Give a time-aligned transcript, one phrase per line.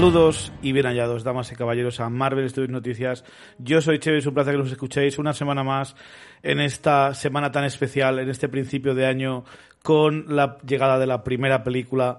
[0.00, 3.22] Saludos y bien hallados, damas y caballeros, a Marvel Studios Noticias.
[3.58, 5.94] Yo soy Cheve, es un placer que nos escuchéis una semana más
[6.42, 9.44] en esta semana tan especial, en este principio de año,
[9.82, 12.18] con la llegada de la primera película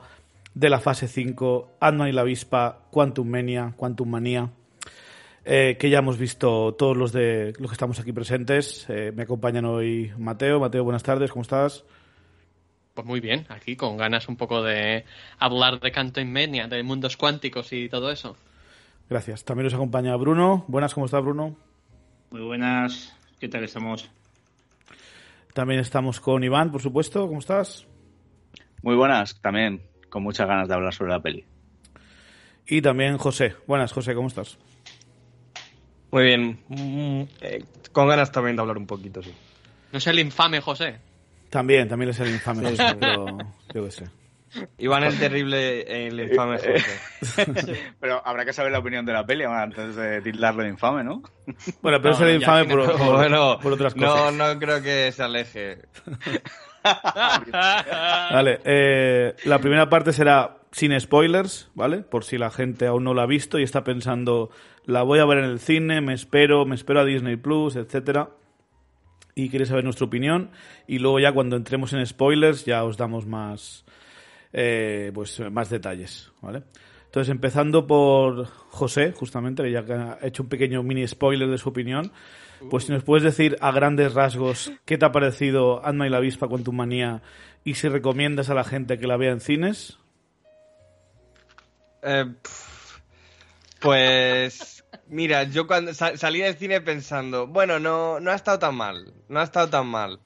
[0.53, 4.51] de la fase 5, Ant-Man y la avispa, Quantum Mania, Quantum Manía,
[5.43, 8.85] eh, que ya hemos visto todos los de los que estamos aquí presentes.
[8.89, 10.59] Eh, me acompañan hoy Mateo.
[10.59, 11.83] Mateo, buenas tardes, ¿cómo estás?
[12.93, 15.05] Pues muy bien, aquí con ganas un poco de
[15.39, 18.35] hablar de Quantum Mania, de mundos cuánticos y todo eso.
[19.09, 19.45] Gracias.
[19.45, 20.65] También nos acompaña Bruno.
[20.67, 21.55] Buenas, ¿cómo estás, Bruno?
[22.31, 24.09] Muy buenas, ¿qué tal estamos?
[25.53, 27.27] También estamos con Iván, por supuesto.
[27.27, 27.85] ¿Cómo estás?
[28.81, 31.45] Muy buenas, también con muchas ganas de hablar sobre la peli.
[32.67, 33.55] Y también José.
[33.67, 34.57] Buenas, José, ¿cómo estás?
[36.11, 36.59] Muy bien.
[36.67, 39.33] Mm, eh, con ganas también de hablar un poquito, sí.
[39.91, 40.99] No es el infame José.
[41.51, 43.37] También, también es el infame José, pero
[43.73, 44.05] yo qué sé.
[44.77, 47.83] Iván el terrible, el infame José.
[47.99, 51.21] pero habrá que saber la opinión de la peli antes de tildarlo de infame, ¿no?
[51.81, 54.33] Bueno, pero es el infame por, por, bueno, por otras cosas.
[54.33, 55.79] No, no creo que se aleje.
[58.31, 61.97] Vale, eh, la primera parte será sin spoilers, ¿vale?
[61.97, 64.51] Por si la gente aún no la ha visto y está pensando,
[64.85, 68.29] la voy a ver en el cine, me espero, me espero a Disney Plus, etcétera.
[69.35, 70.51] Y quiere saber nuestra opinión.
[70.87, 73.85] Y luego ya cuando entremos en spoilers ya os damos más,
[74.53, 76.63] eh, pues, más detalles, ¿vale?
[77.05, 81.67] Entonces, empezando por José, justamente, que ya ha hecho un pequeño mini spoiler de su
[81.67, 82.11] opinión.
[82.69, 86.17] Pues si nos puedes decir a grandes rasgos qué te ha parecido Ant-Man y la
[86.17, 87.21] avispa con tu manía
[87.63, 89.97] y si recomiendas a la gente que la vea en cines.
[92.03, 92.25] Eh,
[93.79, 99.13] pues mira, yo cuando salí del cine pensando, bueno, no, no ha estado tan mal,
[99.29, 100.19] no ha estado tan mal.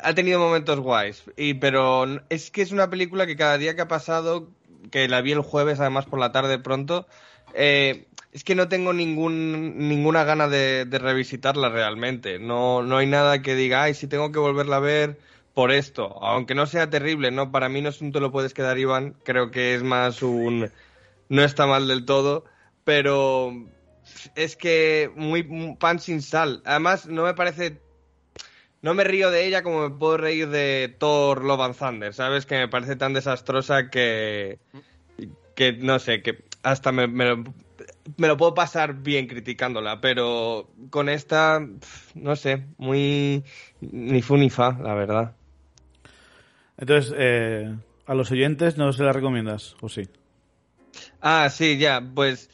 [0.00, 3.82] Ha tenido momentos guays, y, pero es que es una película que cada día que
[3.82, 4.48] ha pasado,
[4.90, 7.06] que la vi el jueves además por la tarde pronto,
[7.54, 12.40] eh, es que no tengo ningún, ninguna gana de, revisitarla realmente.
[12.40, 15.18] No, no hay nada que diga, ay, si tengo que volverla a ver
[15.54, 16.18] por esto.
[16.20, 17.52] Aunque no sea terrible, ¿no?
[17.52, 19.14] Para mí no es un te lo puedes quedar, Iván.
[19.22, 20.68] Creo que es más un...
[21.28, 22.44] No está mal del todo,
[22.84, 23.52] pero
[24.34, 26.62] es que muy pan sin sal.
[26.64, 27.80] Además, no me parece
[28.84, 32.44] no me río de ella como me puedo reír de Thor Love and Thunder, ¿sabes?
[32.44, 34.58] Que me parece tan desastrosa que,
[35.54, 41.66] que no sé, que hasta me, me lo puedo pasar bien criticándola, pero con esta,
[42.14, 43.42] no sé, muy
[43.80, 45.34] ni fu ni fa, la verdad.
[46.76, 47.74] Entonces, eh,
[48.04, 50.08] a los oyentes no se la recomiendas, ¿o sí?
[51.22, 52.50] Ah, sí, ya, pues,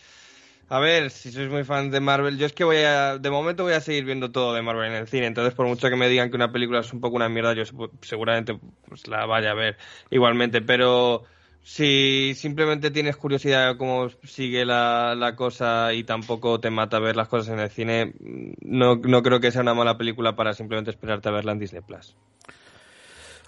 [0.71, 3.65] a ver, si sois muy fan de Marvel, yo es que voy a, de momento
[3.65, 6.09] voy a seguir viendo todo de Marvel en el cine, entonces por mucho que me
[6.09, 7.65] digan que una película es un poco una mierda, yo
[8.03, 8.57] seguramente
[8.89, 9.77] pues, la vaya a ver
[10.11, 11.25] igualmente, pero
[11.61, 17.27] si simplemente tienes curiosidad de cómo sigue la, cosa y tampoco te mata ver las
[17.27, 18.15] cosas en el cine,
[18.61, 21.83] no, no creo que sea una mala película para simplemente esperarte a verla en Disney
[21.83, 22.15] Plus.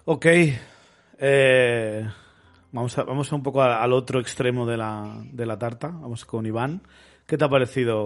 [0.06, 0.26] Ok.
[1.18, 2.10] Eh,
[2.72, 5.86] vamos, a, vamos un poco al otro extremo de la, de la tarta.
[5.86, 6.82] Vamos con Iván.
[7.32, 8.04] ¿Qué te ha parecido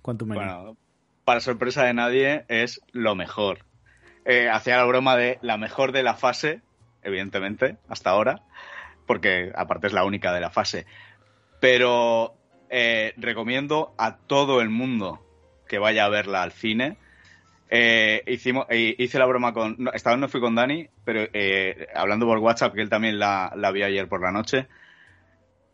[0.00, 0.76] Quantum Bueno,
[1.24, 3.64] para sorpresa de nadie, es lo mejor.
[4.24, 6.62] Eh, hacía la broma de la mejor de la fase,
[7.02, 8.44] evidentemente, hasta ahora
[9.06, 10.86] porque aparte es la única de la fase.
[11.58, 12.36] Pero
[12.70, 15.20] eh, recomiendo a todo el mundo
[15.66, 16.96] que vaya a verla al cine.
[17.70, 19.90] Eh, hicimos, eh, hice la broma con.
[19.94, 21.26] esta vez no fui con Dani, pero
[21.92, 24.68] hablando por WhatsApp, que él también la, la vio ayer por la noche.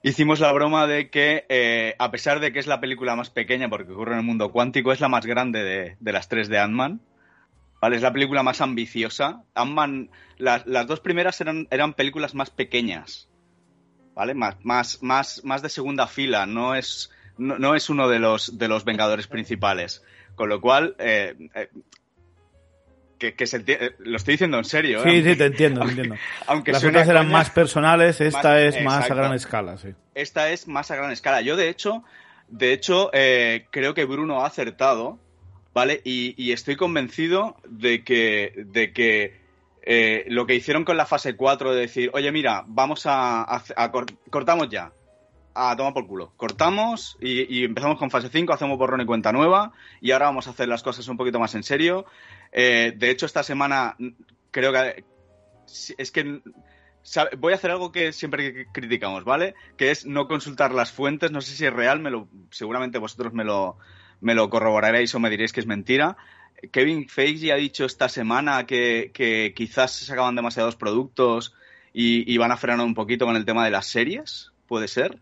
[0.06, 3.90] Hicimos la broma de que, a pesar de que es la película más pequeña porque
[3.90, 7.00] ocurre en el mundo cuántico, es la más grande de, las tres de Ant-Man.
[7.80, 7.96] ¿Vale?
[7.96, 9.44] Es la película más ambiciosa.
[9.54, 13.30] Ant-Man, las, dos primeras eran, eran películas más pequeñas,
[14.14, 14.34] ¿vale?
[14.34, 18.68] Más, más, más, más de segunda fila, no es, no, es uno de los, de
[18.68, 20.04] los Vengadores principales.
[20.34, 21.70] Con lo cual, eh, eh,
[23.32, 25.02] que, se eh, lo estoy diciendo en serio.
[25.02, 26.16] Sí, sí, te entiendo, te entiendo.
[26.46, 29.88] Aunque Las otras eran más personales, esta es más a gran escala, sí.
[30.14, 31.40] Esta es más a gran escala.
[31.40, 32.04] Yo, de hecho,
[32.48, 33.10] de hecho
[33.70, 35.18] creo que Bruno ha acertado
[35.74, 36.00] ¿vale?
[36.04, 39.40] Y, estoy convencido de que, de que
[39.82, 43.62] eh, lo que hicieron con la fase 4 de decir, oye, mira, vamos a,
[44.30, 44.92] cortamos ya,
[45.52, 46.32] a tomar por culo.
[46.36, 50.50] Cortamos y, empezamos con fase 5, hacemos borrón y cuenta nueva y ahora vamos a
[50.50, 52.06] hacer las cosas un poquito más en serio.
[52.54, 53.96] Eh, de hecho, esta semana
[54.52, 55.04] creo que
[55.98, 56.40] es que
[57.36, 59.54] voy a hacer algo que siempre criticamos, ¿vale?
[59.76, 63.34] Que es no consultar las fuentes, no sé si es real, me lo, seguramente vosotros
[63.34, 63.76] me lo,
[64.20, 66.16] me lo corroboraréis o me diréis que es mentira.
[66.72, 71.54] Kevin Feige ha dicho esta semana que, quizás se sacaban demasiados productos
[71.92, 74.52] y, van a frenar un poquito con el tema de las series.
[74.66, 75.18] ¿Puede ser?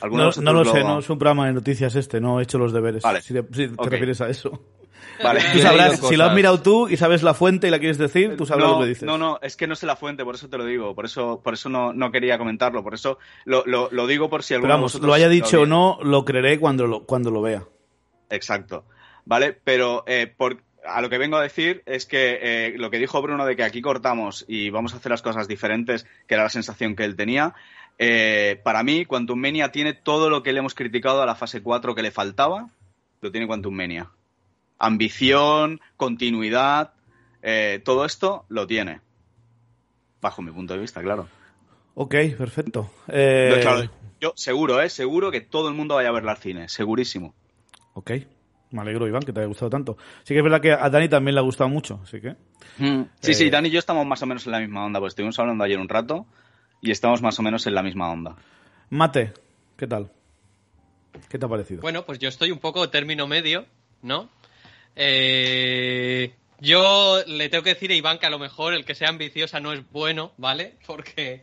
[0.00, 2.44] ¿Alguno de No, no lo sé, no es un programa de noticias este, no he
[2.44, 3.02] hecho los deberes.
[3.02, 3.20] Vale.
[3.20, 3.88] Si te, si te Ok.
[3.88, 4.77] refieres a eso.
[5.22, 5.40] Vale.
[5.52, 8.36] Tú sabrás, si lo has mirado tú y sabes la fuente y la quieres decir,
[8.36, 9.02] tú sabrás no, lo que dices.
[9.04, 10.94] No, no, es que no sé la fuente, por eso te lo digo.
[10.94, 12.82] Por eso, por eso no, no quería comentarlo.
[12.82, 15.28] Por eso lo, lo, lo digo por si Pero alguno de vamos, vosotros lo haya
[15.28, 17.64] dicho o no, lo creeré cuando lo, cuando lo vea.
[18.30, 18.84] Exacto.
[19.24, 19.58] ¿Vale?
[19.64, 23.20] Pero eh, por, a lo que vengo a decir es que eh, lo que dijo
[23.20, 26.48] Bruno de que aquí cortamos y vamos a hacer las cosas diferentes, que era la
[26.48, 27.54] sensación que él tenía,
[27.98, 31.62] eh, para mí Quantum Mania tiene todo lo que le hemos criticado a la fase
[31.62, 32.70] 4 que le faltaba,
[33.20, 34.10] lo tiene Quantum Mania.
[34.78, 36.92] Ambición, continuidad,
[37.42, 39.00] eh, todo esto lo tiene.
[40.20, 41.28] Bajo mi punto de vista, claro.
[41.94, 42.90] Ok, perfecto.
[43.08, 43.90] Eh, claro,
[44.20, 44.88] yo seguro, ¿eh?
[44.88, 47.34] Seguro que todo el mundo vaya a verla al cine, segurísimo.
[47.94, 48.12] Ok,
[48.70, 49.96] me alegro, Iván, que te haya gustado tanto.
[50.22, 52.36] Sí que es verdad que a Dani también le ha gustado mucho, así que...
[52.78, 55.12] Sí, Eh, sí, Dani y yo estamos más o menos en la misma onda, pues
[55.12, 56.26] estuvimos hablando ayer un rato
[56.80, 58.36] y estamos más o menos en la misma onda.
[58.90, 59.32] Mate,
[59.76, 60.12] ¿qué tal?
[61.28, 61.80] ¿Qué te ha parecido?
[61.80, 63.66] Bueno, pues yo estoy un poco término medio,
[64.02, 64.28] ¿no?
[65.00, 69.08] Eh, yo le tengo que decir a Iván que a lo mejor el que sea
[69.08, 70.74] ambiciosa no es bueno, ¿vale?
[70.86, 71.42] Porque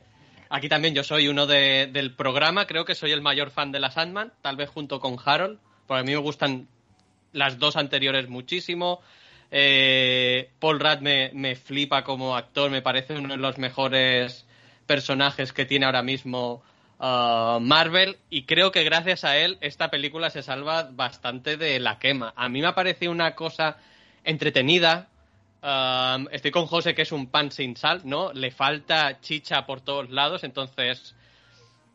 [0.49, 3.79] aquí también yo soy uno de- del programa, creo que soy el mayor fan de
[3.79, 5.57] la Sandman, tal vez junto con Harold,
[5.87, 6.67] porque a mí me gustan
[7.31, 9.01] las dos anteriores muchísimo.
[9.51, 14.45] Eh, Paul Rudd me, me flipa como actor, me parece uno de los mejores
[14.85, 16.61] personajes que tiene ahora mismo
[16.99, 21.99] uh, Marvel y creo que gracias a él esta película se salva bastante de la
[21.99, 22.33] quema.
[22.35, 23.77] A mí me ha parecido una cosa
[24.23, 25.09] entretenida.
[25.61, 28.33] Um, estoy con José que es un pan sin sal, ¿no?
[28.33, 31.15] Le falta chicha por todos lados, entonces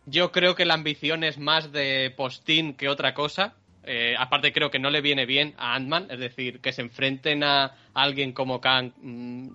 [0.07, 3.55] yo creo que la ambición es más de postín que otra cosa.
[3.85, 7.43] Eh, aparte creo que no le viene bien a Ant-Man, es decir, que se enfrenten
[7.45, 9.49] a alguien como Kang, mm,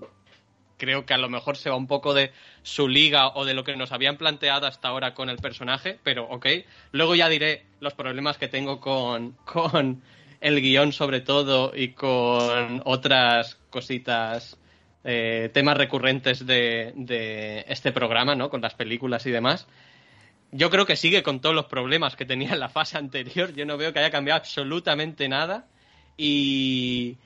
[0.78, 2.32] creo que a lo mejor se va un poco de
[2.64, 6.26] su liga o de lo que nos habían planteado hasta ahora con el personaje, pero
[6.26, 6.48] ok.
[6.92, 10.02] Luego ya diré los problemas que tengo con, con
[10.42, 14.58] el guion sobre todo y con otras cositas,
[15.04, 18.50] eh, temas recurrentes de, de este programa, ¿no?
[18.50, 19.68] Con las películas y demás.
[20.52, 23.54] Yo creo que sigue con todos los problemas que tenía en la fase anterior.
[23.54, 25.68] Yo no veo que haya cambiado absolutamente nada.
[26.18, 27.18] Y,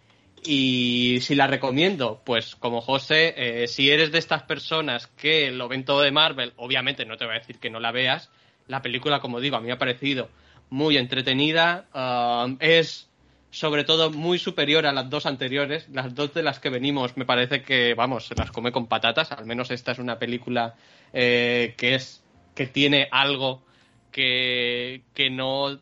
[0.45, 5.67] y si la recomiendo, pues como José, eh, si eres de estas personas que lo
[5.67, 8.29] ven todo de Marvel, obviamente no te voy a decir que no la veas.
[8.67, 10.29] La película, como digo, a mí me ha parecido
[10.69, 11.87] muy entretenida.
[11.93, 13.09] um, es
[13.51, 15.87] sobre todo muy superior a las dos anteriores.
[15.89, 19.31] Las dos de las que venimos me parece que, vamos, se las come con patatas.
[19.31, 20.75] Al menos esta es una película
[21.13, 22.23] eh, que es
[22.55, 23.63] que tiene algo
[24.11, 25.79] que, que no,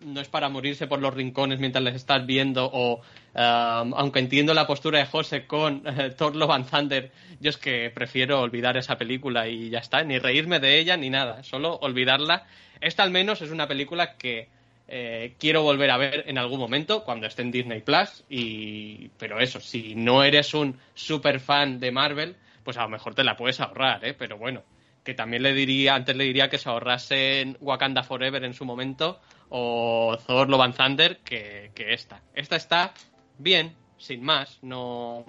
[0.00, 4.54] no es para morirse por los rincones mientras les estás viendo o um, aunque entiendo
[4.54, 8.76] la postura de José con eh, Thor Love and Thunder yo es que prefiero olvidar
[8.76, 12.46] esa película y ya está, ni reírme de ella ni nada, solo olvidarla
[12.80, 14.48] esta al menos es una película que
[14.88, 19.38] eh, quiero volver a ver en algún momento cuando esté en Disney Plus y pero
[19.38, 23.36] eso, si no eres un super fan de Marvel pues a lo mejor te la
[23.36, 24.14] puedes ahorrar, ¿eh?
[24.14, 24.62] pero bueno
[25.04, 28.64] que también le diría, antes le diría que se ahorrase en Wakanda Forever en su
[28.64, 32.22] momento o Thor Love and Thunder que, que esta.
[32.34, 32.94] Esta está
[33.38, 35.24] bien, sin más, no...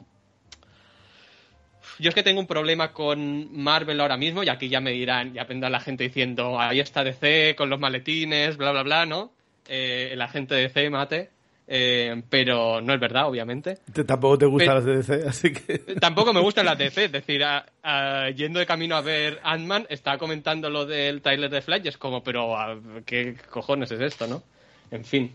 [1.99, 5.33] Yo es que tengo un problema con Marvel ahora mismo y aquí ya me dirán,
[5.33, 9.33] ya vendrá la gente diciendo, ahí está DC con los maletines, bla, bla, bla, ¿no?
[9.67, 11.29] Eh, el agente DC, mate.
[11.73, 13.77] Eh, pero no es verdad, obviamente.
[13.93, 15.77] Te- tampoco te gustan las DC, así que...
[16.01, 19.87] Tampoco me gustan las DC, es decir, a- a- yendo de camino a ver Ant-Man,
[19.89, 24.01] estaba comentando lo del trailer de Flash y es como, pero a- ¿qué cojones es
[24.01, 24.43] esto, no?
[24.91, 25.33] En fin.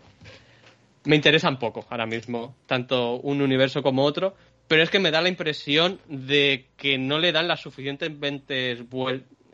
[1.05, 4.35] Me interesan poco ahora mismo, tanto un universo como otro,
[4.69, 8.11] pero es que me da la impresión de que no le dan las suficientes,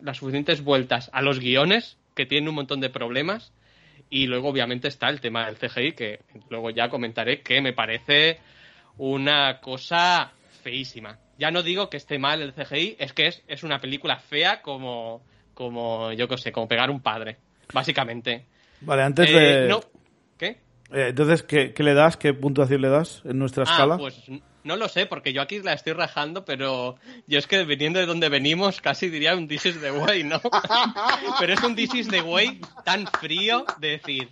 [0.00, 3.52] las suficientes vueltas a los guiones, que tienen un montón de problemas,
[4.12, 8.38] y luego obviamente está el tema del CGI, que luego ya comentaré que me parece
[8.98, 11.18] una cosa feísima.
[11.38, 14.60] Ya no digo que esté mal el CGI, es que es, es una película fea
[14.60, 15.22] como,
[15.54, 17.38] como, yo qué sé, como pegar un padre,
[17.72, 18.44] básicamente.
[18.82, 19.68] Vale, antes Eh, de...
[19.68, 19.80] no.
[20.36, 20.46] ¿Qué?
[20.92, 22.18] Eh, entonces, ¿qué, qué le das?
[22.18, 23.94] ¿Qué puntuación le das en nuestra escala?
[23.94, 24.28] Ah, pues
[24.64, 28.06] no lo sé, porque yo aquí la estoy rajando, pero yo es que viniendo de
[28.06, 30.40] donde venimos casi diría un This is the way, ¿no?
[31.40, 34.28] pero es un This is the way tan frío de decir,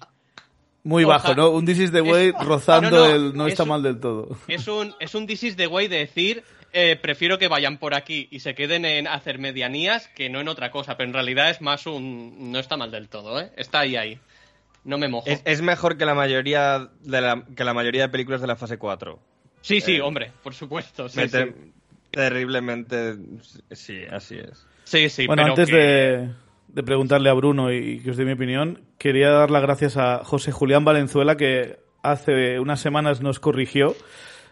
[0.84, 1.50] Muy oja- bajo, ¿no?
[1.50, 3.82] Un This is the way es- rozando no, no, el no es está un- mal
[3.82, 4.36] del todo.
[4.48, 7.94] es un, es un This is the way de decir, eh, prefiero que vayan por
[7.94, 11.50] aquí y se queden en hacer medianías que no en otra cosa, pero en realidad
[11.50, 13.50] es más un, no está mal del todo, ¿eh?
[13.56, 14.20] Está ahí, ahí.
[14.84, 15.28] No me mojo.
[15.28, 18.56] Es, es mejor que la mayoría de la, que la mayoría de películas de la
[18.56, 19.18] fase 4.
[19.62, 21.08] Sí, sí, eh, hombre, por supuesto.
[21.08, 21.38] Sí, sí.
[22.10, 23.14] Terriblemente.
[23.70, 24.66] Sí, así es.
[24.84, 26.30] Sí, sí, bueno, pero antes que- de,
[26.68, 30.22] de preguntarle a Bruno y que os dé mi opinión, quería dar las gracias a
[30.24, 33.94] José Julián Valenzuela, que hace unas semanas nos corrigió.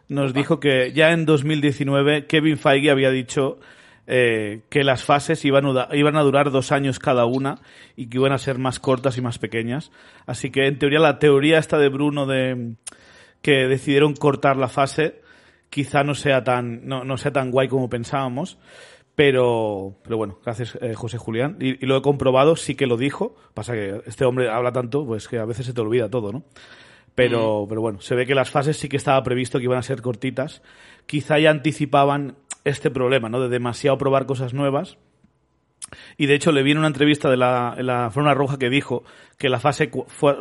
[0.09, 3.59] Nos dijo que ya en 2019 Kevin Feige había dicho
[4.07, 7.57] eh, que las fases iban a, iban a durar dos años cada una
[7.95, 9.91] y que iban a ser más cortas y más pequeñas.
[10.25, 12.75] Así que en teoría la teoría esta de Bruno de
[13.43, 15.21] que decidieron cortar la fase
[15.71, 18.59] quizá no sea tan no, no sea tan guay como pensábamos.
[19.15, 21.57] Pero, pero bueno, gracias eh, José Julián.
[21.59, 23.35] Y, y, lo he comprobado, sí que lo dijo.
[23.53, 26.45] Pasa que este hombre habla tanto, pues que a veces se te olvida todo, ¿no?
[27.17, 27.69] Pero, mm.
[27.69, 30.03] pero bueno, se ve que las fases sí que estaba previsto que iban a ser
[30.03, 30.63] cortitas.
[31.07, 33.41] Quizá ya anticipaban este problema, ¿no?
[33.41, 34.99] De demasiado probar cosas nuevas.
[36.17, 38.71] Y de hecho le vi en una entrevista de la, en la Forma Roja que
[38.71, 39.05] dijo
[39.39, 39.91] que la fase,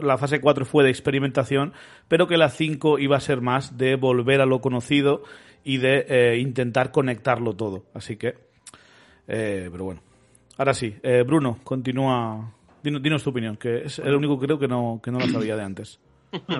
[0.01, 1.73] la fase 4 fue de experimentación,
[2.07, 5.23] pero que la 5 iba a ser más de volver a lo conocido
[5.63, 7.85] y de eh, intentar conectarlo todo.
[7.93, 8.35] Así que,
[9.27, 10.01] eh, pero bueno.
[10.57, 12.53] Ahora sí, eh, Bruno, continúa.
[12.83, 15.27] Dinos, dinos, tu opinión, que es el único que creo que no, que no lo
[15.27, 15.99] sabía de antes.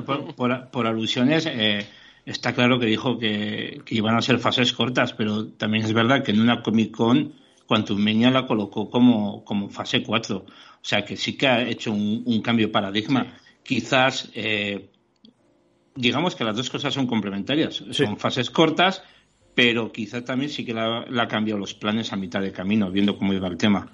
[0.06, 1.86] Por, por, por alusiones, eh,
[2.26, 6.24] está claro que dijo que, que, iban a ser fases cortas, pero también es verdad
[6.24, 7.34] que en una Comic Con
[7.68, 10.38] Quantum Mania la colocó como, como fase 4.
[10.38, 10.46] O
[10.82, 13.24] sea que sí que ha hecho un, un cambio de paradigma.
[13.24, 13.30] Sí.
[13.64, 14.90] Quizás, eh,
[15.96, 17.84] digamos que las dos cosas son complementarias.
[17.92, 18.06] Sí.
[18.06, 19.04] Son fases cortas,
[19.54, 22.90] pero quizás también sí que la, la ha cambiado los planes a mitad de camino,
[22.90, 23.92] viendo cómo iba el tema.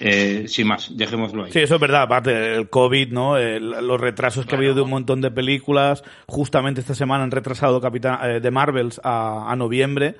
[0.00, 1.52] Eh, sin más, dejémoslo ahí.
[1.52, 2.02] Sí, eso es verdad.
[2.02, 3.36] Aparte, el COVID, ¿no?
[3.36, 4.62] El, los retrasos que claro.
[4.62, 6.02] ha habido de un montón de películas.
[6.26, 10.16] Justamente esta semana han retrasado Capitán eh, de Marvels a, a, noviembre.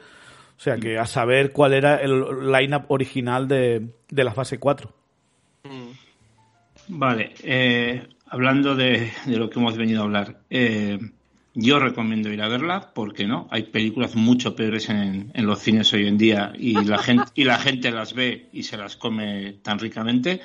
[0.63, 4.95] O sea que a saber cuál era el line-up original de, de, la fase 4.
[6.87, 7.35] Vale.
[7.43, 10.39] Eh, hablando de, de, lo que hemos venido a hablar.
[10.51, 11.01] Eh,
[11.53, 15.93] yo recomiendo ir a verla, porque no, hay películas mucho peores en, en los cines
[15.95, 19.55] hoy en día y la, gente, y la gente las ve y se las come
[19.65, 20.43] tan ricamente.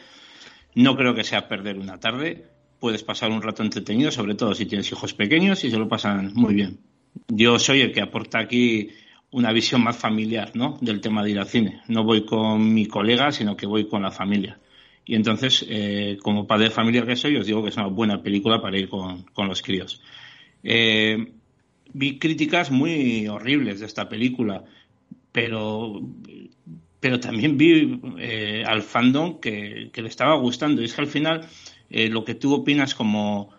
[0.74, 2.44] No creo que sea perder una tarde.
[2.80, 6.34] Puedes pasar un rato entretenido, sobre todo si tienes hijos pequeños y se lo pasan
[6.34, 6.80] muy bien.
[7.28, 8.90] Yo soy el que aporta aquí
[9.32, 10.78] una visión más familiar ¿no?
[10.82, 11.82] del tema de ir al cine.
[11.88, 14.60] No voy con mi colega, sino que voy con la familia.
[15.06, 18.62] Y entonces, eh, como padre familiar que soy, os digo que es una buena película
[18.62, 20.02] para ir con, con los críos.
[20.64, 21.34] Eh,
[21.94, 24.64] vi críticas muy horribles de esta película,
[25.32, 26.02] pero,
[27.00, 30.82] pero también vi eh, al fandom que, que, le estaba gustando.
[30.82, 31.48] Y es que al final
[31.90, 33.50] eh, lo que tú opinas como,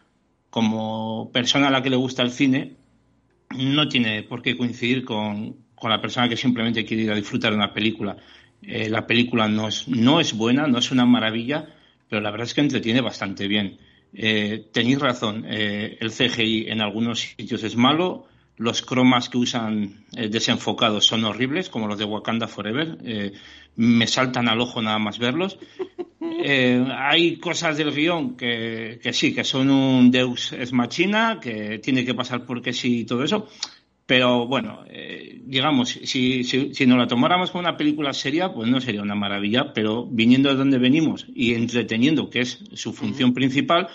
[0.50, 2.76] como persona a la que le gusta el cine
[3.56, 7.50] no tiene por qué coincidir con, con la persona que simplemente quiere ir a disfrutar
[7.52, 8.16] de una película.
[8.62, 11.68] Eh, la película no es, no es buena, no es una maravilla,
[12.08, 13.78] pero la verdad es que entretiene bastante bien.
[14.12, 18.26] Eh, tenéis razón, eh, el CGI en algunos sitios es malo,
[18.56, 22.98] los cromas que usan eh, desenfocados son horribles, como los de Wakanda Forever,
[23.76, 25.58] me saltan al ojo nada más verlos.
[26.44, 31.78] Eh, hay cosas del guion que, que, sí, que son un deus es machina, que
[31.78, 33.48] tiene que pasar porque sí y todo eso,
[34.06, 34.84] pero bueno,
[35.44, 39.14] digamos, si, si, si nos la tomáramos como una película seria, pues no sería una
[39.14, 43.88] maravilla, pero viniendo de donde venimos y entreteniendo, que es su función principal,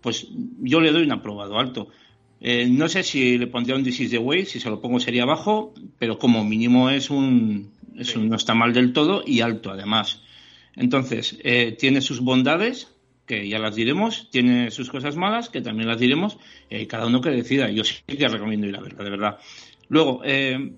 [0.00, 0.28] pues
[0.60, 1.88] yo le doy un aprobado alto.
[2.40, 5.00] Eh, no sé si le pondría un This is the Way, si se lo pongo
[5.00, 9.40] sería bajo, pero como mínimo es un, es un no está mal del todo y
[9.40, 10.22] alto además.
[10.76, 12.92] Entonces, eh, tiene sus bondades,
[13.26, 16.38] que ya las diremos, tiene sus cosas malas, que también las diremos,
[16.70, 17.70] eh, cada uno que decida.
[17.70, 19.38] Yo sí que recomiendo ir a verla, de verdad.
[19.88, 20.72] Luego, eh,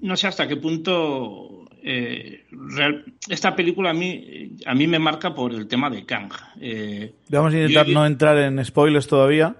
[0.00, 5.34] no sé hasta qué punto eh, real, esta película a mí, a mí me marca
[5.34, 6.30] por el tema de Kang.
[6.60, 9.56] Eh, Vamos a intentar yo, no entrar en spoilers todavía.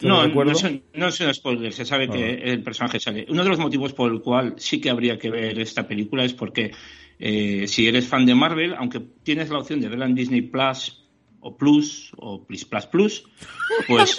[0.00, 2.12] No, no, son, no son spoilers, se sabe oh.
[2.12, 3.26] que el personaje sale.
[3.28, 6.34] Uno de los motivos por el cual sí que habría que ver esta película es
[6.34, 6.72] porque
[7.18, 11.04] eh, si eres fan de Marvel, aunque tienes la opción de verla en Disney Plus
[11.40, 13.24] o Plus o Plus Plus Plus,
[13.86, 14.16] pues,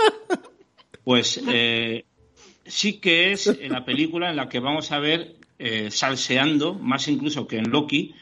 [1.03, 2.05] pues eh,
[2.65, 7.47] sí que es la película en la que vamos a ver eh, salseando, más incluso
[7.47, 8.13] que en Loki,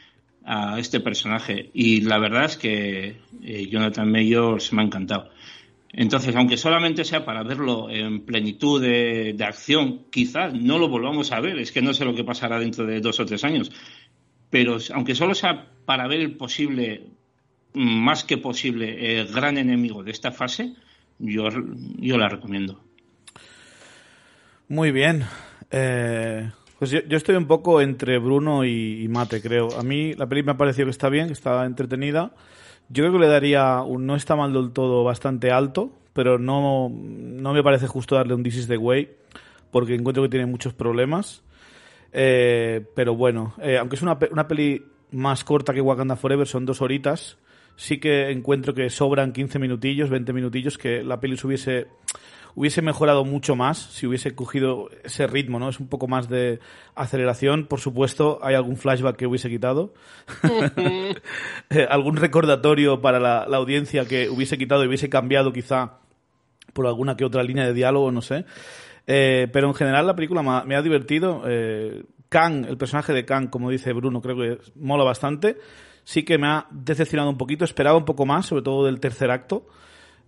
[0.44, 1.70] a este personaje.
[1.74, 5.30] Y la verdad es que eh, Jonathan Mayors me ha encantado.
[5.92, 11.32] Entonces, aunque solamente sea para verlo en plenitud de, de, acción, quizás no lo volvamos
[11.32, 13.70] a ver, es que no sé lo que pasará dentro de dos o tres años,
[14.50, 17.06] pero aunque solo sea para ver el posible,
[17.74, 20.74] más que posible, el gran enemigo de esta fase,
[21.18, 22.80] yo, la recomiendo.
[24.68, 25.24] Muy bien.
[25.70, 29.68] Eh, pues yo, estoy un poco entre Bruno y, Mate, creo.
[29.78, 32.32] A mí la película me ha parecido que está bien, que está entretenida.
[32.88, 36.88] Yo creo que le daría un no está mal del todo bastante alto, pero no,
[36.90, 39.10] no me parece justo darle un This is the Way,
[39.70, 41.42] porque encuentro que tiene muchos problemas.
[42.12, 46.66] Eh, pero bueno, eh, aunque es una, una peli más corta que Wakanda Forever, son
[46.66, 47.38] dos horitas.
[47.76, 51.86] Sí que encuentro que sobran 15 minutillos, 20 minutillos, que la peli se hubiese,
[52.54, 55.68] hubiese mejorado mucho más si hubiese cogido ese ritmo, ¿no?
[55.68, 56.58] Es un poco más de
[56.94, 57.66] aceleración.
[57.66, 59.92] Por supuesto, hay algún flashback que hubiese quitado.
[61.68, 65.98] Eh, algún recordatorio para la, la audiencia que hubiese quitado y hubiese cambiado quizá
[66.72, 68.44] por alguna que otra línea de diálogo, no sé.
[69.06, 71.42] Eh, pero en general la película me ha, divertido.
[71.46, 75.56] Eh, Kang, el personaje de Kang, como dice Bruno, creo que mola bastante.
[76.04, 79.30] Sí que me ha decepcionado un poquito, esperaba un poco más, sobre todo del tercer
[79.30, 79.66] acto.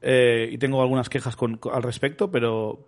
[0.01, 2.87] Eh, y tengo algunas quejas con, con- al respecto, pero,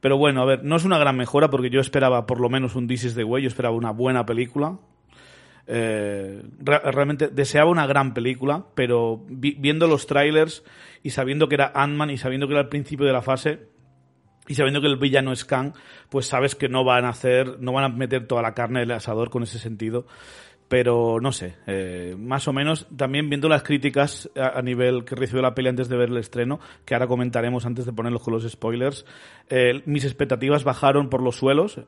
[0.00, 2.76] pero bueno, a ver, no es una gran mejora porque yo esperaba por lo menos
[2.76, 4.78] un This is the Way, yo esperaba una buena película.
[5.66, 10.64] Eh, re- realmente deseaba una gran película, pero vi- viendo los trailers
[11.02, 13.66] y sabiendo que era Ant-Man y sabiendo que era el principio de la fase
[14.48, 15.74] y sabiendo que el villano es Kang,
[16.08, 18.90] pues sabes que no van a hacer, no van a meter toda la carne del
[18.92, 20.06] asador con ese sentido.
[20.68, 25.40] Pero no sé, eh, más o menos también viendo las críticas a, nivel que recibió
[25.40, 28.46] la peli antes de ver el estreno, que ahora comentaremos antes de ponerlos con los
[28.46, 29.06] spoilers,
[29.48, 31.80] eh, mis expectativas bajaron por los suelos.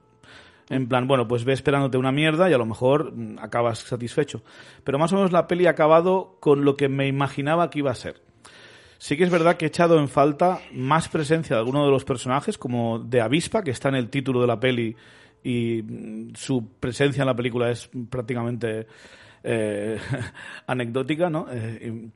[0.70, 4.42] En plan, bueno, pues ve esperándote una mierda y a lo mejor mm, acabas satisfecho.
[4.82, 7.90] Pero más o menos la peli ha acabado con lo que me imaginaba que iba
[7.90, 8.22] a ser.
[9.00, 12.04] Sí que es verdad que he echado en falta más presencia de alguno de los
[12.04, 14.94] personajes, como de Avispa, que está en el título de la peli
[15.42, 18.86] y mm, su presencia en la película es prácticamente
[19.42, 19.98] eh,
[20.66, 21.46] anecdótica, ¿no?
[21.50, 22.10] Eh,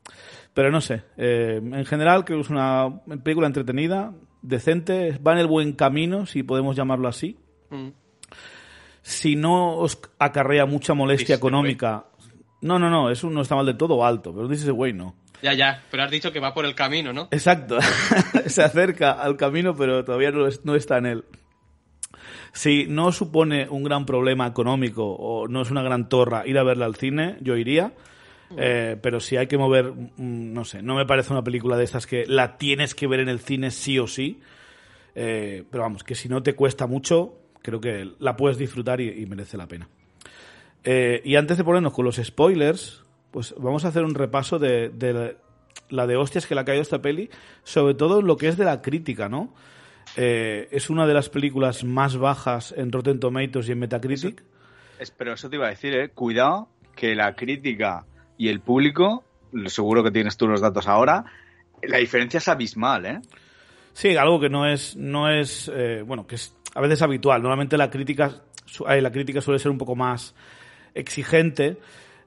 [0.52, 1.04] pero no sé.
[1.16, 4.12] eh, en general creo que es una película entretenida,
[4.42, 7.38] decente, va en el buen camino, si podemos llamarlo así.
[7.70, 7.88] Mm.
[9.00, 12.04] Si no os acarrea mucha molestia This económica...
[12.60, 15.14] No, no, no, eso no está mal de todo alto, pero dice güey no.
[15.42, 17.28] Ya, ya, pero has dicho que va por el camino, ¿no?
[17.30, 17.78] Exacto.
[18.46, 21.24] Se acerca al camino, pero todavía no, es- no está en él.
[22.52, 26.62] Si no supone un gran problema económico o no es una gran torra ir a
[26.62, 27.92] verla al cine, yo iría.
[28.56, 31.84] Eh, pero si hay que mover, mm, no sé, no me parece una película de
[31.84, 34.40] estas que la tienes que ver en el cine sí o sí.
[35.16, 39.10] Eh, pero vamos, que si no te cuesta mucho, creo que la puedes disfrutar y,
[39.10, 39.88] y merece la pena.
[40.84, 43.03] Eh, y antes de ponernos con los spoilers,
[43.34, 45.32] pues vamos a hacer un repaso de, de la,
[45.90, 47.28] la de hostias que le ha caído esta peli,
[47.64, 49.52] sobre todo lo que es de la crítica, ¿no?
[50.16, 54.44] Eh, es una de las películas más bajas en Rotten Tomatoes y en Metacritic.
[55.00, 56.10] Es- pero eso te iba a decir, eh.
[56.10, 58.06] Cuidado que la crítica
[58.38, 59.24] y el público,
[59.66, 61.24] seguro que tienes tú los datos ahora,
[61.82, 63.20] la diferencia es abismal, ¿eh?
[63.94, 67.42] Sí, algo que no es, no es, eh, bueno, que es a veces habitual.
[67.42, 68.30] Normalmente la crítica,
[68.86, 70.34] la crítica suele ser un poco más
[70.94, 71.76] exigente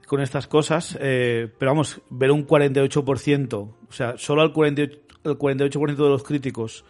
[0.07, 5.37] con estas cosas, eh, pero vamos, ver un 48%, o sea, solo al 48%, el
[5.37, 6.85] 48% de los críticos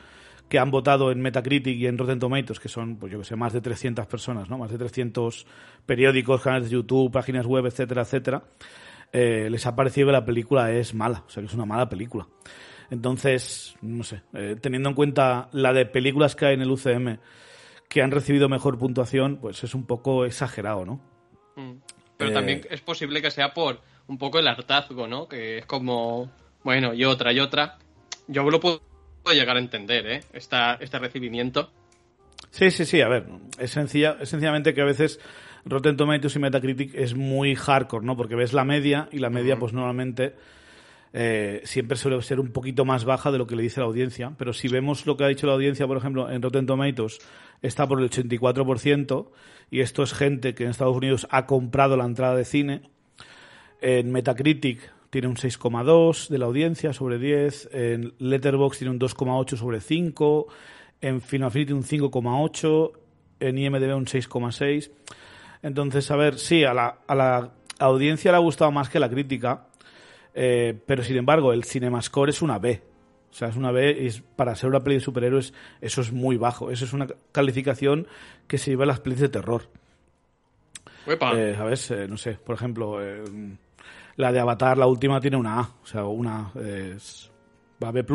[0.47, 3.36] que han votado en Metacritic y en Rotten Tomatoes, que son, pues yo que sé,
[3.36, 4.60] más de 300 personas, ¿no?
[4.60, 5.47] Más de 300
[5.86, 8.43] periódicos, canales de YouTube, páginas web, etcétera, etcétera,
[9.12, 11.89] eh, les ha parecido que la película es mala, o sea, que es una mala
[11.89, 12.27] película.
[12.91, 17.17] Entonces, no sé, eh, teniendo en cuenta la de películas que hay en el UCM
[17.89, 21.01] que han recibido mejor puntuación, pues es un poco exagerado, ¿no?
[21.56, 21.77] Mm.
[22.17, 25.27] Pero Eh, también es posible que sea por un poco el hartazgo, ¿no?
[25.27, 26.30] Que es como,
[26.63, 27.77] bueno, y otra, y otra.
[28.27, 28.82] Yo lo puedo
[29.32, 30.23] llegar a entender, ¿eh?
[30.34, 31.71] Esta, este recibimiento.
[32.51, 33.25] Sí, sí, sí, a ver,
[33.60, 35.19] es, sencilla, es sencillamente que a veces
[35.65, 38.15] Rotten Tomatoes y Metacritic es muy hardcore, ¿no?
[38.15, 40.34] Porque ves la media y la media, pues normalmente
[41.13, 44.34] eh, siempre suele ser un poquito más baja de lo que le dice la audiencia.
[44.38, 47.20] Pero si vemos lo que ha dicho la audiencia, por ejemplo, en Rotten Tomatoes
[47.62, 49.30] está por el 84%,
[49.70, 52.82] y esto es gente que en Estados Unidos ha comprado la entrada de cine.
[53.82, 57.70] En Metacritic tiene un 6,2 de la audiencia sobre 10.
[57.74, 60.48] En Letterboxd tiene un 2,8 sobre 5.
[61.02, 62.91] En Final Affinity un 5,8.
[63.39, 64.91] En IMDb un 6,6.
[65.63, 69.10] Entonces, a ver, sí, a la, a la audiencia le ha gustado más que la
[69.10, 69.66] crítica.
[70.39, 72.82] Eh, pero sin embargo, el CinemaScore es una B.
[73.30, 76.12] O sea, es una B y es, para ser una peli de superhéroes, eso es
[76.13, 76.71] muy bajo.
[76.71, 78.08] Eso es una calificación
[78.47, 79.69] que se lleva a las pelis de terror.
[81.38, 81.91] Eh, ¿Sabes?
[81.91, 83.23] Eh, no sé, por ejemplo, eh,
[84.15, 85.69] la de Avatar, la última, tiene una A.
[85.84, 87.32] O sea, una eh, es,
[87.84, 88.06] va B+,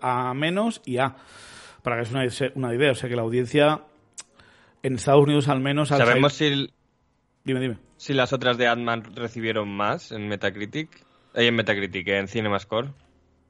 [0.00, 1.16] A menos y A.
[1.82, 2.92] Para que es una, una idea.
[2.92, 3.82] O sea, que la audiencia
[4.82, 5.92] en Estados Unidos al menos...
[5.92, 6.74] al ¿Sabemos salir- si,
[7.44, 7.78] Dime, dime.
[7.96, 10.90] Si las otras de Ant-Man recibieron más en Metacritic?
[11.34, 12.88] Eh, en Metacritic, en CinemaScore.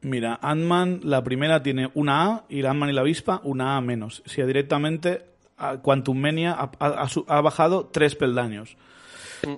[0.02, 3.80] Mira, Ant-Man, la primera tiene una A y la Ant-Man y la avispa una A
[3.80, 4.22] menos.
[4.26, 5.24] O sea, directamente
[5.82, 8.76] Quantum Mania ha bajado tres peldaños.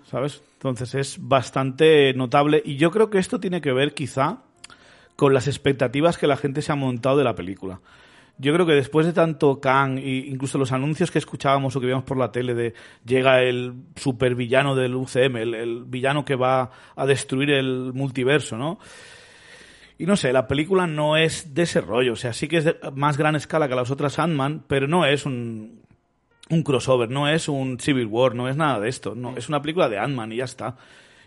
[0.04, 0.42] ¿Sabes?
[0.54, 4.38] Entonces es bastante notable y yo creo que esto tiene que ver quizá
[5.16, 7.80] con las expectativas que la gente se ha montado de la película.
[8.38, 11.86] Yo creo que después de tanto Kang e incluso los anuncios que escuchábamos o que
[11.86, 12.74] veíamos por la tele de
[13.04, 18.78] llega el supervillano del UCM, el, el villano que va a destruir el multiverso, ¿no?
[19.98, 22.12] Y no sé, la película no es de ese rollo.
[22.12, 25.04] O sea, sí que es de más gran escala que las otras Ant-Man, pero no
[25.04, 25.82] es un,
[26.50, 29.16] un crossover, no es un Civil War, no es nada de esto.
[29.16, 30.76] No, es una película de Ant-Man y ya está.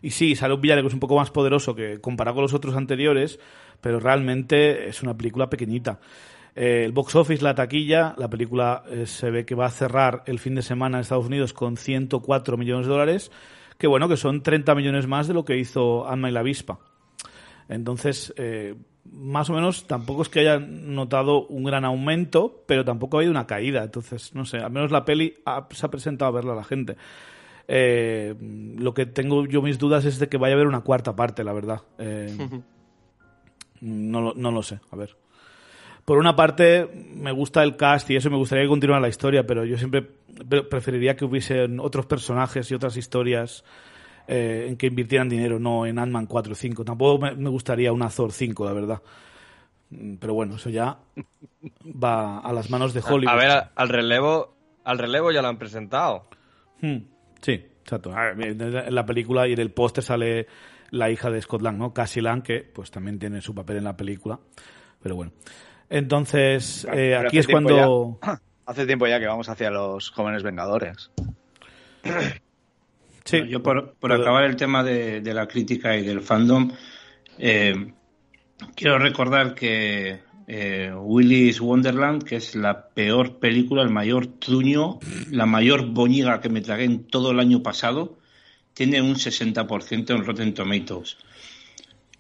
[0.01, 2.53] Y sí, sale un villano que es un poco más poderoso que comparado con los
[2.53, 3.39] otros anteriores,
[3.81, 5.99] pero realmente es una película pequeñita.
[6.55, 10.23] Eh, el box office, la taquilla, la película eh, se ve que va a cerrar
[10.25, 13.31] el fin de semana en Estados Unidos con 104 millones de dólares,
[13.77, 16.79] que bueno, que son 30 millones más de lo que hizo Ant-Man y la avispa.
[17.69, 18.75] Entonces, eh,
[19.11, 23.31] más o menos tampoco es que haya notado un gran aumento, pero tampoco ha habido
[23.31, 23.83] una caída.
[23.83, 26.97] Entonces, no sé, al menos la peli ha- se ha presentado a verla la gente.
[27.67, 28.35] Eh,
[28.77, 31.43] lo que tengo yo mis dudas es de que vaya a haber una cuarta parte,
[31.45, 31.81] la verdad.
[31.97, 32.35] Eh,
[33.81, 35.15] no lo sé, a ver.
[36.05, 39.45] Por una parte, me gusta el cast y eso me gustaría que continuara la historia,
[39.45, 40.01] pero yo siempre
[40.49, 43.63] pre- preferiría que hubiesen otros personajes y otras historias
[44.27, 46.83] eh, en que invirtieran dinero, no en Ant-Man 4 o 5.
[46.85, 49.01] Tampoco me, me gustaría una Thor 5, la verdad.
[49.91, 50.97] Mm, Pero bueno, eso ya
[52.03, 53.33] va a las manos de Hollywood.
[53.33, 56.27] A ver, al relevo, al relevo ya lo han presentado.
[56.81, 56.97] Hmm,
[57.41, 58.13] Sí, exacto.
[58.15, 60.47] En la película y en el póster sale
[60.91, 61.93] la hija de Scott Lang, ¿no?
[61.93, 64.39] Cassie Lang, que pues también tiene su papel en la película.
[65.01, 65.31] Pero bueno.
[65.91, 68.17] Entonces, Claro, eh, aquí es cuando...
[68.65, 71.11] Hace tiempo ya que vamos hacia los jóvenes vengadores.
[73.23, 76.21] Sí, Bueno, yo por, por Pero- acabar el tema de, de la crítica y del
[76.21, 76.71] fandom,
[77.37, 77.93] eh,
[78.75, 84.97] quiero recordar que eh, Willy's Wonderland, que es la peor película, el mayor truño,
[85.29, 88.17] la mayor boñiga que me tragué en todo el año pasado,
[88.73, 91.17] tiene un 60% en Rotten Tomatoes.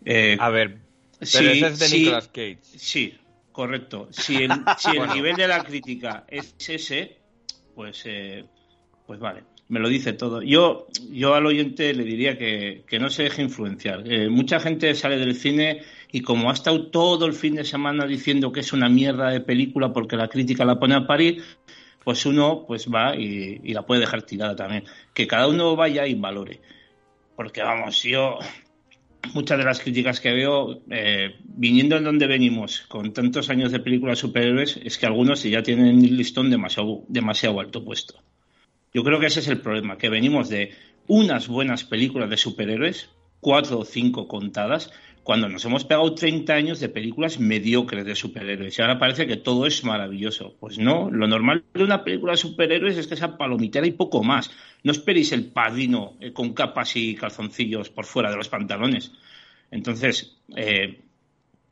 [0.05, 0.77] Eh, A ver,
[1.17, 2.59] pero sí, ese es de sí, Nicolas Cage.
[2.63, 3.17] Sí,
[3.61, 4.07] correcto.
[4.09, 5.13] Si el, si el Bueno.
[5.13, 7.17] nivel de la crítica es ese,
[7.75, 8.43] pues, eh,
[9.05, 10.41] pues vale, me lo dice todo.
[10.41, 14.01] Yo, yo al oyente le diría que, que no se deje influenciar.
[14.11, 18.07] Eh, mucha gente sale del cine y como ha estado todo el fin de semana
[18.07, 21.43] diciendo que es una mierda de película porque la crítica la pone a parir,
[22.03, 24.85] pues uno pues va y, y la puede dejar tirada también.
[25.13, 26.59] Que cada uno vaya y valore.
[27.35, 28.39] Porque vamos, yo
[29.33, 33.79] muchas de las críticas que veo, eh, viniendo en donde venimos, con tantos años de
[33.79, 38.15] películas superhéroes, es que algunos ya tienen el listón demasiado, demasiado alto puesto.
[38.93, 40.73] Yo creo que ese es el problema, que venimos de
[41.07, 44.91] unas buenas películas de superhéroes, cuatro o cinco contadas,
[45.23, 48.77] cuando nos hemos pegado 30 años de películas mediocres de superhéroes.
[48.77, 50.55] Y ahora parece que todo es maravilloso.
[50.59, 54.23] Pues no, lo normal de una película de superhéroes es que sea palomitera y poco
[54.23, 54.51] más.
[54.83, 59.11] No esperéis el padrino eh, con capas y calzoncillos por fuera de los pantalones.
[59.69, 60.99] Entonces, eh,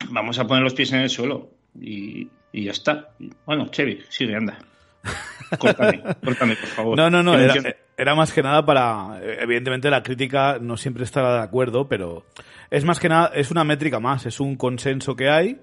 [0.08, 3.14] vamos a poner los pies en el suelo y, y ya está.
[3.44, 4.58] Bueno, Chevy, sigue, anda.
[5.58, 6.96] Córtame, córtame, por favor.
[6.96, 7.54] No, no, no, era.
[8.00, 9.20] Era más que nada para...
[9.22, 12.24] Evidentemente la crítica no siempre estará de acuerdo, pero
[12.70, 15.60] es más que nada, es una métrica más, es un consenso que hay.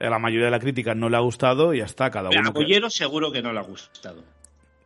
[0.00, 2.30] A la mayoría de la crítica no le ha gustado y ya está, cada A
[2.38, 2.52] uno...
[2.52, 4.22] que- Bollero seguro que no le ha gustado.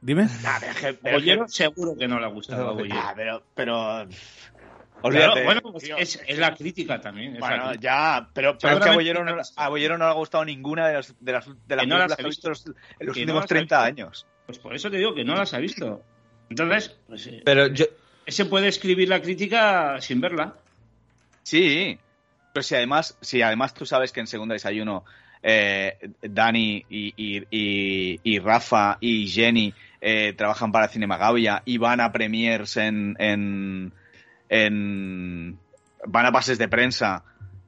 [0.01, 0.27] Dime.
[0.45, 2.97] Ah, pero que- A que- Bollero seguro que no le ha gustado a Bollero.
[2.99, 4.07] Ah, pero, pero...
[5.03, 7.37] Claro, bueno, pues es, es la crítica también.
[7.41, 7.81] Bueno, crítica.
[7.83, 10.45] ya, pero, pero es que a Bollero, no, no a Bollero no le ha gustado
[10.45, 12.51] ninguna de las, de las, de las Que no las ha que ha visto en
[12.53, 14.03] los Que no últimos ha 30 visto.
[14.03, 14.27] años.
[14.47, 16.03] Pues por eso te digo que no las ha visto.
[16.53, 17.85] Entonces, pues, eh, Pero yo,
[18.27, 20.55] ese puede escribir la crítica sin verla.
[21.43, 21.99] Sí,
[22.53, 25.05] pero si además, si además tú sabes que en Segunda Desayuno
[25.43, 32.01] eh, Dani y, y- y- y Rafa y Jenny eh, trabajan para Cinemagavia y van
[32.01, 33.93] a premiers en, en,
[34.49, 35.59] en-
[36.07, 37.25] van a pases de prensa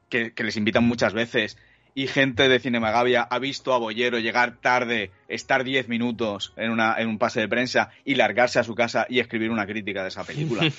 [0.09, 1.57] que, que les invitan muchas veces
[1.95, 6.97] y gente de Cinemagavia ha visto a Bollero llegar tarde, estar 10 minutos en, una,
[6.99, 10.09] en un pase de prensa y largarse a su casa y escribir una crítica de
[10.09, 10.63] esa película.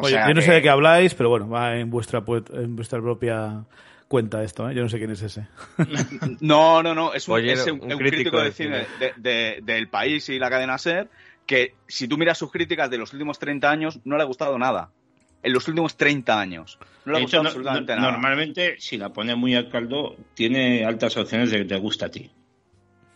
[0.00, 2.22] O Oye, sea yo no que- sé de qué habláis, pero bueno, va en vuestra,
[2.52, 3.64] en vuestra propia
[4.06, 4.74] cuenta esto, ¿eh?
[4.74, 5.48] Yo no sé quién es ese.
[6.40, 8.86] No, no, no, es un, es un- un un crítico crítico de cine.
[9.00, 11.08] de- de- del país y la cadena SER
[11.46, 14.56] que si tú miras sus críticas de los últimos 30 años no le ha gustado
[14.56, 14.90] nada.
[15.42, 16.78] En los últimos 30 años.
[17.04, 18.12] No le ha gustado hecho, absolutamente no- nada.
[18.12, 22.08] normalmente, si la pone muy al caldo, tiene altas opciones de que te gusta a
[22.10, 22.30] ti.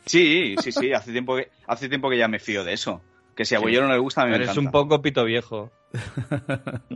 [0.06, 3.02] Sí, sí, sí, hace tiempo que, hace tiempo que ya me fío de eso.
[3.37, 4.61] Que si a Bollero no le gusta, a mí me eres encanta.
[4.68, 5.70] un poco pito viejo.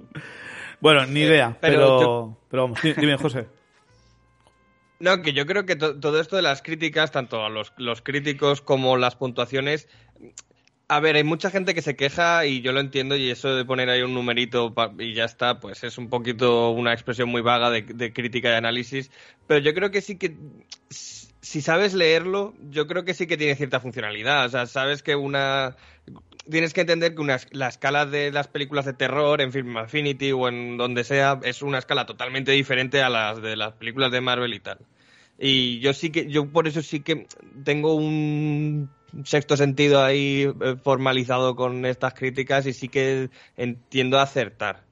[0.81, 3.47] Bueno, ni idea, pero pero, yo- pero vamos, di- dime, José.
[4.99, 8.03] No, que yo creo que to- todo esto de las críticas, tanto a los, los
[8.03, 9.89] críticos como las puntuaciones.
[10.89, 13.65] A ver, hay mucha gente que se queja y yo lo entiendo y eso de
[13.65, 17.71] poner ahí un numerito y ya está, pues es un poquito una expresión muy vaga
[17.71, 19.11] de, crítica y análisis,
[19.49, 20.37] pero yo creo que sí que
[21.47, 24.47] si sabes leerlo, yo creo que sí que tiene cierta funcionalidad.
[24.47, 25.77] O sea, sabes que una.
[26.51, 30.33] Tienes que entender que una, la escala de las películas de terror en Film Affinity
[30.33, 34.21] o en donde sea es una escala totalmente diferente a las de las películas de
[34.21, 34.79] Marvel y tal.
[35.39, 37.27] Y yo sí que, yo por eso sí que
[37.65, 38.89] tengo un
[39.25, 44.83] sexto sentido ahí eh, formalizado con estas críticas y sí que entiendo acertar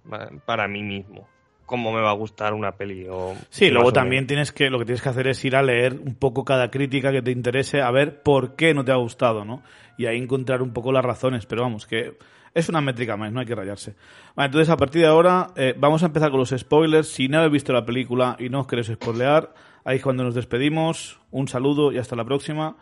[0.47, 1.29] para mí mismo
[1.67, 4.85] cómo me va a gustar una peli o sí luego también tienes que lo que
[4.85, 7.91] tienes que hacer es ir a leer un poco cada crítica que te interese a
[7.91, 9.63] ver por qué no te ha gustado no
[9.99, 12.17] y ahí encontrar un poco las razones pero vamos que
[12.55, 13.97] es una métrica más no hay que rayarse.
[14.37, 17.09] Vale, entonces a partir de ahora eh, vamos a empezar con los spoilers.
[17.09, 19.53] Si no habéis visto la película y no os queréis spoilear
[19.85, 22.77] ahí es cuando nos despedimos un saludo y hasta la próxima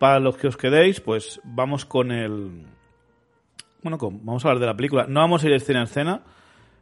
[0.00, 2.64] para los que os quedéis, pues vamos con el.
[3.82, 5.06] Bueno, vamos a hablar de la película.
[5.06, 6.22] No vamos a ir escena a escena,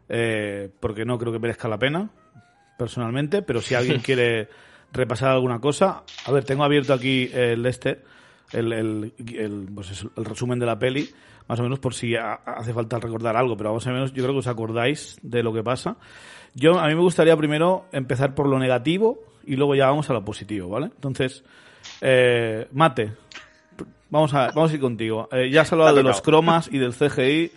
[0.08, 2.10] eh, porque no creo que merezca la pena,
[2.78, 4.48] personalmente, pero si alguien quiere
[4.92, 6.04] repasar alguna cosa.
[6.26, 8.02] A ver, tengo abierto aquí el este,
[8.52, 11.10] el, el, el, pues el resumen de la peli,
[11.48, 14.34] más o menos por si hace falta recordar algo, pero más o menos yo creo
[14.34, 15.96] que os acordáis de lo que pasa.
[16.54, 20.12] Yo, a mí me gustaría primero empezar por lo negativo y luego ya vamos a
[20.12, 20.86] lo positivo, ¿vale?
[20.86, 21.42] Entonces,
[22.02, 23.12] eh, Mate,
[24.10, 25.28] vamos a, vamos a ir contigo.
[25.32, 27.50] Eh, ya has hablado de los cromas y del CGI.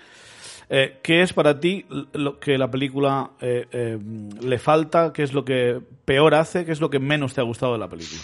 [0.69, 5.11] Eh, ¿Qué es para ti lo que la película le falta?
[5.11, 6.65] ¿Qué es lo que peor hace?
[6.65, 8.21] ¿Qué es lo que menos te ha gustado de la película?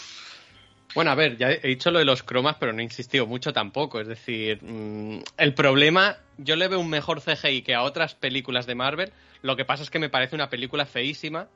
[0.95, 3.51] Bueno, a ver, ya he dicho lo de los cromas, pero no he insistido mucho
[3.51, 3.99] tampoco.
[3.99, 8.65] Es decir, mm, el problema, yo le veo un mejor CGI que a otras películas
[8.65, 9.12] de Marvel.
[9.41, 11.49] Lo que pasa es que me parece una película feísima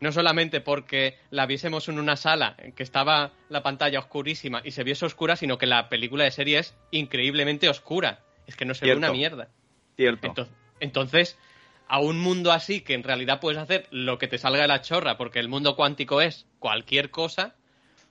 [0.00, 4.72] no solamente porque la viésemos en una sala en que estaba la pantalla oscurísima y
[4.72, 8.20] se viese oscura, sino que la película de serie es increíblemente oscura.
[8.46, 9.48] Es que no se ve una mierda.
[9.96, 10.48] Cierto.
[10.80, 11.38] Entonces,
[11.86, 14.80] a un mundo así que en realidad puedes hacer lo que te salga de la
[14.80, 17.54] chorra, porque el mundo cuántico es cualquier cosa,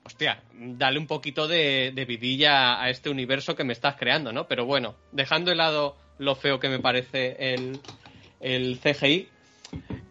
[0.03, 4.47] hostia, dale un poquito de, vidilla a este universo que me estás creando, ¿no?
[4.47, 7.79] Pero bueno, dejando de lado lo feo que me parece el,
[8.39, 9.29] el CGI,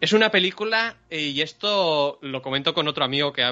[0.01, 3.51] es una película, y esto lo comento con otro amigo que a,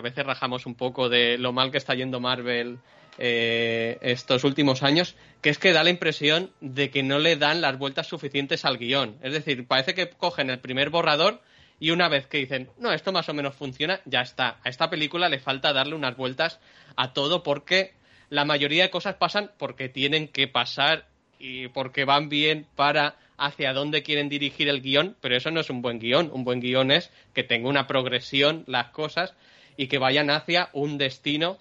[0.00, 2.78] veces rajamos un poco de lo mal que está yendo Marvel
[3.18, 7.60] eh, estos últimos años, que es que da la impresión de que no le dan
[7.60, 9.16] las vueltas suficientes al guion.
[9.22, 11.42] Es decir, parece que cogen el primer borrador
[11.80, 14.60] y una vez que dicen, no, esto más o menos funciona, ya está.
[14.64, 16.60] A esta película le falta darle unas vueltas
[16.94, 17.94] a todo porque
[18.30, 21.08] la mayoría de cosas pasan porque tienen que pasar
[21.40, 25.70] y porque van bien para hacia dónde quieren dirigir el guion, pero eso no es
[25.70, 26.30] un buen guion.
[26.32, 29.34] Un buen guion es que tenga una progresión las cosas
[29.76, 31.58] y que vayan hacia un destino.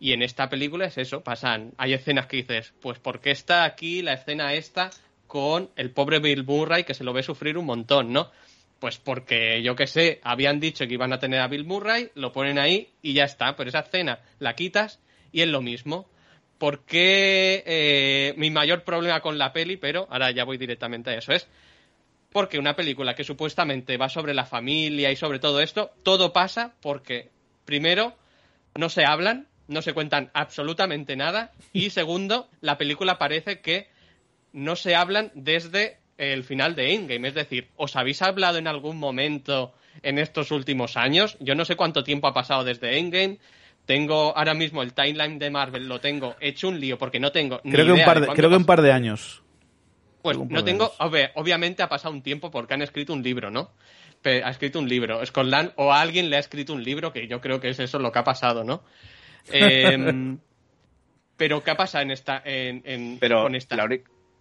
[0.00, 1.72] Y en esta película es eso, pasan.
[1.76, 4.90] Hay escenas que dices, pues ¿por qué está aquí la escena esta
[5.26, 8.30] con el pobre Bill Murray que se lo ve sufrir un montón, ¿no?
[8.80, 12.32] Pues porque, yo qué sé, habían dicho que iban a tener a Bill Murray, lo
[12.32, 13.54] ponen ahí y ya está.
[13.56, 15.00] Pero esa escena la quitas
[15.32, 16.08] y es lo mismo.
[16.58, 21.14] ¿Por qué eh, mi mayor problema con la peli, pero ahora ya voy directamente a
[21.14, 21.48] eso, es
[22.32, 26.74] porque una película que supuestamente va sobre la familia y sobre todo esto, todo pasa
[26.82, 27.30] porque,
[27.64, 28.14] primero,
[28.74, 33.88] no se hablan, no se cuentan absolutamente nada, y segundo, la película parece que
[34.52, 37.28] no se hablan desde el final de Endgame.
[37.28, 41.36] Es decir, ¿os habéis hablado en algún momento en estos últimos años?
[41.40, 43.38] Yo no sé cuánto tiempo ha pasado desde Endgame,
[43.88, 47.58] tengo ahora mismo el timeline de Marvel, lo tengo hecho un lío porque no tengo
[47.62, 49.42] creo que un par de, creo que un par de años.
[50.20, 53.72] Pues no tengo, obviamente ha pasado un tiempo porque han escrito un libro, ¿no?
[54.26, 55.24] Ha escrito un libro.
[55.24, 58.12] Scotland o alguien le ha escrito un libro que yo creo que es eso lo
[58.12, 58.82] que ha pasado, ¿no?
[59.50, 60.38] Em,
[61.38, 63.74] pero ¿qué ha pasado en esta, en, pero con esta?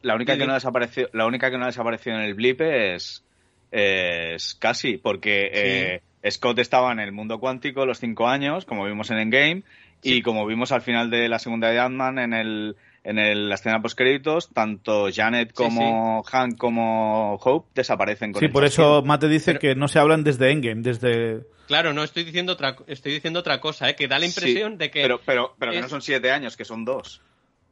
[0.02, 3.24] La, única que no desapareció, la única que no ha desaparecido en el blip es,
[3.72, 9.10] es casi porque eh, Scott estaba en el mundo cuántico los cinco años, como vimos
[9.12, 9.64] en Endgame,
[10.04, 13.56] y como vimos al final de la segunda de Ant-Man en, el, en el, la
[13.56, 19.58] escena post-créditos, tanto Janet como Hank como Hope desaparecen con Sí, por eso Mate dice
[19.60, 21.42] que no se hablan desde Endgame, desde...
[21.68, 23.96] Claro, no, estoy diciendo otra, estoy diciendo otra cosa, ¿eh?
[23.96, 25.02] que da la impresión de que...
[25.02, 27.22] Pero, pero, pero que no son siete años, que son dos.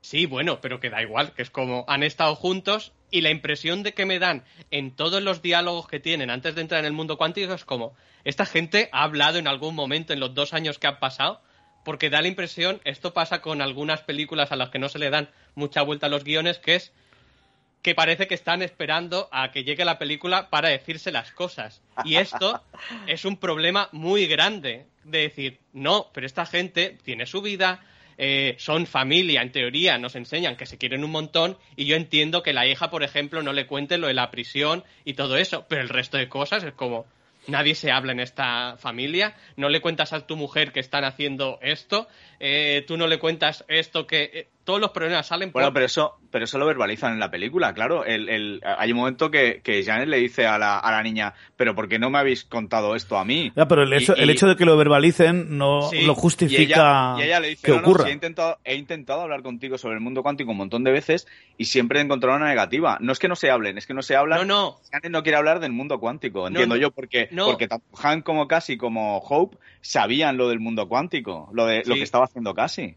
[0.05, 3.81] Sí, bueno, pero que da igual, que es como han estado juntos y la impresión
[3.81, 6.93] de que me dan en todos los diálogos que tienen antes de entrar en el
[6.93, 10.77] mundo cuántico es como, esta gente ha hablado en algún momento en los dos años
[10.77, 11.41] que han pasado,
[11.83, 15.09] porque da la impresión, esto pasa con algunas películas a las que no se le
[15.09, 16.93] dan mucha vuelta a los guiones, que es
[17.81, 21.81] que parece que están esperando a que llegue la película para decirse las cosas.
[22.03, 22.61] Y esto
[23.07, 27.83] es un problema muy grande de decir, no, pero esta gente tiene su vida,
[28.17, 32.43] eh, son familia, en teoría nos enseñan que se quieren un montón y yo entiendo
[32.43, 35.65] que la hija, por ejemplo, no le cuente lo de la prisión y todo eso,
[35.67, 37.05] pero el resto de cosas es como,
[37.47, 41.59] Nadie se habla en esta familia, no le cuentas a tu mujer que están haciendo
[41.61, 42.07] esto,
[42.39, 44.23] eh, tú no le cuentas esto que...
[44.33, 45.61] eh, todos los problemas salen por...
[45.61, 48.03] Bueno, pero eso, pero eso lo verbalizan en la película, claro.
[48.03, 51.33] El, el- hay un momento que, que Janet le dice a la, a la niña,
[51.55, 53.53] pero ¿por qué no me habéis contado esto a mí?
[53.55, 56.11] Ya, pero el Y- hecho, el y- hecho de que lo verbalicen no Sí, lo
[56.11, 59.77] y justifica ella, y ella le dice, que no, he, intentado, he intentado hablar contigo
[59.77, 62.97] sobre el mundo cuántico un montón de veces y siempre he encontrado una negativa.
[62.99, 64.39] No es que no se hablen, es que no se hablan.
[64.39, 66.81] No, no, Janet no quiere hablar del mundo cuántico, entiendo no.
[66.81, 67.45] yo, porque, No.
[67.45, 71.93] porque tanto Han como Cassie como Hope sabían lo del mundo cuántico, lo de lo
[71.95, 72.95] que estaba haciendo Cassie.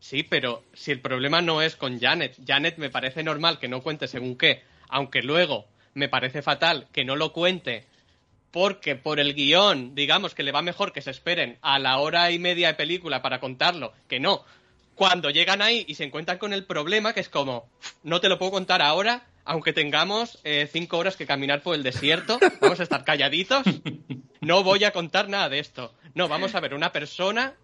[0.00, 3.82] Sí, pero si el problema no es con Janet, Janet me parece normal que no
[3.82, 7.86] cuente según qué, aunque luego me parece fatal que no lo cuente
[8.50, 12.30] porque por el guion, digamos que le va mejor que se esperen a la hora
[12.30, 14.44] y media de película para contarlo, que no.
[14.94, 17.68] Cuando llegan ahí y se encuentran con el problema, que es como,
[18.02, 21.82] no te lo puedo contar ahora, aunque tengamos eh, cinco horas que caminar por el
[21.82, 23.64] desierto, vamos a estar calladitos,
[24.40, 25.94] no voy a contar nada de esto.
[26.14, 27.54] No, vamos a ver una persona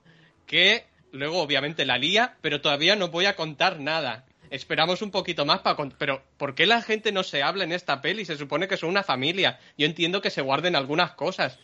[0.47, 4.27] que luego obviamente la lía, pero todavía no voy a contar nada.
[4.51, 5.77] Esperamos un poquito más para.
[5.99, 8.25] Pero, ¿por qué la gente no se habla en esta peli?
[8.25, 9.59] Se supone que son una familia.
[9.79, 11.59] Yo entiendo que se guarden algunas cosas.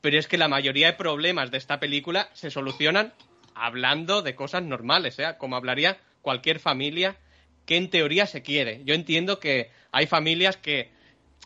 [0.00, 3.12] Pero es que la mayoría de problemas de esta película se solucionan
[3.54, 5.34] hablando de cosas normales, ¿eh?
[5.38, 7.16] como hablaría cualquier familia
[7.66, 8.82] que en teoría se quiere.
[8.84, 10.90] Yo entiendo que hay familias que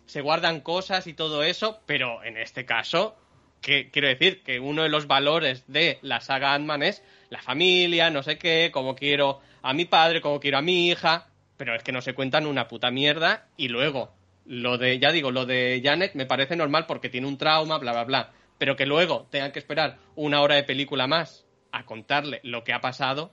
[0.06, 3.16] se guardan cosas y todo eso, pero en este caso,
[3.60, 8.10] que quiero decir que uno de los valores de la saga Ant-Man es la familia,
[8.10, 11.82] no sé qué, cómo quiero a mi padre, cómo quiero a mi hija, pero es
[11.82, 13.48] que no se cuentan una puta mierda.
[13.56, 14.12] Y luego
[14.46, 17.92] lo de, ya digo, lo de Janet me parece normal porque tiene un trauma, bla,
[17.92, 22.40] bla, bla, pero que luego tengan que esperar una hora de película más a contarle
[22.42, 23.32] lo que ha pasado,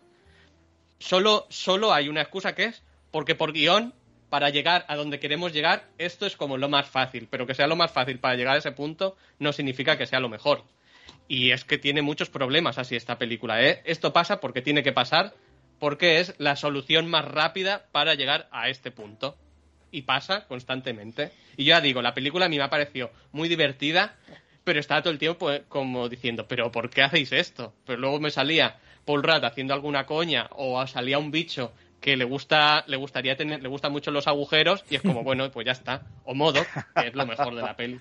[0.99, 3.93] solo, solo hay una excusa que es porque por guion,
[4.29, 7.67] para llegar a donde queremos llegar, esto es como lo más fácil, pero que sea
[7.67, 10.63] lo más fácil para llegar a ese punto no significa que sea lo mejor.
[11.27, 13.61] Y es que tiene muchos problemas así esta película.
[13.63, 13.81] ¿eh?
[13.85, 15.33] Esto pasa porque tiene que pasar,
[15.79, 19.35] porque es la solución más rápida para llegar a este punto.
[19.91, 21.31] Y pasa constantemente.
[21.57, 24.17] Y ya digo, la película a mí me ha parecido muy divertida,
[24.63, 27.73] pero estaba todo el tiempo eh, como diciendo, pero ¿por qué hacéis esto?
[27.85, 32.25] Pero luego me salía Paul Rudd haciendo alguna coña o salía un bicho que le
[32.25, 35.71] gusta le gustaría tener le gustan mucho los agujeros y es como bueno pues ya
[35.71, 36.61] está o modo
[36.95, 37.99] que es lo mejor de la peli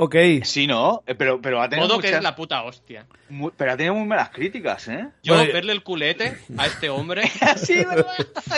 [0.00, 1.02] Ok, Sí, ¿no?
[1.08, 3.04] Eh, Pero, pero ha tenido modo que es la puta hostia
[3.56, 5.08] pero ha tenido muy malas críticas, ¿eh?
[5.22, 7.22] yo verle el culete a este hombre
[7.56, 8.06] sí, ¿verdad?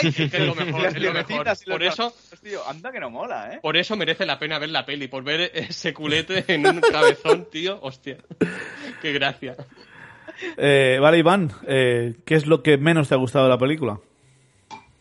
[0.03, 1.45] es que es lo mejor, Las es lo mejor.
[1.67, 3.59] por eso tío, anda que no mola, ¿eh?
[3.61, 7.47] por eso merece la pena ver la peli por ver ese culete en un cabezón
[7.51, 8.17] tío hostia
[9.01, 9.57] qué gracia
[10.57, 13.99] eh, vale Iván, eh, ¿qué es lo que menos te ha gustado de la película?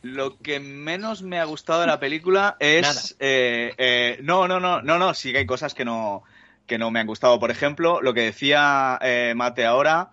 [0.02, 3.16] Lo que menos me ha gustado de la película es.
[3.20, 6.22] Eh, eh, no, no, no, no, no, sí que hay cosas que no,
[6.66, 7.38] que no me han gustado.
[7.38, 10.10] Por ejemplo, lo que decía eh, Mate ahora,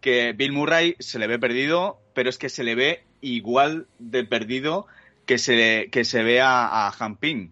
[0.00, 4.24] que Bill Murray se le ve perdido, pero es que se le ve igual de
[4.24, 4.86] perdido
[5.26, 7.50] que se, que se ve a, a Han Ping.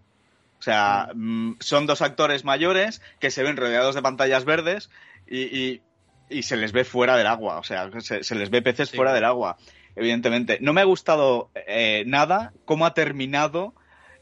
[0.59, 4.91] O sea, mm, son dos actores mayores que se ven rodeados de pantallas verdes
[5.29, 5.83] y, y-
[6.29, 7.59] y se les ve fuera del agua.
[7.59, 8.97] O sea, se, se les ve peces Sí.
[8.97, 9.57] fuera del agua,
[9.97, 10.59] evidentemente.
[10.61, 13.75] No me ha gustado eh, nada cómo ha terminado.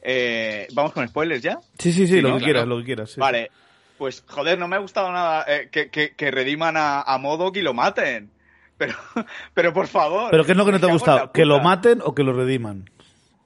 [0.02, 1.58] eh, Vamos con spoilers ya.
[1.78, 2.38] Sí, sí, sí, Sí, lo ¿no?
[2.38, 2.76] que quieras, Claro.
[2.76, 3.10] lo que quieras.
[3.10, 3.20] sí.
[3.20, 3.50] Vale,
[3.98, 7.56] pues joder, no me ha gustado nada eh, que, que, que rediman a, a Modok
[7.56, 8.30] y lo maten.
[8.76, 8.94] Pero,
[9.54, 10.30] pero por favor.
[10.30, 11.30] ¿Pero qué es lo que no te ha gustado?
[11.32, 12.90] ¿Que lo maten o que lo rediman?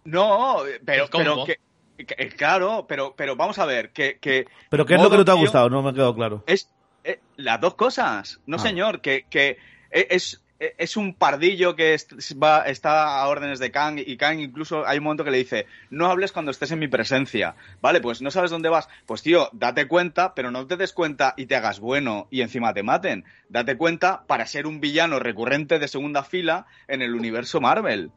[0.04, 1.06] No, pero,
[1.44, 1.58] que,
[2.06, 5.18] que- eh, claro, pero, pero vamos a ver, que, que ¿Pero qué es lo que
[5.18, 5.68] no te ha gustado?
[5.68, 6.44] No me ha quedado claro.
[6.46, 6.70] Es
[7.04, 8.40] eh, las dos cosas.
[8.46, 8.60] No, Ah.
[8.60, 9.58] señor, que, que
[9.90, 11.96] es, es un pardillo que
[12.42, 15.66] va, está a órdenes de Kang y Kang incluso hay un momento que le dice,
[15.90, 17.54] no hables cuando estés en mi presencia.
[17.80, 18.88] Vale, pues no sabes dónde vas.
[19.06, 22.74] Pues tío, date cuenta, pero no te des cuenta y te hagas bueno y encima
[22.74, 23.24] te maten.
[23.48, 28.10] Date cuenta para ser un villano recurrente de segunda fila en el universo Marvel.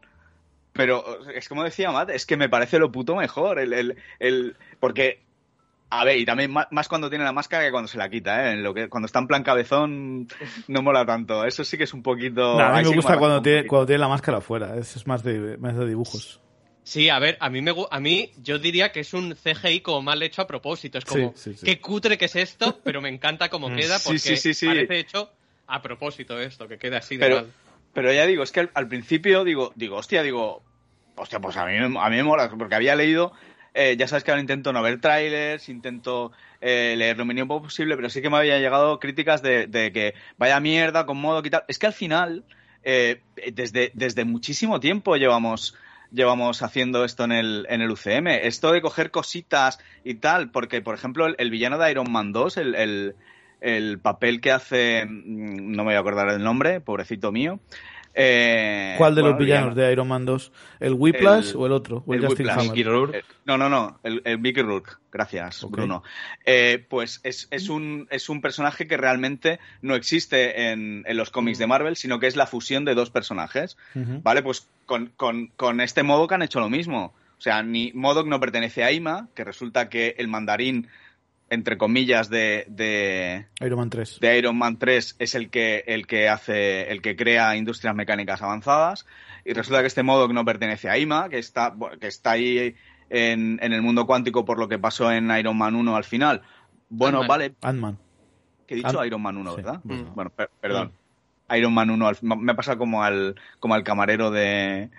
[0.74, 3.60] Pero es como decía Matt, es que me parece lo puto mejor.
[3.60, 5.22] El, el, el- porque,
[5.94, 8.54] a ver, y también más, cuando tiene la máscara que cuando se la quita, ¿eh?
[8.54, 10.26] En Lo que, cuando está en plan cabezón
[10.70, 11.46] no mola tanto.
[11.46, 12.58] Eso sí que es un poquito...
[12.58, 14.78] Nah, a mí me gusta cuando tiene, cuando tiene la máscara afuera.
[14.78, 16.40] Es, es más, de, más de dibujos.
[16.84, 20.02] Sí, a ver, a mí me a mí yo diría que es un CGI como
[20.02, 20.98] mal hecho a propósito.
[20.98, 21.66] Es como, Sí, sí, sí.
[21.66, 24.66] qué cutre que es esto, pero me encanta cómo queda Sí, porque sí, sí, sí.
[24.68, 25.30] parece hecho
[25.68, 27.52] a propósito esto, que quede así de Pero, mal.
[27.94, 30.64] pero ya digo, es que al, al principio digo, digo, hostia, digo,
[31.16, 33.34] hostia, pues a mí, a mí me mola, porque había leído,
[33.74, 37.96] eh, ya sabes que ahora intento no ver trailers, intento eh, leer lo mínimo posible,
[37.96, 41.64] pero sí que me habían llegado críticas de, que vaya mierda con modo tal.
[41.68, 42.44] Es que al final,
[42.84, 43.22] eh,
[43.54, 45.76] desde, desde muchísimo tiempo llevamos
[46.12, 48.28] llevamos haciendo esto en el, en el UCM.
[48.28, 52.34] Esto de coger cositas y tal, porque, por ejemplo, el, el villano de Iron Man
[52.34, 53.16] 2, el, el,
[53.62, 57.60] el papel que hace, mm, no me voy a acordar del nombre, pobrecito mío.
[58.14, 60.52] Eh, ¿Cuál de bueno, los villanos villano- de Iron Man 2?
[60.80, 62.04] ¿El Whiplash El- o el otro?
[62.06, 62.58] ¿O el, el Justin Whiplash.
[62.60, 62.70] Hammer?
[62.72, 63.18] Mickey Rourke.
[63.18, 65.66] Eh, No, no, no, el, el Mickey Rourke, gracias.
[65.70, 66.04] Bruno.
[66.46, 71.32] Eh, pues es, es, un, es un personaje que realmente no existe en, en los
[71.32, 73.78] cómics de Marvel, sino que es la fusión de dos personajes.
[73.96, 77.14] Vale, pues con, con, con este MODOK han hecho lo mismo.
[77.38, 80.88] O sea, ni MODOK no pertenece a IMA, que resulta que el mandarín,
[81.52, 84.20] entre comillas, de, de, Iron Man 3.
[84.20, 88.42] de Iron Man 3 es el que, el que hace, el que crea industrias mecánicas
[88.42, 89.06] avanzadas.
[89.46, 92.76] Y resulta que este MODOK no pertenece a IMA, que está, que está ahí
[93.10, 96.42] en, en el mundo cuántico por lo que pasó en Iron Man 1 al final.
[96.90, 97.98] Bueno, vale, Ant-Man.
[98.66, 99.80] que he dicho Ant- Iron Man 1, Sí, ¿verdad?
[99.84, 100.12] bueno.
[100.16, 100.92] Bueno, per- perdón.
[101.56, 104.90] Iron Man 1, al- me ha pasado como al, como al camarero de...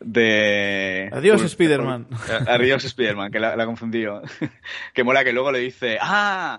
[0.00, 2.06] de Adiós, Spider-Man.
[2.48, 4.22] Adiós, Spider-Man, que la, la he confundido.
[4.94, 6.56] que mola que luego le dice, ¡ah!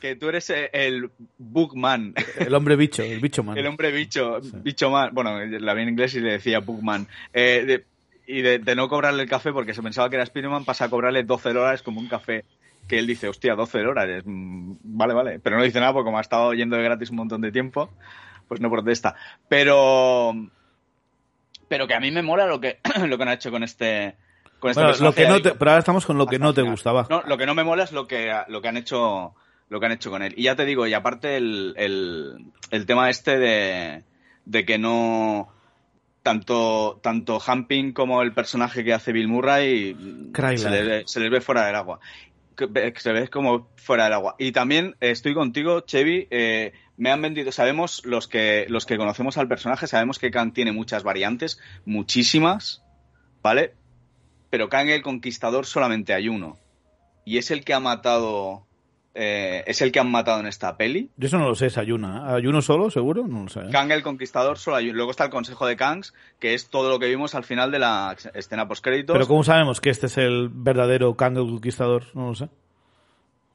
[0.00, 3.58] Que tú eres el, el Bookman, El hombre bicho, el bicho man.
[3.58, 5.10] el hombre bicho, bicho man.
[5.12, 7.06] Bueno, la vi en inglés y le decía Bookman.
[7.34, 7.84] Eh, de-
[8.26, 10.88] y de, de no cobrarle el café porque se pensaba que era Spider-Man, pasa a
[10.88, 12.44] cobrarle 12 dólares como un café.
[12.88, 14.22] Que él dice, hostia, 12 dólares.
[14.24, 15.38] mm, Vale, vale.
[15.40, 17.90] Pero no dice nada porque como ha estado yendo de gratis un montón de tiempo,
[18.48, 19.16] pues no protesta.
[19.48, 20.32] Pero.
[21.70, 24.16] Pero que a mí me mola lo que, lo que han hecho con este.
[24.58, 25.42] Con este Bueno, lo personaje que no ahí.
[25.42, 27.06] te- pero ahora estamos con lo que no te gustaba.
[27.08, 29.34] No, lo que no me mola es lo que, lo que han hecho
[29.68, 30.34] lo que han hecho con él.
[30.36, 34.02] Y ya te digo, y aparte el, el, el tema este de,
[34.44, 35.48] de que no
[36.22, 39.96] tanto tanto Hamping como el personaje que hace Bill Murray
[40.58, 42.00] se les, se les ve fuera del agua.
[42.96, 44.36] Se ve como fuera del agua.
[44.38, 46.28] Y también eh, estoy contigo, Chevy.
[46.30, 50.52] eh, me han vendido, sabemos, los que, los que conocemos al personaje, sabemos que Kang
[50.52, 52.82] tiene muchas variantes, muchísimas,
[53.42, 53.72] ¿vale?
[54.50, 56.58] Pero Kang el Conquistador solamente hay uno.
[57.24, 58.66] Y es el que ha matado.
[59.14, 61.10] Eh, es el que han matado en esta peli.
[61.16, 62.32] Yo eso no lo sé, es Ayuna.
[62.34, 63.26] ¿Ayuno solo, seguro?
[63.26, 63.60] No lo sé.
[63.60, 63.68] ¿eh?
[63.72, 64.96] Kang el Conquistador solo hay uno.
[64.96, 67.80] Luego está el Consejo de Kangs, que es todo lo que vimos al final de
[67.80, 69.14] la escena postcréditos.
[69.14, 72.04] Pero ¿cómo sabemos que este es el verdadero Kang el Conquistador?
[72.14, 72.48] No lo sé.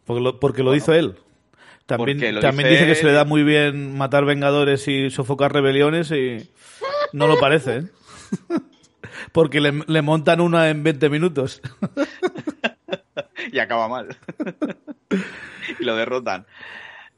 [0.06, 1.16] Porque lo, porque lo Bueno, hizo él.
[1.86, 6.50] También, también dice que se le da muy bien matar vengadores y sofocar rebeliones y
[7.14, 7.84] no lo parece, ¿eh?
[9.32, 11.62] Porque le, le montan una en 20 minutos.
[13.52, 14.18] y acaba mal.
[15.80, 16.46] y lo derrotan.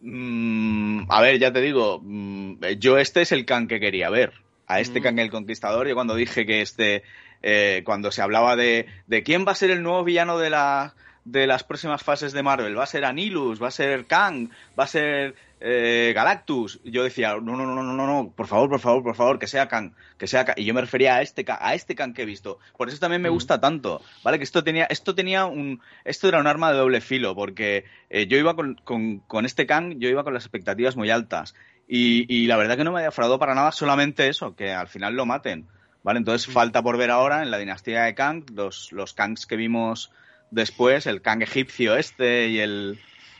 [0.02, 4.34] Mm, a ver, ya te digo, mm, yo este es el Kang que quería ver.
[4.68, 5.04] A este Mm.
[5.04, 7.04] Kang el Conquistador, yo cuando dije que este,
[7.42, 10.94] eh, cuando se hablaba de, de quién va a ser el nuevo villano de, la,
[11.32, 14.50] de las próximas fases de Marvel, va a ser Anilus, va a ser Kang,
[14.80, 18.70] va a ser eh, Galactus, yo decía, no, no, no, no, no, no, por favor,
[18.70, 20.56] por favor, por favor, que sea Kang, que sea Kang.
[20.58, 22.60] Y yo me refería a este, Kang- a este Kang que he visto.
[22.78, 24.38] Por eso también me gusta tanto, ¿vale?
[24.38, 28.28] Que esto tenía, esto tenía un, esto era un arma de doble filo, porque eh,
[28.28, 31.56] yo iba con, con, con este Kang, yo iba con las expectativas muy altas.
[31.90, 35.16] Y, y la verdad que no me defraudó para nada solamente eso, que al final
[35.16, 35.68] lo maten.
[36.04, 36.20] ¿Vale?
[36.20, 40.10] Entonces falta por ver ahora en la dinastía de Kang, los, los Kangs que vimos
[40.52, 43.00] después, el Kang egipcio este y el...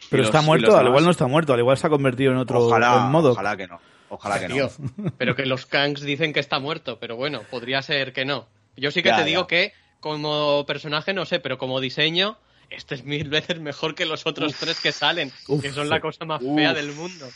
[0.10, 2.60] Pero está muerto, al igual no está muerto, al igual se ha convertido en otro
[2.60, 3.32] Ojalá, en modo.
[3.32, 3.80] ojalá que no.
[4.10, 4.70] Ojalá que no.
[5.18, 8.48] Pero que los Kangs dicen que está muerto, pero bueno, podría ser que no.
[8.78, 9.26] Yo sí que Ya, te ya.
[9.28, 12.38] digo que como personaje no sé, pero como diseño,
[12.70, 16.00] este es mil veces mejor que los otros tres que salen, Uf, que son la
[16.00, 16.56] cosa más Uf.
[16.56, 17.28] fea del mundo.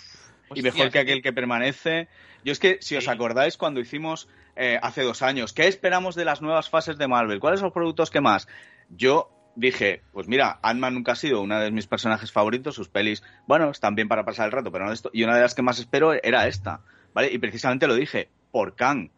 [0.56, 2.08] y mejor que aquel que permanece.
[2.46, 6.24] Yo es que, si os acordáis, cuando hicimos eh, hace dos años, ¿qué esperamos de
[6.24, 7.40] las nuevas fases de Marvel?
[7.42, 8.48] ¿Cuáles son los productos que más?
[8.90, 13.24] Yo dije, pues mira, Ant-Man nunca ha sido uno de mis personajes favoritos, sus pelis,
[13.48, 15.10] bueno, están bien para pasar el rato, pero no esto.
[15.14, 16.82] Y una de las que más espero era esta,
[17.14, 17.30] ¿vale?
[17.32, 19.10] Y precisamente lo dije, por Kang.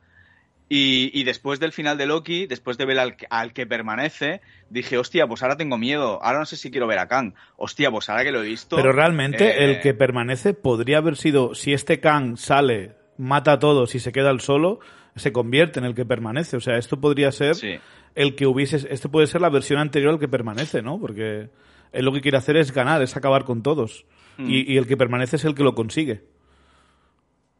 [0.69, 4.41] Y, y después del final de Loki, después de ver al, que- al que permanece,
[4.69, 7.33] dije, hostia, pues ahora tengo miedo, ahora no sé si quiero ver a Kang.
[7.57, 8.75] Hostia, pues ahora que lo he visto...
[8.75, 13.59] Pero realmente eh, el que permanece podría haber sido, si este Kang sale, mata a
[13.59, 14.79] todos y se queda el solo,
[15.15, 16.57] se convierte en el que permanece.
[16.57, 17.77] O sea, esto podría ser Sí.
[18.15, 20.99] El que hubiese, esto puede ser la versión anterior al que permanece, ¿no?
[20.99, 21.49] Porque
[21.91, 24.05] él lo que quiere hacer es ganar, es acabar con todos.
[24.37, 24.49] Mm.
[24.49, 26.23] Y, y el que permanece es el que lo consigue.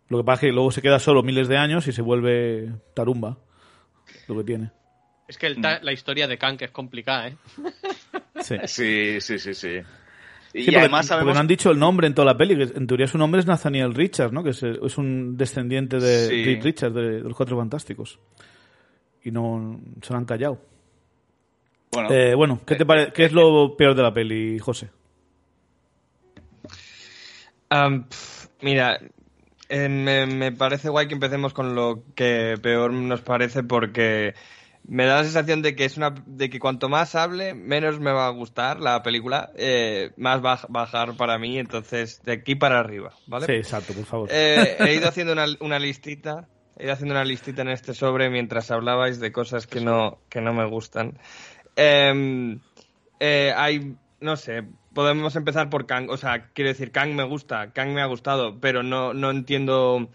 [0.09, 2.71] Lo que pasa es que luego se queda solo miles de años y se vuelve
[2.93, 3.37] tarumba.
[4.27, 4.71] Lo que tiene.
[5.27, 7.37] Es que el ta- la historia de Kang es complicada, ¿eh?
[8.41, 8.55] Sí.
[8.65, 9.69] Sí, sí, sí, sí.
[10.53, 11.33] Y Sí, porque, además porque sabemos...
[11.33, 13.47] no han dicho el nombre en toda la peli, que en teoría su nombre es
[13.47, 14.43] Nathaniel Richards, ¿no?
[14.43, 16.43] Que es, es un descendiente de Sí.
[16.45, 18.19] Reed Richards, de, de los Cuatro Fantásticos.
[19.23, 20.59] Y no se lo han callado.
[21.91, 24.89] Bueno, Eh, bueno, ¿qué, te pare- ¿qué es lo peor de la peli, José?
[28.61, 28.99] Mira,
[29.69, 34.35] eh, me, me parece guay que empecemos con lo que peor nos parece porque
[34.85, 38.11] me da la sensación de que es una de que cuanto más hable menos me
[38.11, 42.55] va a gustar la película eh, más va a bajar para mí entonces de aquí
[42.55, 44.29] para arriba vale Sí, exacto, por favor.
[44.31, 46.47] Eh, he ido haciendo una, una listita
[46.77, 50.41] he ido haciendo una listita en este sobre mientras hablabais de cosas que no que
[50.41, 51.19] no me gustan.
[51.75, 52.59] Em,
[53.19, 54.63] eh, hay no sé
[54.93, 56.09] podemos empezar por Kang.
[56.09, 60.09] O sea quiero decir Kang me gusta Kang me ha gustado pero no no entiendo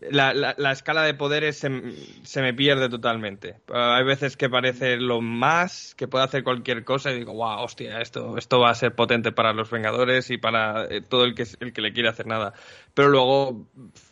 [0.00, 1.70] la, la, la escala de poderes se,
[2.22, 3.56] se me pierde totalmente.
[3.68, 7.62] Uh, hay veces que parece lo más, que puede hacer cualquier cosa y digo, wow,
[7.62, 11.34] hostia, esto, esto va a ser potente para los Vengadores y para eh, todo el
[11.34, 12.54] que, el que le quiere hacer nada.
[12.94, 13.68] Pero luego,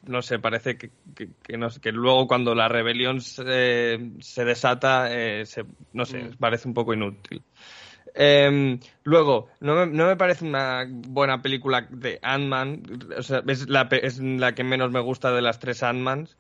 [0.06, 5.08] no sé, parece que, que, que no, que luego cuando la rebelión se, se desata,
[5.14, 7.42] eh, se, no sé, parece un poco inútil.
[8.18, 12.82] Eh, luego, no me, no me, parece una buena película de Ant-Man.
[13.18, 16.36] O sea, es, la, es la que menos me gusta de las tres Ant-Mans.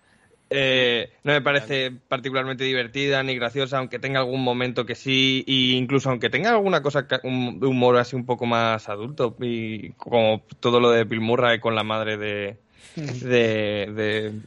[0.48, 5.76] Eh, no me parece particularmente divertida ni graciosa, aunque tenga algún momento que sí, e
[5.76, 10.42] incluso aunque tenga alguna cosa de un humor así un poco más adulto, y como
[10.60, 12.58] todo lo de Bill Murray con la madre de,
[12.94, 14.40] de, de,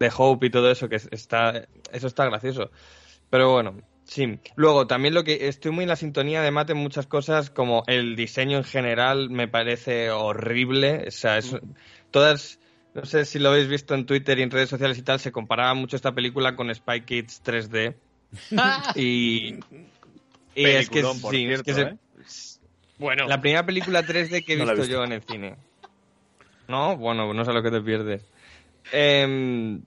[0.00, 2.70] de Hope y todo eso, que está, eso está gracioso.
[3.30, 6.78] Pero bueno, Sí, luego también lo que estoy muy en la sintonía de Mate en
[6.78, 11.04] muchas cosas, como el diseño en general me parece horrible.
[11.08, 11.56] O sea, es,
[12.12, 12.60] todas,
[12.94, 15.32] no sé si lo habéis visto en Twitter y en redes sociales y tal, se
[15.32, 17.94] comparaba mucho esta película con Spy Kids 3D.
[18.94, 19.54] y,
[20.54, 21.96] y es que, por sí, cierto, es que ¿eh?
[22.26, 22.60] se,
[22.98, 24.92] bueno, la primera película 3D que he No la he visto, visto.
[24.96, 25.56] yo en el cine.
[26.68, 26.96] ¿No?
[26.96, 28.22] Bueno, no sé lo que te pierdes.
[28.92, 29.82] Em,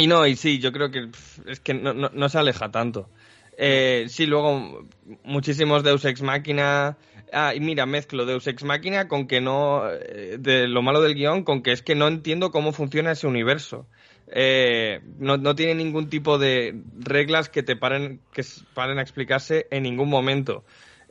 [0.00, 2.70] y no, y sí, yo creo que pff, es que no, no, no se aleja
[2.70, 3.08] tanto.
[3.56, 4.86] Eh, sí, luego
[5.24, 6.96] muchísimos Deus Ex Máquina.
[7.32, 9.82] Ah, y mira, mezclo Deus Ex Máquina con que no.
[9.90, 13.26] eh, de lo malo del guion, con que es que no entiendo cómo funciona ese
[13.26, 13.86] universo.
[14.32, 18.44] Eh, no, no tiene ningún tipo de reglas que te paren, que
[18.74, 20.64] paren a explicarse en ningún momento.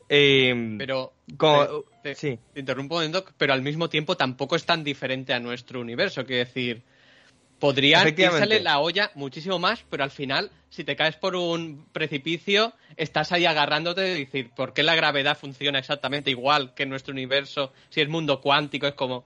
[0.08, 2.40] Eh, Pero como- te, te- sí.
[2.54, 6.26] te interrumpo momento, pero al mismo tiempo tampoco es tan diferente a nuestro universo.
[6.26, 6.82] Quiero decir,
[7.60, 12.74] podrían irsele la olla muchísimo más, pero al final, si te caes por un precipicio,
[12.98, 17.12] estás ahí agarrándote de decir, ¿por qué la gravedad funciona exactamente igual que en nuestro
[17.12, 17.74] universo?
[17.90, 19.26] Si es mundo cuántico, es como...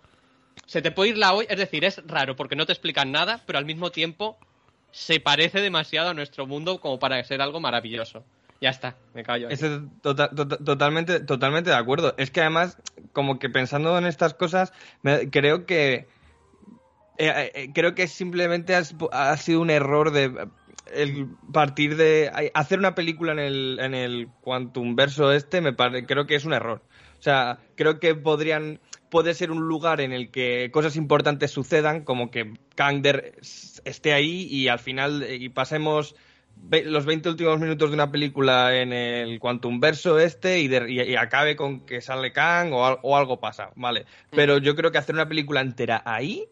[0.65, 3.41] Se te puede ir la olla, es decir, es raro porque no te explican nada,
[3.45, 4.37] pero al mismo tiempo
[4.91, 8.23] se parece demasiado a nuestro mundo como para ser algo maravilloso.
[8.61, 9.47] Ya está, me callo.
[9.47, 9.57] aquí.
[10.01, 12.13] Tota- tota- totalmente, totalmente de acuerdo.
[12.17, 12.77] Es que además,
[13.11, 14.71] como que pensando en estas cosas,
[15.01, 16.07] me- creo que
[17.17, 20.31] eh, eh, creo que simplemente has- ha sido un error de eh,
[20.93, 26.05] el partir de hacer una película en el en el Quantum Verso este me pare-
[26.05, 26.81] creo que es un error.
[27.19, 32.03] O sea, creo que podrían puede ser un lugar en el que cosas importantes sucedan,
[32.03, 33.35] como que Kangder
[33.85, 36.15] esté ahí y al final eh, y pasemos
[36.85, 41.01] los 20 últimos minutos de una película en el Quantum Verso este y, de- y-
[41.01, 44.05] y acabe con que sale Kang o, o algo pasa, vale.
[44.31, 46.45] Pero yo creo que hacer una película entera ahí,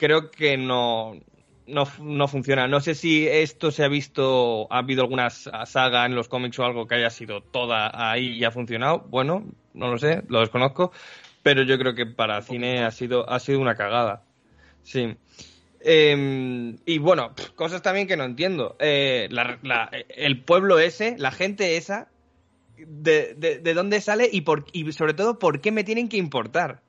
[0.00, 1.20] creo que no,
[1.66, 2.66] no, no funciona.
[2.66, 6.58] No sé si esto se ha visto, ha habido alguna sa- saga en los cómics
[6.58, 9.04] o algo que haya sido toda ahí y ha funcionado.
[9.08, 9.44] Bueno,
[9.74, 10.90] no lo sé, lo desconozco.
[11.42, 14.22] Pero yo creo que para cine ha sido, ha sido una cagada.
[14.82, 15.14] Sí.
[15.82, 18.76] Eh, y bueno, cosas también que no entiendo.
[18.80, 22.08] Eh, la- la- el pueblo ese, la gente esa,
[22.76, 26.16] de, de- de dónde sale y, por, y sobre todo por qué me tienen que
[26.18, 26.82] importar.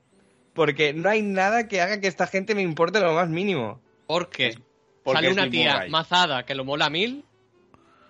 [0.54, 3.80] Porque no hay nada que haga que esta gente me importe lo más mínimo.
[4.06, 4.58] Porque
[5.02, 5.90] porque sale una tía Murray.
[5.90, 7.24] mazada que lo mola mil.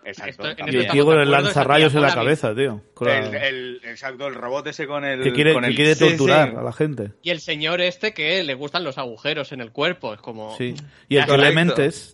[0.05, 0.49] Exacto.
[0.49, 0.64] Esto-.
[0.66, 2.82] Y el estamos tío con el lanzarrayos en la cabeza, tío.
[3.03, 5.22] El, el- exacto, el robot ese con el.
[5.22, 6.57] que quiere, con que el- quiere Sí, torturar sí.
[6.57, 7.12] a la gente.
[7.22, 10.12] Y el señor este que le gustan los agujeros en el cuerpo.
[10.12, 10.57] Es como.
[10.59, 10.74] Sí.
[11.09, 11.30] Y el que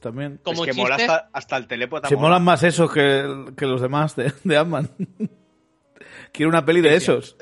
[0.03, 0.39] también.
[0.43, 2.09] Como es que mola chiste, hasta, hasta el telépata.
[2.09, 2.29] Se mola.
[2.29, 4.91] molan más esos que, que los demás de, de Ant-Man.
[6.33, 7.37] Quiero una peli de esos.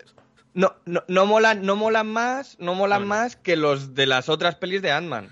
[0.57, 4.55] No, no, no molan, no molan más, no molan más que los de las otras
[4.55, 5.29] pelis de Ant-Man.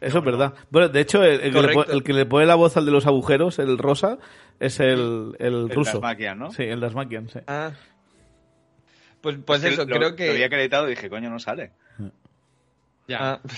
[0.00, 0.54] Eso es verdad.
[0.70, 3.04] Bueno, de hecho, el, el que le, el que pone la voz al de los
[3.06, 4.18] agujeros, el rosa,
[4.60, 5.94] es el, el El ruso.
[5.94, 6.52] Dasmakian, ¿no?
[6.52, 7.40] Sí, el Dasmakian, sí.
[7.48, 7.72] Ah.
[9.20, 10.26] Pues, pues Es eso, lo, creo que.
[10.26, 11.72] Lo había acreditado y dije, coño, no sale.
[13.08, 13.18] ya.
[13.20, 13.40] Ah.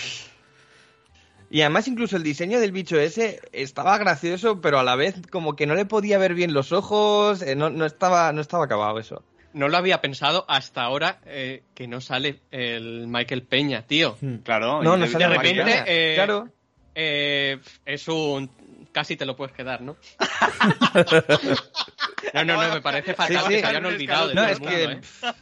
[1.53, 5.57] Y además incluso el diseño del bicho ese estaba gracioso, pero a la vez como
[5.57, 9.01] que no le podía ver bien los ojos, eh, no, no estaba, no estaba acabado
[9.01, 9.25] eso.
[9.53, 14.17] No lo había pensado hasta ahora eh, que no sale el Michael Peña, tío.
[14.45, 14.81] Claro.
[14.83, 16.49] No, y no de- sale de de repente, eh, claro.
[16.95, 18.51] Eh, es un.
[18.93, 19.97] Casi te lo puedes quedar, ¿no?
[22.35, 23.55] no, no, no, me parece fatal Sí, sí.
[23.55, 25.33] que se hayan olvidado de No, todo es el mundo, que ¿eh?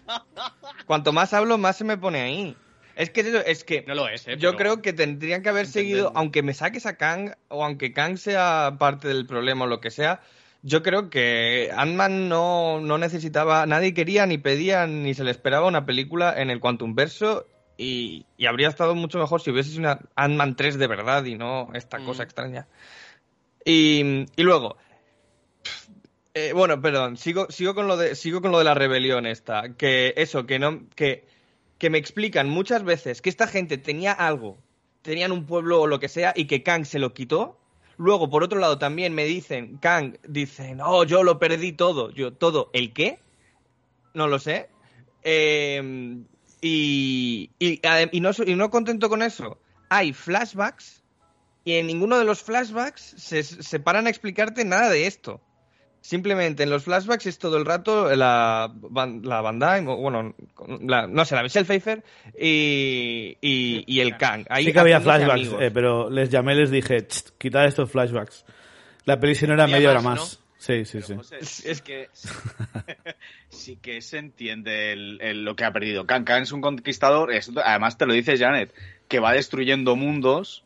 [0.86, 2.56] cuanto más hablo, más se me pone ahí.
[2.96, 4.36] Es que es eso, es que No lo es, ¿eh?
[4.38, 5.96] yo pero- creo que tendrían que haber Entenderlo.
[5.96, 9.80] seguido, aunque me saques a Kang, o aunque Kang sea parte del problema o lo
[9.80, 10.20] que sea,
[10.62, 15.66] yo creo que Ant-Man no, no necesitaba, nadie quería ni pedía ni se le esperaba
[15.66, 17.46] una película en el Quantum Verso
[17.76, 21.36] y, y habría estado mucho mejor si hubiese sido una Ant-Man 3 de verdad y
[21.36, 22.04] no esta Mm.
[22.06, 22.66] cosa extraña.
[23.64, 24.76] Y, y luego,
[26.34, 29.74] eh, bueno, perdón, sigo, sigo, con lo de, sigo con lo de la rebelión esta,
[29.76, 31.26] que eso, que no, que,
[31.78, 34.58] que me explican muchas veces que esta gente tenía algo,
[35.02, 37.58] tenían un pueblo o lo que sea y que Kang se lo quitó.
[37.98, 42.10] Luego, por otro lado, también me dicen, Kang, dicen, oh, yo lo perdí todo.
[42.10, 42.70] Yo, ¿todo?
[42.72, 43.18] ¿El qué?
[44.14, 44.70] No lo sé.
[45.22, 46.24] Eh,
[46.60, 47.80] y, y,
[48.12, 51.02] y no, y no contento con eso, hay flashbacks
[51.64, 55.40] y en ninguno de los flashbacks se, se paran a explicarte nada de esto.
[56.00, 59.40] Simplemente en los flashbacks es todo el rato la, Van- la
[59.88, 60.34] o bueno,
[60.80, 62.02] la- no sé, la Michelle Pfeiffer
[62.38, 64.46] y, y, y el Kang.
[64.48, 67.90] Ahí sí que había flashbacks, eh, pero les llamé y les dije, "Tst, quitad estos
[67.90, 68.44] flashbacks.
[69.04, 70.40] La peli si no era media hora más.
[70.58, 71.14] Sí, sí, sí.
[71.14, 72.08] José, es que
[73.48, 76.06] sí que se entiende el- el- lo que ha perdido.
[76.06, 78.74] Kang, Kang es un conquistador, es- además te lo dice Janet,
[79.08, 80.64] que va destruyendo mundos,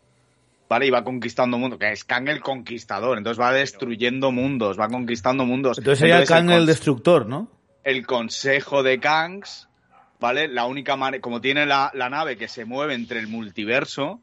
[0.73, 0.87] ¿vale?
[0.87, 5.45] Y va conquistando mundos, que es Kang el conquistador, entonces va destruyendo mundos, va conquistando
[5.45, 5.79] mundos.
[5.79, 7.49] Entonces sería Kang el destructor, ¿no?
[7.85, 9.69] el consejo de Kangs,
[10.21, 10.49] ¿vale?
[10.49, 14.21] La única manera, como tiene la, la nave que se mueve entre el multiverso,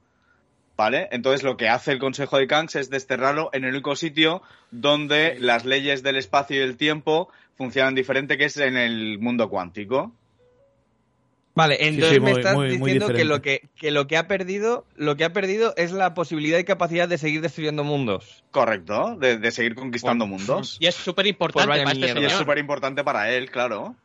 [0.78, 1.10] ¿vale?
[1.12, 4.42] Entonces lo que hace el consejo de Kangs es desterrarlo en el único sitio
[4.72, 9.50] donde las leyes del espacio y del tiempo funcionan diferente, que es en el mundo
[9.50, 10.14] cuántico.
[11.60, 14.18] Vale, entonces sí, me muy- estás muy- muy diciendo que lo que, que lo que
[14.18, 18.44] ha perdido, lo que ha perdido es la posibilidad y capacidad de seguir destruyendo mundos.
[18.52, 20.78] Correcto, de, de seguir conquistando Bueno, mundos.
[20.80, 22.22] Y es súper importante Pues para este.
[22.22, 23.96] Y es súper importante para él, claro.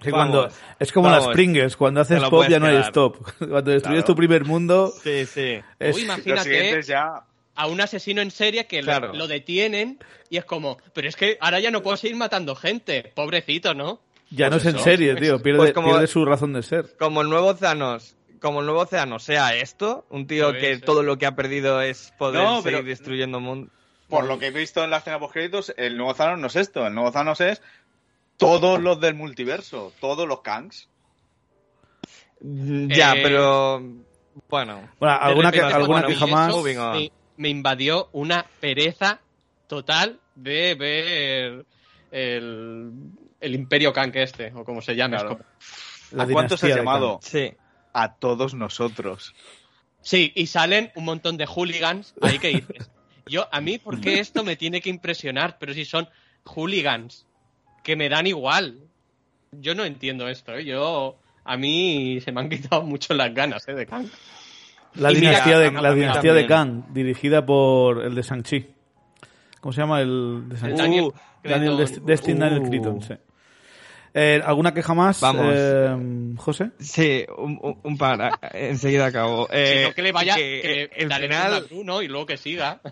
[0.00, 0.48] Sí, Vamos, cuando,
[0.78, 1.26] es como vamos.
[1.26, 3.16] las Pringles, cuando haces pop ya no hay stop.
[3.38, 4.04] Cuando destruyes Claro.
[4.04, 5.58] tu primer mundo, Sí, sí.
[5.80, 7.24] es- Uy, imagínate ya...
[7.56, 9.98] a un asesino en serie que lo, detienen
[10.30, 13.10] y es como, pero es que ahora ya no puedo seguir matando gente.
[13.16, 14.00] Pobrecito, ¿no?
[14.30, 15.40] Ya no Pues es en serie, tío.
[15.42, 16.96] Pierde, Pues como- pierde su razón de ser.
[16.98, 21.02] Como el nuevo Thanos, como el nuevo Thanos sea esto, un tío Pues, que todo
[21.02, 23.70] lo que ha perdido es poder No, seguir pero- destruyendo mundos.
[24.08, 26.56] Por lo que he visto en la escena post créditos, el nuevo Thanos no es
[26.56, 26.86] esto.
[26.86, 27.60] El nuevo Thanos es
[28.38, 30.88] todos los del multiverso, todos los Kangs.
[32.40, 33.82] Ya, Eh, pero
[34.48, 34.88] bueno.
[34.98, 36.48] Bueno, alguna, que, alguna cuando queja vi más.
[36.48, 36.92] eso, Moving on.
[36.96, 39.20] Me, me invadió una pereza
[39.66, 41.66] total de ver
[42.12, 42.92] el,
[43.40, 45.16] el Imperio Kang este, o como se llame.
[45.16, 45.38] Claro.
[46.10, 47.18] como- ¿A cuántos has llamado?
[47.22, 47.52] Sí.
[47.92, 49.34] A todos nosotros.
[50.00, 52.90] Sí, y salen un montón de hooligans ahí que dices.
[53.26, 55.58] Yo, a mí, ¿por qué esto me tiene que impresionar?
[55.58, 56.08] Pero si son
[56.44, 57.26] hooligans,
[57.84, 58.78] que me dan igual.
[59.52, 60.64] Yo no entiendo esto, ¿eh?
[60.64, 63.74] Yo, a mí se me han quitado mucho las ganas, ¿eh?
[63.74, 64.06] De Kang.
[64.94, 66.46] La Y mira, dinastía, de, la dinastía de.
[66.46, 68.66] Kang, dirigida por el de Shang-Chi.
[69.60, 70.76] ¿Cómo se llama el de Shang-Chi?
[70.78, 72.40] Daniel Uh, Daniel Destin Uh.
[72.40, 73.14] Daniel Cretton, sí.
[74.14, 75.46] Eh, ¿Alguna queja más, Vamos.
[75.54, 75.96] eh,
[76.38, 76.70] José?
[76.78, 78.20] Sí, un, un- par.
[78.22, 79.48] ah, Enseguida acabo.
[79.52, 82.08] Eh, si no, que le vaya, que, que, eh, le el daré final, Bruno y
[82.08, 82.80] luego que siga.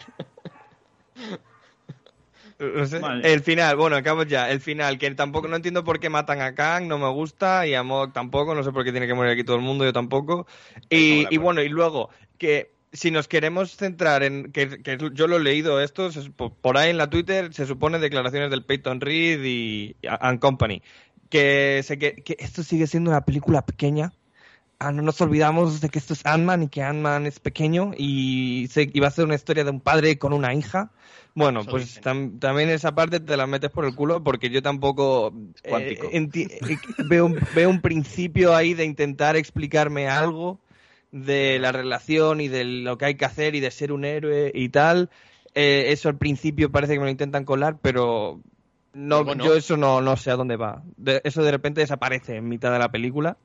[2.59, 3.01] No sé.
[3.01, 3.31] Vale.
[3.35, 4.51] El final, bueno, acabo ya.
[4.51, 7.75] El final, que tampoco no entiendo por qué matan a Kang, no me gusta, y
[7.75, 9.93] a Mog tampoco, no sé por qué tiene que morir aquí todo el mundo, yo
[9.93, 10.47] tampoco.
[10.89, 12.09] Y, y bueno, y luego,
[12.39, 14.53] que si nos queremos centrar en.
[14.53, 17.67] que, que yo lo he leído esto, se- por por ahí en la Twitter se
[17.67, 20.81] supone declaraciones del Peyton Reed y and Company.
[21.31, 24.13] Que, se, que, que esto sigue siendo una película pequeña.
[24.79, 28.69] Ah, no nos olvidamos de que esto es Ant-Man y que Ant-Man es pequeño y
[28.71, 30.91] se, iba a ser una historia de un padre con una hija.
[31.35, 34.63] Bueno, Eso pues tam- también esa parte te la metes por el culo porque yo
[34.63, 35.33] tampoco
[35.65, 40.61] eh, enti- eh, veo, un- veo un principio ahí de intentar explicarme algo
[41.11, 44.53] de la relación y de lo que hay que hacer y de ser un héroe
[44.55, 45.09] y tal.
[45.55, 48.43] Eh, eso al principio parece que me lo intentan colar, pero
[48.97, 50.83] no, yo eso no, no sé a dónde va.
[50.97, 53.37] De- eso de repente desaparece en mitad de la película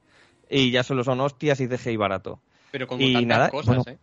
[0.50, 2.40] y ya solo son hostias y CGI barato.
[2.72, 3.84] Pero como Y tantas nada, cosas, bueno.
[3.88, 3.98] ¿eh?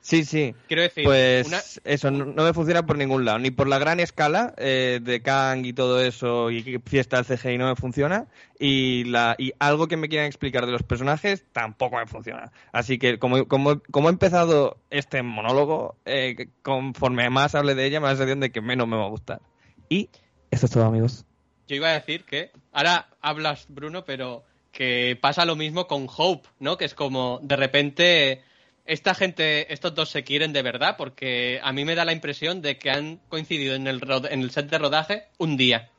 [0.00, 0.54] Sí, sí.
[0.68, 3.78] Quiero decir, Pues una- eso no, no me funciona por ningún lado, ni por la
[3.78, 8.26] gran escala eh, de Kang y todo eso y fiesta del CGI no me funciona
[8.58, 12.52] y la y algo que me quieran explicar de los personajes tampoco me funciona.
[12.70, 18.00] Así que como, como, como he empezado este monólogo, eh, conforme más hable de ella
[18.00, 19.40] me da la sensación de que menos me va a gustar.
[19.88, 20.08] Y
[20.50, 21.24] eso es todo amigos.
[21.66, 26.48] Yo iba a decir que ahora hablas, Bruno, pero que pasa lo mismo con Hope,
[26.58, 26.76] ¿no?
[26.76, 28.42] Que es como de repente
[28.84, 32.60] esta gente, estos dos se quieren de verdad, porque a mí me da la impresión
[32.60, 35.90] de que han coincidido en el, en el set de rodaje un día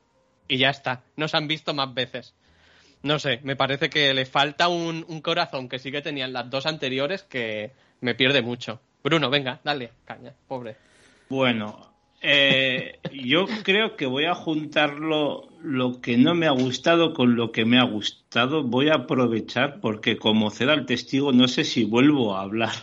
[0.47, 1.03] y ya está.
[1.15, 2.35] No se han visto más veces.
[3.01, 6.49] No sé, me parece que le falta un, un corazón que sí que tenían las
[6.49, 7.71] dos anteriores que
[8.01, 8.81] me pierde mucho.
[9.03, 10.75] Bruno, venga, dale, caña, pobre.
[11.29, 11.94] Bueno,
[12.27, 15.47] Eh, yo creo que voy a juntar lo,
[16.01, 18.63] que no me ha gustado con lo que me ha gustado.
[18.63, 22.73] Voy a aprovechar porque como ceda el testigo no sé si vuelvo a hablar.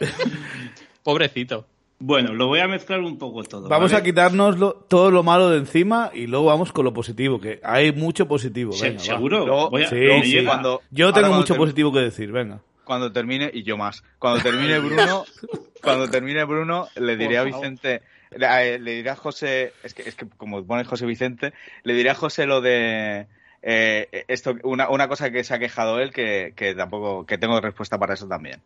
[1.02, 1.66] Pobrecito.
[1.98, 3.68] Bueno, lo voy a mezclar un poco todo.
[3.68, 4.02] Vamos ¿vale?
[4.02, 7.60] a quitarnos lo- todo lo malo de encima y luego vamos con lo positivo, que
[7.62, 8.72] hay mucho positivo.
[8.80, 8.98] Venga.
[8.98, 9.46] ¿Seguro?
[9.46, 10.44] Luego- Voy a- Sí.
[10.44, 12.60] Cuando- Yo tengo mucho positivo que decir, venga.
[12.84, 15.24] Cuando termine, y yo más, cuando termine Bruno,
[15.82, 17.44] cuando termine Bruno, le diré a.
[17.44, 21.52] Vicente, le, le diré a José, es que, es que como pone José Vicente,
[21.84, 23.26] le diré a José lo de
[23.62, 27.60] eh, esto, una, una cosa que se ha quejado él, que, que tampoco, que tengo
[27.60, 28.60] respuesta para eso también.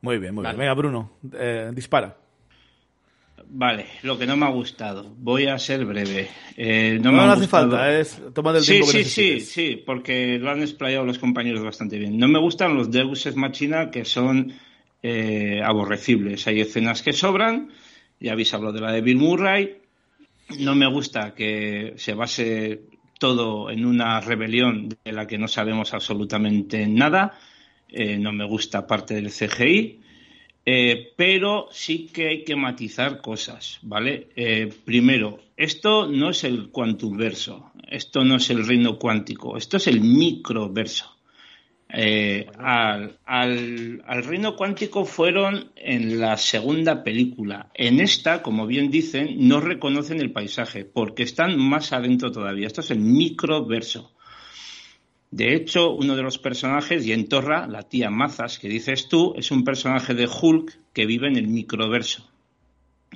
[0.00, 0.56] Muy bien, muy Vale.
[0.56, 0.60] bien.
[0.60, 2.16] Venga, Bruno, eh, dispara.
[3.54, 5.14] Vale, lo que no me ha gustado.
[5.18, 6.28] Voy a ser breve.
[6.56, 9.04] Eh, no No, me no ha hace gustado- falta, es toma del Sí, tiempo que
[9.04, 12.16] sí, sí, sí, porque lo han explayado los compañeros bastante bien.
[12.18, 14.52] No me gustan los Deus Ex Machina que son
[15.02, 16.46] eh, aborrecibles.
[16.46, 17.70] Hay escenas que sobran,
[18.20, 19.78] ya habéis hablado de la de Bill Murray.
[20.60, 22.82] No me gusta que se base
[23.18, 27.38] todo en una rebelión de la que no sabemos absolutamente nada.
[27.88, 30.00] Eh, no me gusta parte del CGI.
[30.64, 34.28] Eh, pero sí que hay que matizar cosas, ¿vale?
[34.36, 39.88] Eh, primero, esto no es el quantumverso, esto no es el reino cuántico, esto es
[39.88, 41.16] el microverso.
[41.94, 47.70] Eh, al, al- al reino cuántico fueron en la segunda película.
[47.74, 52.66] En esta, como bien dicen, no reconocen el paisaje porque están más adentro todavía.
[52.66, 54.12] Esto es el microverso.
[55.32, 59.64] De hecho, uno de los personajes, Yentorra, la tía Mazas, que dices tú, es un
[59.64, 62.28] personaje de Hulk que vive en el microverso.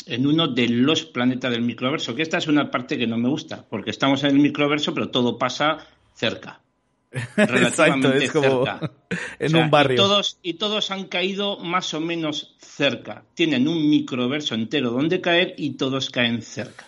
[0.07, 2.15] En uno de los planetas del microverso.
[2.15, 5.11] Que esta es una parte que no me gusta, porque estamos en el microverso, pero
[5.11, 6.63] todo pasa cerca.
[7.13, 8.93] Exacto, Relativamente es como cerca.
[9.39, 9.95] en O sea, un barrio.
[9.95, 13.25] Y todos, y todos han caído más o menos cerca.
[13.35, 16.87] Tienen un microverso entero donde caer y todos caen cerca.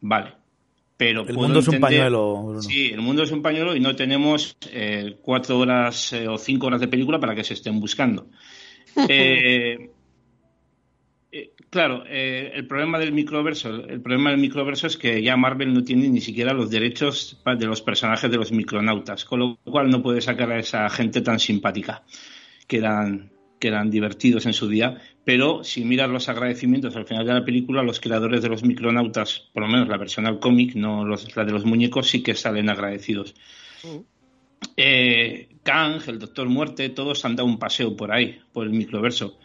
[0.00, 0.41] Vale.
[1.04, 2.62] Pero El mundo es un entender- pañuelo, Bruno.
[2.62, 6.68] Sí, el mundo es un pañuelo y no tenemos eh, cuatro horas eh, o cinco
[6.68, 8.26] horas de película para que se estén buscando.
[11.34, 15.82] Eh, claro, el problema del microverso, el problema del microverso es que ya Marvel no
[15.82, 20.02] tiene ni siquiera los derechos de los personajes de los micronautas, con lo cual no
[20.02, 22.02] puede sacar a esa gente tan simpática
[22.66, 23.31] que eran,
[23.62, 25.00] que eran divertidos en su día.
[25.24, 29.48] Pero si miras los agradecimientos al final de la película, los creadores de los micronautas,
[29.52, 32.34] por lo menos la versión al cómic, no los, la de los muñecos, sí que
[32.34, 33.36] salen agradecidos.
[34.76, 39.38] Eh, Kang, el Doctor Muerte, todos han dado un paseo por ahí, por el microverso.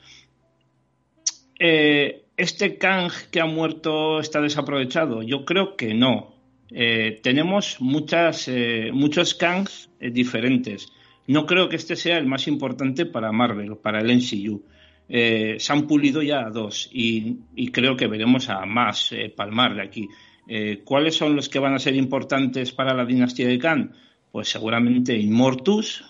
[1.60, 5.22] Eh, ¿Este Kang que ha muerto está desaprovechado?
[5.22, 6.34] Yo creo que no.
[6.72, 8.50] Eh, tenemos muchas,
[8.94, 10.92] muchos Kangs diferentes.
[11.28, 14.64] No creo que este sea el más importante para Marvel, para el MCU.
[15.10, 17.38] Eh, se han pulido ya a dos y,
[17.72, 20.08] creo que veremos a más eh, palmar de aquí.
[20.48, 23.94] Eh, ¿Cuáles son los que van a ser importantes para la dinastía de Khan?
[24.32, 26.04] Pues seguramente Immortus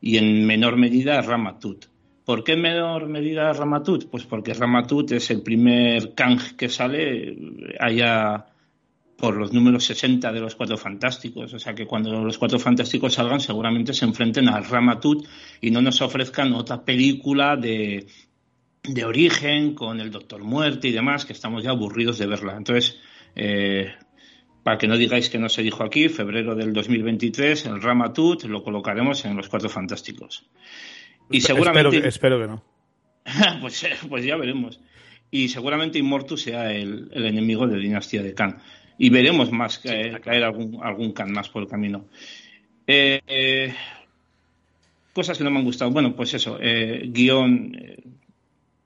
[0.00, 1.86] y en menor medida Ramatut.
[2.24, 4.08] ¿Por qué en menor medida Ramatut?
[4.08, 7.36] Pues porque Ramatut es el primer Kang que sale
[7.80, 8.46] allá
[9.18, 11.52] por los números 60 de los Cuatro Fantásticos.
[11.52, 15.26] O sea que cuando los Cuatro Fantásticos salgan seguramente se enfrenten al Ramatut
[15.60, 18.06] y no nos ofrezcan otra película de,
[18.84, 22.56] de origen con el Doctor Muerte y demás, que estamos ya aburridos de verla.
[22.56, 23.00] Entonces,
[23.34, 23.92] eh,
[24.62, 28.62] para que no digáis que no se dijo aquí, febrero del 2023, el Ramatut lo
[28.62, 30.48] colocaremos en los Cuatro Fantásticos.
[31.28, 31.88] Y seguramente...
[31.88, 32.64] Espero, que, espero que no.
[33.60, 34.78] pues, pues ya veremos.
[35.30, 38.62] Y seguramente Immortus sea el, el enemigo de Dinastía de Khan.
[38.98, 42.06] Y veremos más que, está caer algún, algún Khan más por el camino.
[42.86, 43.74] Eh, eh,
[45.12, 45.90] cosas que no me han gustado.
[45.90, 48.02] Bueno, pues eso, eh, guion eh,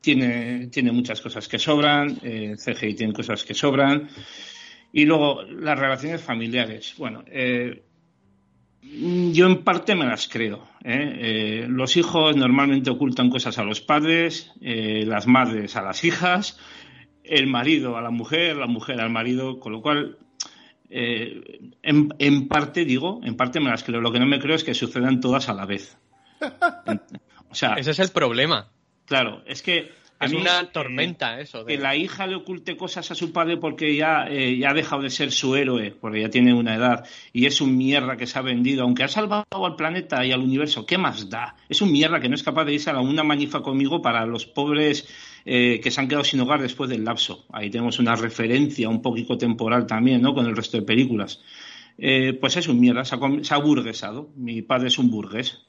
[0.01, 4.09] tiene, tiene muchas cosas que sobran, eh, CGI tiene cosas que sobran.
[4.93, 6.95] Y luego, las relaciones familiares.
[6.99, 7.83] Bueno, eh,
[8.83, 10.69] yo en parte me las creo.
[10.85, 11.17] ¿eh?
[11.63, 16.59] Eh, los hijos normalmente ocultan cosas a los padres, eh, las madres a las hijas,
[17.25, 20.19] el marido a la mujer, la mujer al marido, con lo cual,
[20.91, 24.01] eh, en, en parte digo, en parte me las creo.
[24.01, 25.97] Lo que no me creo es que sucedan todas a la vez.
[27.51, 28.71] O sea, Ese es el problema.
[29.05, 31.65] claro, es que a Es mí, una eh, tormenta eso.
[31.65, 34.75] de- que la hija le oculte cosas a su padre porque ya, eh, ya ha
[34.75, 38.27] dejado de ser su héroe, porque ya tiene una edad, y es un mierda que
[38.27, 41.57] se ha vendido, aunque ha salvado al planeta y al universo, ¿qué más da?
[41.69, 44.25] Es un mierda que no es capaz de irse a la una manifa conmigo para
[44.25, 45.07] los pobres
[45.45, 47.47] eh, que se han quedado sin hogar después del lapso.
[47.53, 50.35] Ahí tenemos una referencia un poquito temporal también, ¿no?
[50.35, 51.41] Con el resto de películas.
[51.99, 54.31] Eh, pues es un mierda, se ha, se ha burguesado.
[54.37, 55.67] Mi padre es un burgués.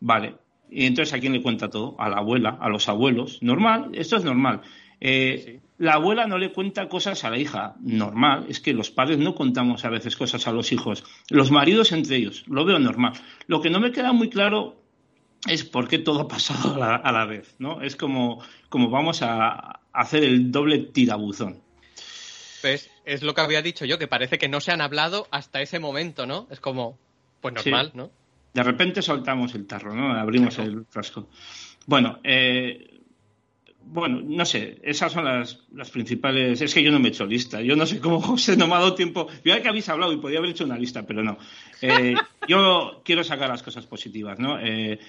[0.00, 0.36] Vale.
[0.70, 1.96] Y entonces, ¿a quién le cuenta todo?
[1.98, 3.42] A la abuela, a los abuelos.
[3.42, 4.62] Normal, esto es normal.
[5.00, 7.74] Eh, la abuela no le cuenta cosas a la hija.
[7.80, 11.04] Normal, es que los padres no contamos a veces cosas a los hijos.
[11.28, 13.12] Los maridos entre ellos, lo veo normal.
[13.48, 14.81] Lo que no me queda muy claro
[15.48, 17.82] es por qué todo ha pasado a la, vez, ¿no?
[17.82, 21.60] Es como, como vamos a hacer el doble tirabuzón.
[22.60, 25.60] Pues es lo que había dicho yo, que parece que no se han hablado hasta
[25.60, 26.46] ese momento, ¿no?
[26.50, 26.96] Es como,
[27.40, 28.10] pues normal, ¿no?
[28.54, 30.12] De repente soltamos el tarro, ¿no?
[30.12, 31.28] Abrimos el frasco.
[31.86, 33.00] Bueno, eh,
[33.84, 36.60] bueno, no sé, esas son las, las, principales.
[36.60, 37.60] Es que yo no me he hecho lista.
[37.60, 39.26] Yo no sé cómo José no me ha dado tiempo.
[39.44, 41.38] Yo que habéis hablado y podía haber hecho una lista, pero no.
[41.80, 42.14] Eh,
[42.48, 44.60] yo quiero sacar las cosas positivas, ¿no?
[44.60, 45.00] Eh,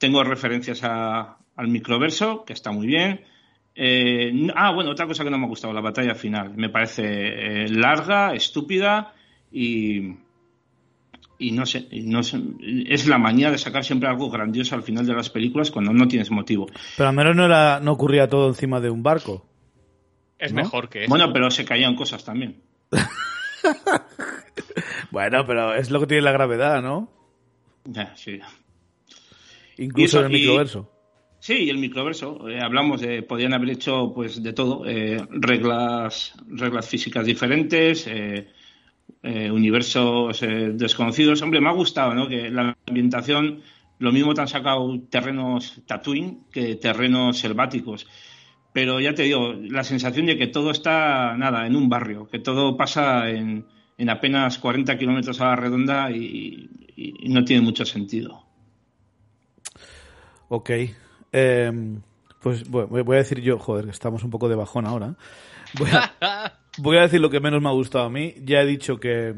[0.00, 3.20] tengo referencias a, al microverso, que está muy bien.
[3.74, 6.54] Eh, ah, bueno, otra cosa que no me ha gustado, la batalla final.
[6.56, 9.12] Me parece larga, estúpida
[9.52, 10.14] y,
[11.38, 15.12] y no sé, no es la manía de sacar siempre algo grandioso al final de
[15.12, 16.66] las películas cuando no tienes motivo.
[16.96, 19.44] Pero al menos no, era, no ocurría todo encima de un barco.
[20.38, 21.10] Es mejor que eso.
[21.10, 22.62] Bueno, pero se caían cosas también.
[25.10, 27.12] bueno, pero es lo que tiene la gravedad, ¿no?
[27.84, 28.40] Ya, sí.
[29.80, 30.90] Incluso en el microverso.
[31.40, 32.48] Sí, el microverso.
[32.48, 38.48] Eh, hablamos de, podrían haber hecho pues de todo, eh, reglas, reglas físicas diferentes, eh,
[39.22, 41.42] eh, universos eh, desconocidos.
[41.42, 42.28] Hombre, me ha gustado, ¿no?
[42.28, 43.60] Que la ambientación,
[43.98, 48.06] lo mismo te han sacado terrenos Tatooine que terrenos selváticos.
[48.72, 52.38] Pero ya te digo, la sensación de que todo está, nada, en un barrio, que
[52.38, 53.66] todo pasa en,
[53.98, 56.68] en apenas 40 kilómetros a la redonda y,
[57.28, 58.46] no tiene mucho sentido.
[60.50, 60.70] Ok.
[61.32, 62.02] Em,
[62.42, 65.14] pues voy a decir yo, joder, que estamos un poco de bajón ahora.
[65.78, 68.34] Voy a, voy a decir lo que menos me ha gustado a mí.
[68.44, 69.34] Ya he dicho que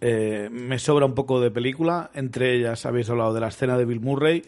[0.00, 2.10] eh, me sobra un poco de película.
[2.14, 4.44] Entre ellas habéis hablado de la escena de Bill Murray.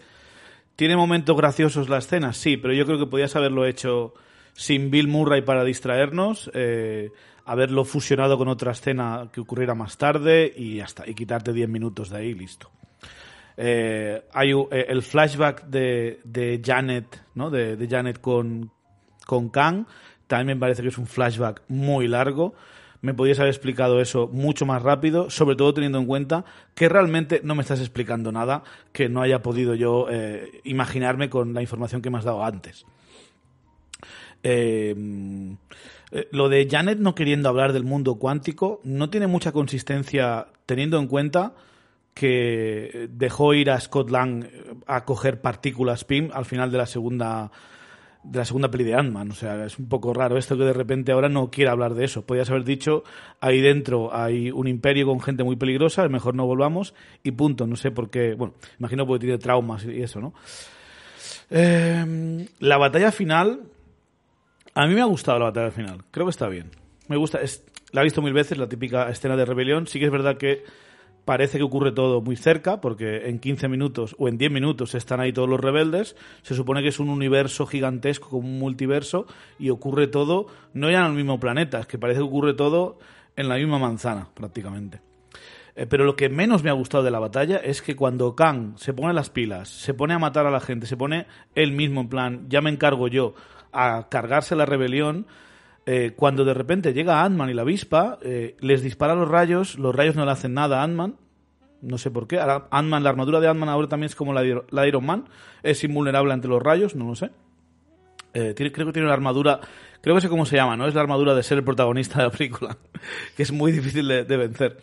[0.76, 2.32] ¿Tiene momentos graciosos la escena?
[2.32, 4.14] Sí, pero yo creo que podías haberlo hecho
[4.52, 7.10] sin Bill Murray para distraernos, eh,
[7.44, 12.10] haberlo fusionado con otra escena que ocurriera más tarde y hasta y quitarte 10 minutos
[12.10, 12.70] de ahí listo.
[13.56, 17.50] Eh, hay el flashback de, Janet, ¿no?
[17.50, 18.70] De, Janet con,
[19.26, 19.86] con Kang
[20.26, 22.54] también me parece que es un flashback muy largo.
[23.02, 26.44] Me podías haber explicado eso mucho más rápido, sobre todo teniendo en cuenta
[26.74, 31.54] que realmente no me estás explicando nada que no haya podido yo eh, imaginarme con
[31.54, 32.84] la información que me has dado antes.
[34.42, 34.94] Eh,
[36.10, 40.98] eh, lo de Janet no queriendo hablar del mundo cuántico no tiene mucha consistencia teniendo
[40.98, 41.54] en cuenta
[42.16, 44.46] que dejó ir a Scott Lang
[44.86, 47.50] a coger partículas PIM al final de la segunda
[48.22, 49.32] de la segunda peli de Ant-Man.
[49.32, 52.06] O sea, es un poco raro esto que de repente ahora no quiera hablar de
[52.06, 52.24] eso.
[52.24, 53.04] Podrías haber dicho,
[53.38, 57.66] ahí dentro hay un imperio con gente muy peligrosa, mejor no volvamos y punto.
[57.66, 58.32] No sé por qué.
[58.32, 60.32] Bueno, imagino porque tiene traumas y eso, ¿no?
[61.50, 63.60] Eh, la batalla final.
[64.72, 66.02] A mí me ha gustado la batalla final.
[66.10, 66.70] Creo que está bien.
[67.08, 67.42] Me gusta.
[67.42, 67.62] Es,
[67.92, 69.86] la he visto mil veces, la típica escena de rebelión.
[69.86, 70.64] Sí que es verdad que
[71.26, 75.20] parece que ocurre todo muy cerca, porque en 15 minutos o en 10 minutos están
[75.20, 76.16] ahí todos los rebeldes.
[76.42, 79.26] Se supone que es un universo gigantesco, como un multiverso,
[79.58, 82.98] y ocurre todo, no ya en el mismo planeta, es que parece que ocurre todo
[83.34, 85.00] en la misma manzana, prácticamente.
[85.74, 88.78] Eh, pero lo que menos me ha gustado de la batalla es que cuando Kang
[88.78, 92.02] se pone las pilas, se pone a matar a la gente, se pone él mismo
[92.02, 93.34] en plan, ya me encargo yo,
[93.72, 95.26] a cargarse la rebelión,
[95.88, 99.94] eh, cuando de repente llega Ant-Man y la avispa, eh, les dispara los rayos, los
[99.94, 101.14] rayos no le hacen nada a Ant-Man,
[101.80, 102.40] no sé por qué.
[102.40, 105.28] Ant-Man, la armadura de Ant-Man ahora también es como la de, Iron Man,
[105.62, 107.30] es invulnerable ante los rayos, no lo sé.
[108.34, 109.60] Eh, creo que tiene una armadura,
[110.00, 110.88] creo que sé cómo se llama, ¿no?
[110.88, 112.76] Es la armadura de ser el protagonista de la película,
[113.36, 114.78] que es muy difícil de, vencer.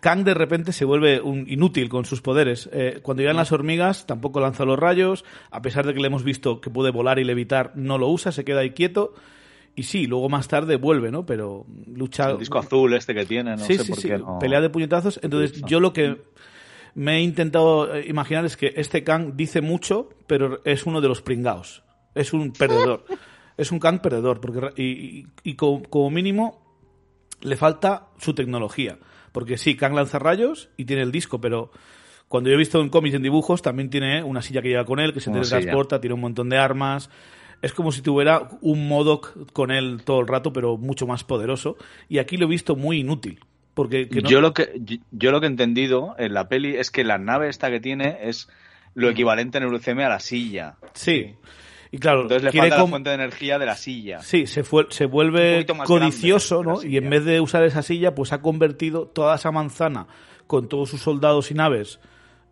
[0.00, 2.70] Kang de repente se vuelve un inútil con sus poderes.
[3.02, 5.26] cuando llegan las hormigas, tampoco lanza los rayos.
[5.50, 8.32] A pesar de que le hemos visto que puede volar y levitar, no lo usa,
[8.32, 9.12] se queda ahí quieto.
[9.74, 11.24] Y sí, luego más tarde vuelve, ¿no?
[11.24, 12.30] Pero lucha.
[12.30, 14.08] El disco azul este que tiene, no sí, sé sí, por sí.
[14.08, 14.18] qué.
[14.18, 14.38] No...
[14.38, 15.20] Pelea de puñetazos.
[15.22, 16.18] Entonces, yo lo que
[16.94, 21.08] me he intentado eh, imaginar es que este Kang dice mucho, pero es uno de
[21.08, 21.82] los pringaos.
[22.14, 23.04] Es un perdedor.
[23.56, 24.40] es un Kang perdedor.
[24.40, 26.60] Porque, y, y, como, mínimo
[27.40, 28.98] le falta su tecnología.
[29.32, 31.70] Porque sí, Kang lanza rayos y tiene el disco, pero
[32.26, 34.98] cuando yo he visto en cómics en dibujos, también tiene una silla que lleva con
[34.98, 37.08] él, que se teletransporta, tiene un montón de armas
[37.62, 41.76] es como si tuviera un Modoc con él todo el rato, pero mucho más poderoso.
[42.08, 43.40] Y aquí lo he visto muy inútil.
[43.74, 47.18] Porque yo, lo que, yo lo que he entendido en la peli es que la
[47.18, 48.48] nave esta que tiene es
[48.94, 50.76] lo equivalente en UCM a la silla.
[50.92, 51.34] Sí.
[51.92, 54.20] Y claro, entonces le falta la fuente de energía de la silla.
[54.20, 56.82] Sí, se, fue, se vuelve codicioso, ¿no?
[56.82, 60.06] Y en vez de usar esa silla, pues ha convertido toda esa manzana
[60.46, 62.00] con todos sus soldados y naves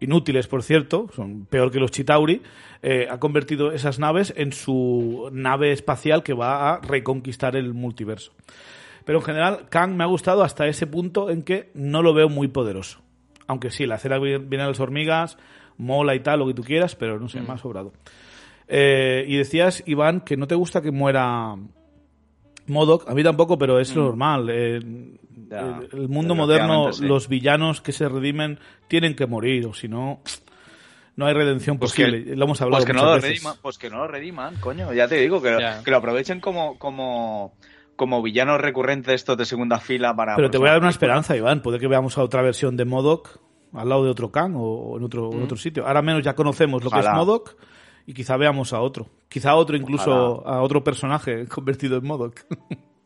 [0.00, 2.42] inútiles por cierto, son peor que los Chitauri,
[2.82, 8.32] eh, ha convertido esas naves en su nave espacial que va a reconquistar el multiverso.
[9.04, 12.28] Pero en general, Kang me ha gustado hasta ese punto en que no lo veo
[12.28, 13.00] muy poderoso.
[13.46, 15.38] Aunque sí, la cera viene a las hormigas,
[15.78, 17.92] mola y tal, lo que tú quieras, pero no sé, me ha sobrado.
[18.68, 21.56] Eh, y decías, Iván, que no te gusta que muera
[22.68, 23.08] Modoc.
[23.08, 24.48] A mí tampoco, pero es lo normal.
[24.50, 24.80] Eh,
[25.50, 27.06] Ya, el, mundo moderno, sí.
[27.06, 30.20] los villanos que se redimen tienen que morir, o si no,
[31.16, 32.36] no hay redención Pues que- posible.
[32.36, 33.30] lo hemos hablado Pues que, no lo veces.
[33.30, 34.92] rediman, pues que no lo rediman, coño.
[34.92, 35.82] Ya te digo, que, Ya.
[35.82, 37.54] que lo aprovechen como, como,
[37.96, 40.36] como villanos recurrentes estos de segunda fila para...
[40.36, 41.62] Pero te voy a dar una esperanza, Iván.
[41.62, 43.40] Puede que veamos a otra versión de Modoc
[43.72, 45.86] al lado de otro Kang o en otro, en otro sitio.
[45.86, 47.56] Ahora menos ya conocemos lo que es Modoc
[48.08, 49.06] y quizá veamos a otro.
[49.28, 52.40] Quizá a otro incluso, a otro personaje convertido en Modoc.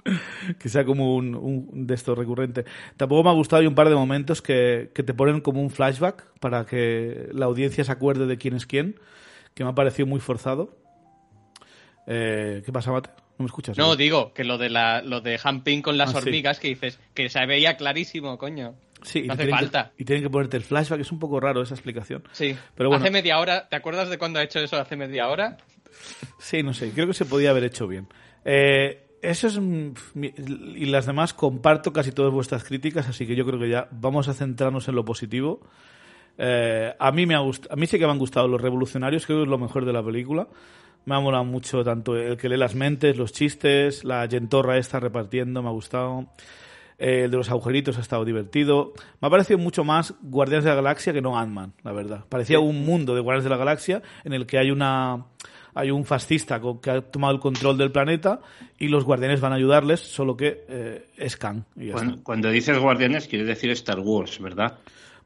[0.59, 2.65] que sea como un, un de estos recurrente.
[2.97, 5.71] Tampoco me ha gustado hay un par de momentos que, que te ponen como un
[5.71, 8.95] flashback para que la audiencia se acuerde de quién es quién,
[9.55, 10.77] que me ha parecido muy forzado.
[12.07, 13.11] Eh, ¿Qué pasa, Mate?
[13.39, 13.77] ¿No me escuchas?
[13.79, 16.29] No, digo que lo de la, lo de Hamping con las Ah, sí.
[16.29, 18.75] hormigas que dices que se veía clarísimo, coño.
[19.03, 19.93] Sí, y no hace tienen que- falta.
[19.99, 22.23] y tienen que ponerte el flashback, es un poco raro esa explicación.
[22.33, 22.57] Sí.
[22.75, 23.03] Pero bueno.
[23.05, 25.57] Hace media hora, ¿te acuerdas de cuando ha hecho eso hace media hora?
[26.39, 28.07] Sí, no sé, creo que se podía haber hecho bien.
[28.45, 29.59] Eh, eso es.
[29.61, 29.93] mm,
[30.77, 34.29] Y las demás comparto casi todas vuestras críticas, así que yo creo que ya vamos
[34.29, 35.61] a centrarnos en lo positivo.
[36.39, 39.39] Eh, a mí me ha a mí sí que me han gustado los revolucionarios, creo
[39.39, 40.49] que es lo mejor de la película.
[41.05, 44.99] Me ha molado mucho tanto el que lee las mentes, los chistes, la gentorra esta
[45.01, 46.27] repartiendo, me ha gustado.
[47.05, 48.93] Eh, el de los agujeritos ha estado divertido.
[49.21, 52.25] Me ha parecido mucho más Guardianes de la Galaxia que no Ant-Man, la verdad.
[52.29, 55.25] Parecía un mundo de Guardianes de la Galaxia en el que hay una
[55.75, 58.41] hay un fascista que ha tomado el control del planeta
[58.79, 61.63] y los guardianes van a ayudarles, solo que eh, es Kang.
[61.77, 62.25] y ya Cuando, está.
[62.25, 64.79] cuando dices Guardianes, quiere decir Star Wars, ¿verdad?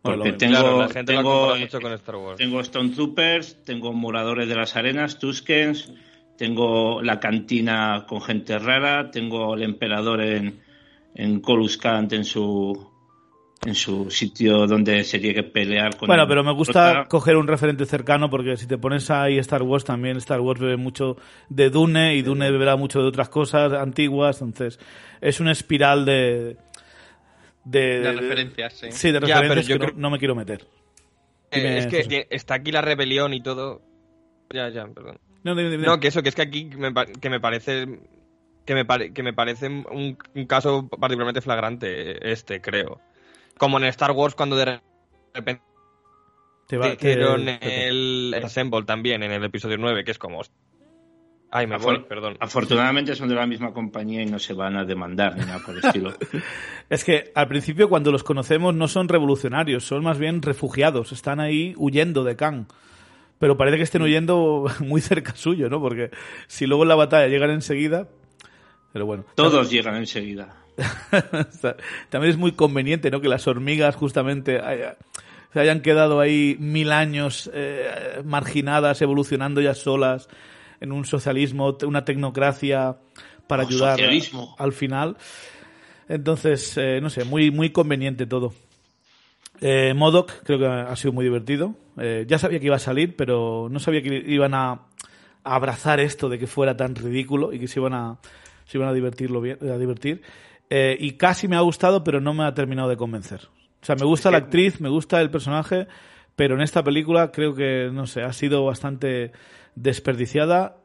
[0.05, 2.39] Bueno, Porque lo- tengo, claro, la gente tengo, mucho con Star Wars.
[2.39, 5.93] tengo Stone Troopers, tengo Moradores de las Arenas, Tuskens,
[6.39, 10.61] tengo la cantina con gente rara, tengo el emperador en,
[11.17, 12.95] en Coruscant en su
[13.65, 17.37] en su sitio donde se tiene que pelear con Bueno, el pero me gusta coger
[17.37, 21.17] un referente cercano porque si te pones ahí Star Wars también, Star Wars bebe mucho
[21.49, 24.79] de Dune y Dune beberá mucho de otras cosas antiguas, entonces
[25.21, 26.59] es una espiral de...
[27.65, 28.87] De, referencias, sí.
[28.93, 30.65] Sí, de Ya, pero referencias yo que no- creo- no, me quiero meter.
[31.51, 33.83] Eh, Dime, es que está aquí la rebelión y todo.
[34.53, 35.19] Ya, ya, perdón.
[35.43, 37.87] No, que eso, que es que aquí me, que me parece
[38.67, 43.01] que me, pare- que me parece un, un caso particularmente flagrante este, creo.
[43.57, 44.81] Como en Star Wars cuando de
[45.33, 45.63] repente
[46.67, 50.43] Te va- te- te- el Assemble también en el episodio 9, que es como...
[51.53, 52.37] Ay, me voy, Afor- perdón.
[52.41, 55.77] Afortunadamente son de la misma compañía y no se van a demandar ni nada por
[55.77, 56.13] el estilo.
[56.91, 61.39] Es que al principio cuando los conocemos no son revolucionarios, son más bien refugiados, están
[61.41, 62.67] ahí huyendo de Kang.
[63.39, 65.81] Pero parece que estén huyendo muy cerca suyo, ¿no?
[65.81, 66.11] Porque
[66.49, 68.09] si luego en la batalla llegan enseguida...
[68.93, 69.25] Pero bueno.
[69.35, 70.55] Todos llegan enseguida.
[72.11, 73.21] También es muy conveniente, ¿no?
[73.21, 74.97] Que las hormigas justamente haya-
[75.53, 80.29] se hayan quedado ahí mil años eh, marginadas, evolucionando ya solas
[80.81, 82.97] en un socialismo, una tecnocracia
[83.47, 83.99] para Oh, ayudar
[84.59, 85.17] al final.
[86.09, 88.53] Entonces, eh, no sé, muy, muy conveniente todo.
[89.61, 91.75] Eh, Modoc creo que ha sido muy divertido.
[91.99, 94.81] Eh, ya sabía que iba a salir, pero no sabía que iban a, a
[95.45, 98.19] abrazar esto de que fuera tan ridículo y que se iban a,
[98.67, 100.23] se iban a, divertirlo bien, a divertir.
[100.69, 103.49] Eh, y casi me ha gustado, pero no me ha terminado de convencer.
[103.81, 105.87] O sea, me gusta la actriz, me gusta el personaje,
[106.35, 109.33] pero en esta película creo que, no sé, ha sido bastante
[109.77, 110.79] desperdiciada,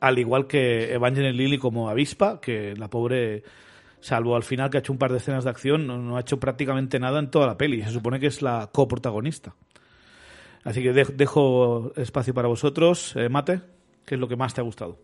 [0.00, 3.42] al igual que Evangeline Lilly como avispa, que la pobre
[4.00, 6.20] salvo al final que ha hecho un par de escenas de acción, no, no ha
[6.20, 7.82] hecho prácticamente nada en toda la peli.
[7.82, 9.54] Se supone que es la coprotagonista.
[10.62, 13.14] Así que de- dejo espacio para vosotros.
[13.16, 13.60] Eh, Mate,
[14.04, 14.98] ¿qué es lo que más te ha gustado?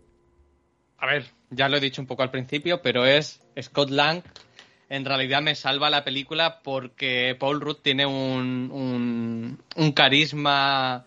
[1.00, 4.22] A ver, ya lo he dicho un poco al principio, pero es Scott Lang.
[4.90, 11.06] En realidad me salva la película porque Paul Rudd tiene un, un, un carisma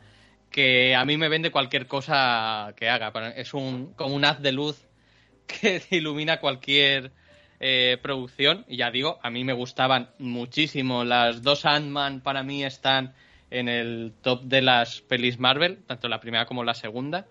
[0.50, 3.12] que a mí me vende cualquier cosa que haga.
[3.36, 4.88] Es un, como un haz de luz
[5.48, 7.12] que ilumina cualquier
[7.60, 8.66] eh, producción.
[8.68, 11.04] Y ya digo, a mí me gustaban muchísimo.
[11.04, 13.14] Las dos Ant-Man para mí están
[13.52, 17.28] en el top de las pelis Marvel, tanto la primera como la segunda.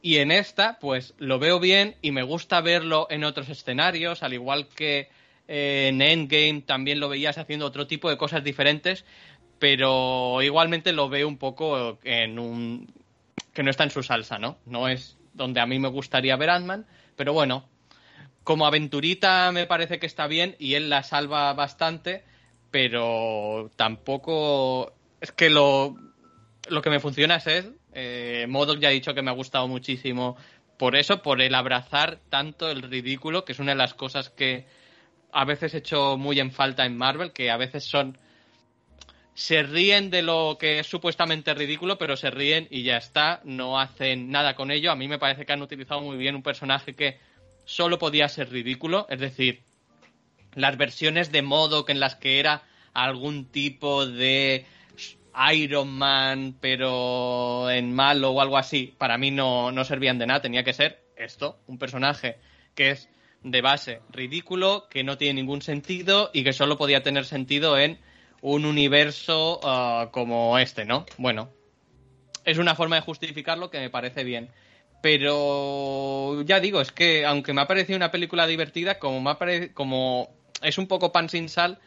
[0.00, 4.32] Y en esta, pues lo veo bien y me gusta verlo en otros escenarios, al
[4.32, 5.08] igual que
[5.48, 9.04] eh, en Endgame también lo veías haciendo otro tipo de cosas diferentes,
[9.58, 12.92] pero igualmente lo veo un poco en un...
[13.52, 14.58] que no está en su salsa, ¿no?
[14.66, 16.86] No es donde a mí me gustaría ver Ant-Man,
[17.16, 17.68] pero bueno,
[18.44, 22.24] como aventurita me parece que está bien y él la salva bastante,
[22.70, 25.96] pero tampoco es que lo,
[26.68, 27.68] lo que me funciona es.
[27.92, 30.36] Eh, Modoc ya ha dicho que me ha gustado muchísimo
[30.78, 34.66] por eso, por el abrazar tanto el ridículo, que es una de las cosas que
[35.32, 38.16] a veces he hecho muy en falta en Marvel, que a veces son
[39.34, 43.78] se ríen de lo que es supuestamente ridículo, pero se ríen y ya está, no
[43.78, 44.90] hacen nada con ello.
[44.90, 47.20] A mí me parece que han utilizado muy bien un personaje que
[47.64, 49.62] solo podía ser ridículo, es decir,
[50.54, 52.64] las versiones de modo que en las que era
[52.94, 54.66] algún tipo de
[55.52, 60.42] Iron Man, pero en malo o algo así, para mí no, no servían de nada,
[60.42, 62.38] tenía que ser esto, un personaje
[62.74, 63.08] que es
[63.42, 67.98] de base ridículo, que no tiene ningún sentido y que solo podía tener sentido en
[68.40, 71.06] un universo ah, como este, ¿no?
[71.16, 71.50] Bueno,
[72.44, 74.50] es una forma de justificarlo que me parece bien.
[75.00, 79.38] Pero ya digo, es que aunque me ha parecido una película divertida, como, me ha
[79.38, 81.78] parecido, como es un poco pan sin sal,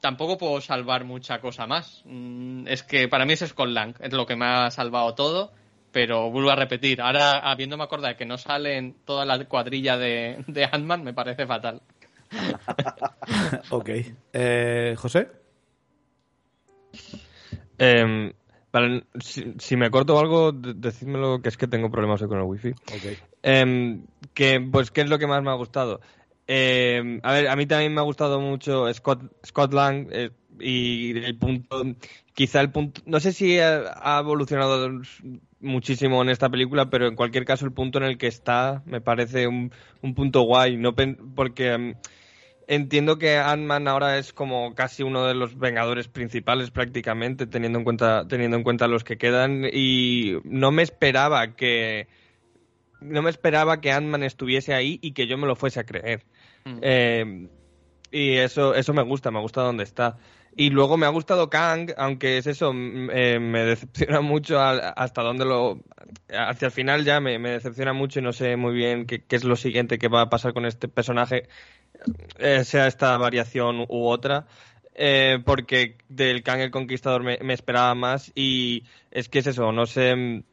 [0.00, 2.02] tampoco puedo salvar mucha cosa más.
[2.04, 5.52] Mm, Es que para mí es Scott Lang, es lo que me ha salvado todo.
[5.92, 10.44] Pero vuelvo a repetir, ahora habiéndome acordado de que no salen toda la cuadrilla de,
[10.46, 11.82] de Ant-Man, me parece fatal.
[13.70, 13.90] ok.
[14.32, 15.28] Eh, ¿José?
[18.72, 22.38] Vale, si, si me corto algo, de- decídmelo que es que tengo problemas hoy con
[22.38, 22.70] el wifi.
[22.70, 23.18] Ok.
[23.42, 26.00] Em, que, pues, ¿qué es lo que más me ha gustado?
[26.52, 31.38] Em, a ver, a mí también me ha gustado mucho Scott, Lang eh, y el
[31.38, 31.84] punto,
[32.34, 35.00] quizá el punto, no sé si ha, evolucionado
[35.60, 39.00] muchísimo en esta película, pero en cualquier caso el punto en el que está me
[39.00, 39.70] parece un,
[40.02, 40.92] un punto guay, no
[41.36, 41.94] porque em,
[42.66, 47.84] entiendo que Ant-Man ahora es como casi uno de los Vengadores principales prácticamente, teniendo en
[47.84, 52.08] cuenta, teniendo en cuenta los que quedan, y no me esperaba que
[53.00, 56.24] no me esperaba que Ant-Man estuviese ahí y que yo me lo fuese a creer.
[56.64, 56.78] Mm.
[56.82, 57.48] Eh,
[58.10, 60.18] y eso, eso me gusta, me gusta dónde está.
[60.56, 65.44] Y luego me ha gustado Kang, aunque es eso, eh, me decepciona mucho hasta dónde
[65.44, 65.80] lo...
[66.28, 69.56] Hacia el final ya me, decepciona mucho y no sé muy bien qué, es lo
[69.56, 71.48] siguiente que va a pasar con este personaje,
[72.38, 74.46] eh, sea esta variación u otra.
[75.44, 80.44] Porque del Kang el Conquistador me, esperaba más y es que es eso, no sé...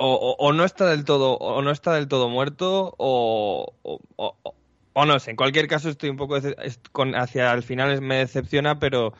[0.00, 4.57] O, o- o no está del todo o no está del todo muerto o, o-
[5.26, 9.12] en cualquier caso estoy un poco hacia el final me decepciona, pero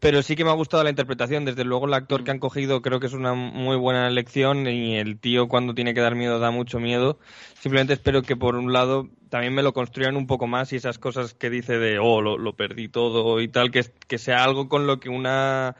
[0.00, 1.44] pero sí que me ha gustado la interpretación.
[1.44, 4.96] Desde luego el actor que han cogido creo que es una muy buena elección y
[4.96, 7.18] el tío cuando tiene que dar miedo da mucho miedo.
[7.60, 10.98] Simplemente espero que por un lado también me lo construyan un poco más y esas
[10.98, 14.86] cosas que dice de oh lo, perdí todo y tal que, que sea algo con
[14.86, 15.76] lo que una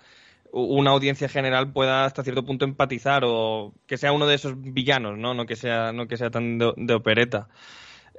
[0.52, 5.16] una audiencia general pueda hasta cierto punto empatizar o que sea uno de esos villanos,
[5.16, 5.32] ¿no?
[5.34, 7.48] No que sea, no que sea tan de opereta.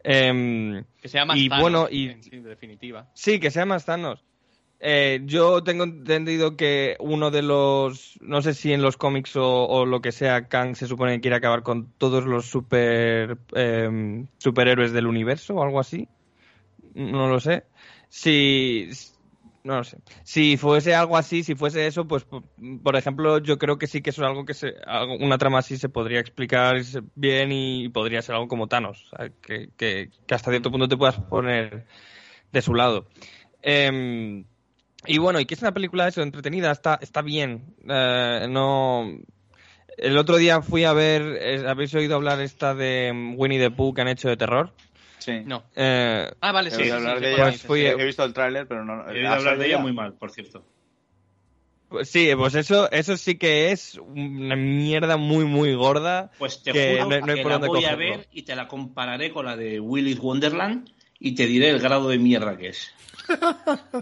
[0.03, 3.09] Em, Que sea más y Thanos, bueno, y en definitiva.
[3.13, 4.23] Sí, que sea más Thanos.
[4.83, 9.67] Eh, yo tengo entendido que uno de los, no sé si en los cómics o,
[9.67, 14.25] o lo que sea, Kang se supone que quiere acabar con todos los super em,
[14.39, 16.07] superhéroes del universo o algo así.
[16.95, 17.65] No lo sé.
[18.09, 18.89] Si,
[19.63, 19.97] no lo sé.
[20.23, 24.09] Si fuese algo así, si fuese eso, pues por, ejemplo, yo creo que sí que
[24.09, 24.75] eso es algo que se,
[25.19, 26.81] una trama así se podría explicar
[27.15, 29.11] bien y podría ser algo como Thanos,
[29.41, 31.85] que, que, que hasta cierto punto te puedas poner
[32.51, 33.07] de su lado.
[33.61, 34.45] Em,
[35.05, 37.75] y bueno, y que es una película eso, entretenida, está, está bien.
[37.87, 39.19] Eh, no.
[39.97, 43.71] El otro día fui a ver, eh, ¿habéis oído hablar esta de mm, Winnie the
[43.71, 44.73] Pooh que han hecho de terror?
[45.21, 45.41] Sí.
[45.45, 45.63] No.
[45.75, 46.81] Eh, Ah, vale, sí.
[46.83, 47.35] de ella.
[47.37, 47.85] Pues fui-.
[47.85, 49.07] He visto el tráiler, pero no.
[49.07, 50.65] He oído ¿has hablar de ella muy mal, por cierto.
[51.89, 56.31] pues sí, pues eso, eso sí que es una mierda muy, muy gorda.
[56.39, 58.17] Pues te que juro no- no hay que por la dónde voy a cogerlo.
[58.17, 60.89] ver y te la compararé con la de Willy's Wonderland
[61.19, 62.91] y te diré el grado de mierda que es.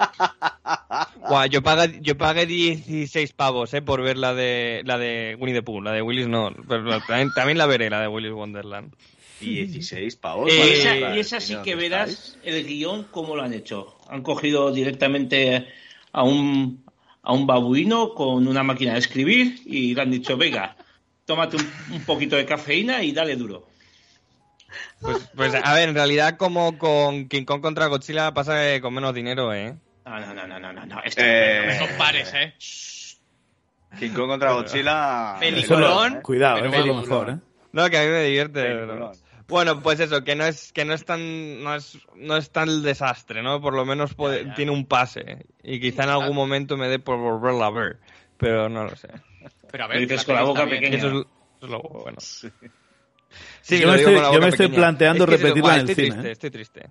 [1.27, 5.55] Guau, yo pagué, yo pagué 16 pavos eh, por ver la de, la de Winnie
[5.55, 5.81] the Pooh.
[5.81, 8.93] La de Willis no, pero también, también la veré, la de Willis Wonderland.
[9.39, 10.51] 16 pavos.
[10.51, 11.89] Eh, esa, esa sí ¿dónde que estáis?
[11.91, 13.97] verás el guion cómo lo han hecho.
[14.09, 15.67] Han cogido directamente
[16.11, 16.83] a un,
[17.23, 20.75] a un babuino con una máquina de escribir y le han dicho, venga,
[21.25, 23.67] tómate un, un poquito de cafeína y dale duro.
[25.01, 28.93] Pues, pues a ver, en realidad como con King Kong contra Godzilla pasa que con
[28.93, 29.75] menos dinero, ¿eh?
[30.05, 31.01] No, no, no, no, no, no, no.
[31.03, 32.53] Esta- Eh, No me compares, ¿eh?
[33.99, 35.37] King Kong contra Godzilla.
[35.39, 36.15] Peliculón.
[36.15, 37.07] Lo- cuidado, es lo vamos.
[37.07, 37.37] mejor, ¿eh?
[37.71, 38.61] No, que a mí me divierte.
[38.61, 39.11] Peliculón.
[39.49, 42.69] Bueno, pues eso, que no es que no es tan no es no es tan
[42.69, 43.59] el desastre, ¿no?
[43.61, 44.53] Por lo menos puede- ya.
[44.55, 47.99] tiene un pase y quizá en algún momento me dé por volverla a ver,
[48.38, 49.09] pero no lo sé.
[49.71, 50.97] Pero a ver, dices con la boca pequeña.
[50.97, 51.26] Eso es, eso
[51.63, 52.17] es lo bueno.
[53.67, 55.80] Yo lo me digo estoy- con la yo me estoy planteando Es que repetirla en
[55.81, 56.31] el estoy cine, Triste, ¿eh?
[56.31, 56.89] Estoy triste.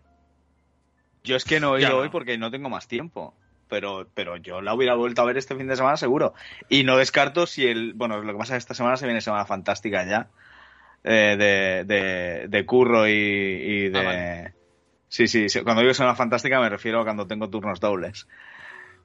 [1.24, 1.96] Yo es que no he ido no.
[1.98, 3.34] hoy porque no tengo más tiempo.
[3.68, 6.32] pero, pero yo la hubiera vuelto a ver este fin de semana seguro.
[6.70, 7.92] Y no descarto si el.
[7.92, 10.28] Bueno, lo que pasa es que esta semana se viene Semana Fantástica ya.
[11.04, 13.98] Eh, de, de, de curro y, y de.
[13.98, 14.54] Ah, vale.
[15.08, 18.26] Sí, sí, sí, cuando digo Semana Fantástica me refiero a cuando tengo turnos dobles.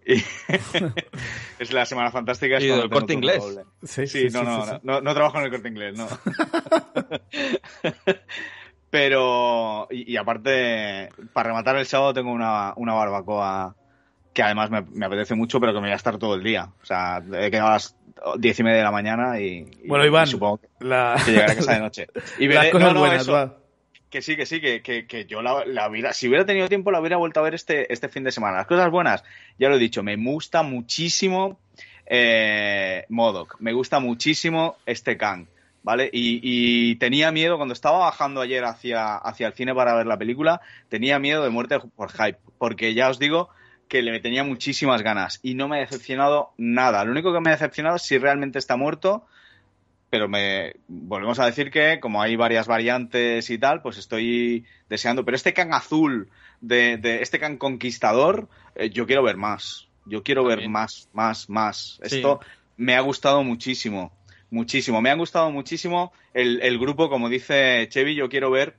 [0.06, 0.16] Y
[1.60, 2.58] es la Semana Fantástica.
[2.58, 3.42] Es Y del tengo Corte Inglés.
[3.42, 3.62] doble.
[3.84, 6.08] Sí, Sí, no, no, no, no, no trabajo en el corte inglés, no.
[8.90, 13.76] Pero, y, y aparte, para rematar el sábado tengo una, una barbacoa
[14.34, 16.70] que además me, me apetece mucho, pero que me voy a estar todo el día.
[16.82, 17.96] O sea, he quedado a las
[18.38, 21.52] diez y media de la mañana y, y- Bueno, Iván, y supongo la- que llegaré
[21.54, 22.08] a casa de noche.
[22.40, 23.58] Y las veré- cosas no, no, buenas, eso, va.
[24.10, 26.92] que sí, que sí, que, que, que yo la, la hubiera, si hubiera tenido tiempo
[26.92, 28.58] la hubiera vuelto a ver este, este fin de semana.
[28.58, 29.24] Las cosas buenas,
[29.60, 31.60] ya lo he dicho, me gusta muchísimo
[32.06, 35.48] eh, Modoc, me gusta muchísimo este Kang,
[35.84, 36.10] ¿vale?
[36.12, 40.18] Y, y tenía miedo, cuando estaba bajando ayer hacia, hacia el cine para ver la
[40.18, 43.50] película, tenía miedo de muerte por hype, porque ya os digo
[43.88, 47.04] que le tenía muchísimas ganas y no me ha decepcionado nada.
[47.06, 49.26] Lo único que me ha decepcionado es si realmente está muerto,
[50.10, 55.26] pero me volvemos a decir que como hay varias variantes y tal, pues estoy deseando.
[55.26, 56.30] Pero este can azul
[56.62, 59.88] de, de este can conquistador, eh, yo quiero ver más.
[60.06, 62.00] Yo quiero ver más, más, más.
[62.04, 62.18] Sí.
[62.18, 62.42] Esto
[62.78, 64.12] me ha gustado muchísimo,
[64.50, 65.02] muchísimo.
[65.02, 68.76] Me ha gustado muchísimo el, el grupo, como dice Chevy, yo quiero ver,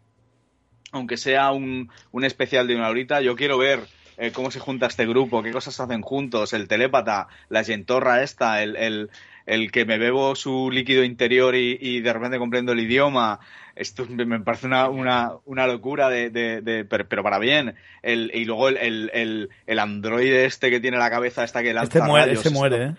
[0.92, 3.80] aunque sea un, un especial de una horita, yo quiero ver
[4.18, 8.62] eh, cómo se junta este grupo, qué cosas hacen juntos, el telépata, la gentorra esta,
[8.62, 9.10] el, el,
[9.46, 13.40] el que me bebo su líquido interior y, y de repente comprendo el idioma.
[13.76, 17.74] Esto me parece una, una, una locura de, de, de- pero, pero para bien.
[18.02, 21.74] El, y luego el, el, el, el androide este que tiene la cabeza esta que
[21.74, 22.94] lanza Este muere, rayos, este muere, ¿eh?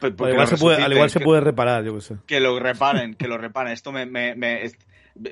[0.00, 2.00] Pues- pues Al igual, se puede, al resuciten, igual se que- puede reparar, yo qué
[2.00, 2.14] sé.
[2.26, 3.72] que lo reparen, que lo reparen.
[3.72, 4.64] Esto me, me, me-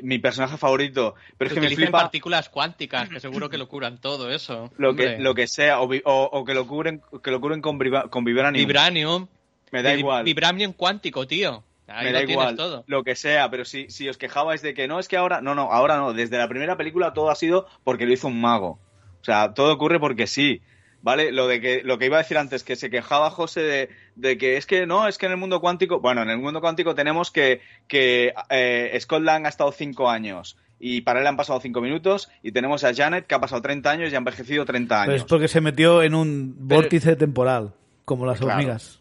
[0.02, 1.14] mi personaje favorito.
[1.38, 4.70] Pero es que me flipa partículas cuánticas, que seguro que lo curan todo eso.
[4.76, 7.78] lo que, lo que sea, o, o- o que lo cubren, que lo cubren con,
[8.10, 8.54] con vibranium.
[8.66, 9.26] Vibranium.
[9.72, 10.24] me da igual.
[10.24, 11.62] Vibranium cuántico, tío.
[11.92, 12.84] Ahí me da igual, todo.
[12.86, 15.56] lo que sea, pero si, si os quejabais de que no, es que ahora, no,
[15.56, 18.78] no, ahora no, desde la primera película todo ha sido porque lo hizo un mago.
[19.20, 20.62] O sea, todo ocurre porque sí,
[21.02, 21.32] ¿vale?
[21.32, 23.90] Lo de que, lo que iba a decir antes, que se quejaba José de,
[24.20, 26.60] de que es que no, es que en el mundo cuántico, bueno, en el mundo
[26.60, 31.36] cuántico tenemos que, que eh, Scott Lang ha estado cinco años y para él han
[31.36, 34.64] pasado cinco minutos y tenemos a Janet que ha pasado 30 años y ha envejecido
[34.64, 35.22] 30 Pero años.
[35.22, 37.74] es porque se metió en un vórtice temporal,
[38.04, 38.54] como las Claro.
[38.54, 39.00] hormigas.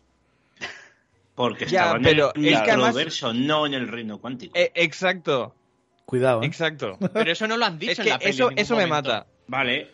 [1.35, 4.57] Porque Ya, estaba pero en es el que además- microverso, no en el reino cuántico.
[4.57, 5.55] Eh, exacto,
[6.05, 6.45] Cuidado, ¿eh?
[6.47, 6.97] exacto.
[7.13, 8.87] Pero eso no lo han dicho es en que la peli eso, en eso me
[8.87, 9.25] mata.
[9.47, 9.87] Vale,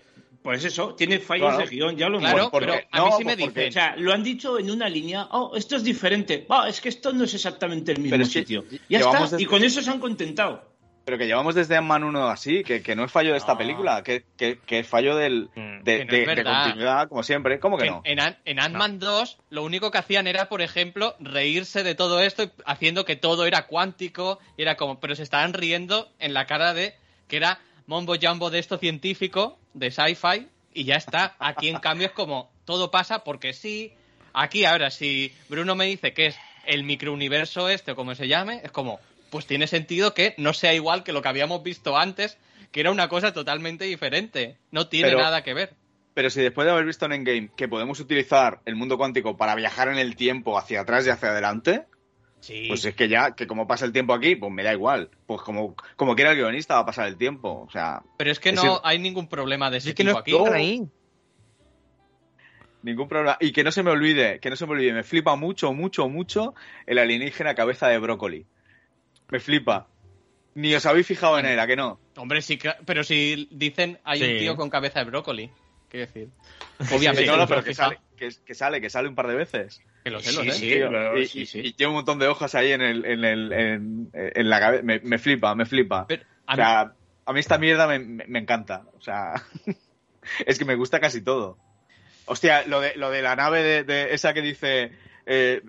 [0.45, 1.63] pues eso, tiene fallos Claro.
[1.69, 3.65] de guion, ya lo hemos Claro, Porque- pero a no, mí sí me pues porque-
[3.65, 3.69] dicen.
[3.69, 6.89] O sea, lo han dicho en una línea, oh, esto es diferente, oh, es que
[6.89, 8.63] esto no es exactamente el mismo Pero sitio.
[8.87, 10.73] Ya está, desde- y con eso se han contentado.
[11.03, 13.57] Pero que llevamos desde Ant-Man 1 así, que, que no es fallo de esta No.
[13.59, 15.83] película, que, que, que es fallo del, Mm.
[15.83, 16.63] de, Que no de- es de verdad.
[16.63, 17.59] continuidad, como siempre.
[17.59, 18.01] ¿Cómo que no?
[18.05, 22.21] En, Ant- en Ant-Man 2 lo único que hacían era, por ejemplo, reírse de todo
[22.21, 26.45] esto, haciendo que todo era cuántico, y era como, pero se estaban riendo en la
[26.47, 26.95] cara de
[27.27, 31.35] que era mombo jumbo de esto científico, de sci-fi, y ya está.
[31.39, 33.93] Aquí en cambio es como, todo pasa porque sí.
[34.33, 36.35] Aquí ahora, si Bruno me dice que es
[36.65, 38.99] el microuniverso este o como se llame, es como,
[39.29, 42.37] pues tiene sentido que no sea igual que lo que habíamos visto antes,
[42.71, 44.57] que era una cosa totalmente diferente.
[44.71, 45.73] No tiene Pero- nada que ver.
[46.13, 49.53] Pero si después de haber visto en Endgame que podemos utilizar el mundo cuántico para
[49.53, 51.83] viajar en el tiempo hacia atrás y hacia adelante,
[52.45, 52.65] Sí.
[52.67, 55.09] pues es que ya, que como pasa el tiempo aquí, pues me da igual.
[55.25, 57.65] Pues como, como quiera el guionista va a pasar el tiempo.
[57.67, 60.13] O sea, Pero es que Es no hay ningún problema de ese Es que tipo
[60.13, 60.53] no aquí.
[60.53, 60.87] ahí.
[62.83, 63.37] ningún problema.
[63.39, 66.07] Y que no se me olvide, que no se me olvide, me flipa mucho, mucho,
[66.07, 66.53] mucho
[66.85, 68.45] el alienígena cabeza de brócoli.
[69.29, 69.87] Me flipa.
[70.53, 71.99] Ni os habéis fijado en él, ¿a que no?
[72.15, 74.31] Hombre, sí, pero si dicen hay Sí.
[74.31, 75.51] un tío con cabeza de brócoli,
[75.95, 76.29] quiero decir.
[76.95, 79.35] Obviamente, no, no, no pero que sale, que, que sale, que sale un par de
[79.35, 79.81] veces.
[80.03, 80.57] Que lo sé, lo Sí, sé.
[80.57, 80.65] sí.
[81.21, 81.59] Y, sí, y- sí.
[81.59, 84.83] y lleva un montón de hojas ahí en el, en el, en, en la cabeza.
[84.83, 86.05] Me, me flipa, me flipa.
[86.07, 86.93] Pero a o mí- sea,
[87.25, 88.83] a mí esta mierda me, me- me encanta.
[88.97, 89.33] O sea,
[90.45, 91.57] es que me gusta casi todo.
[92.25, 94.91] Hostia, lo de, lo de la nave de, de esa que dice.
[95.25, 95.61] eh,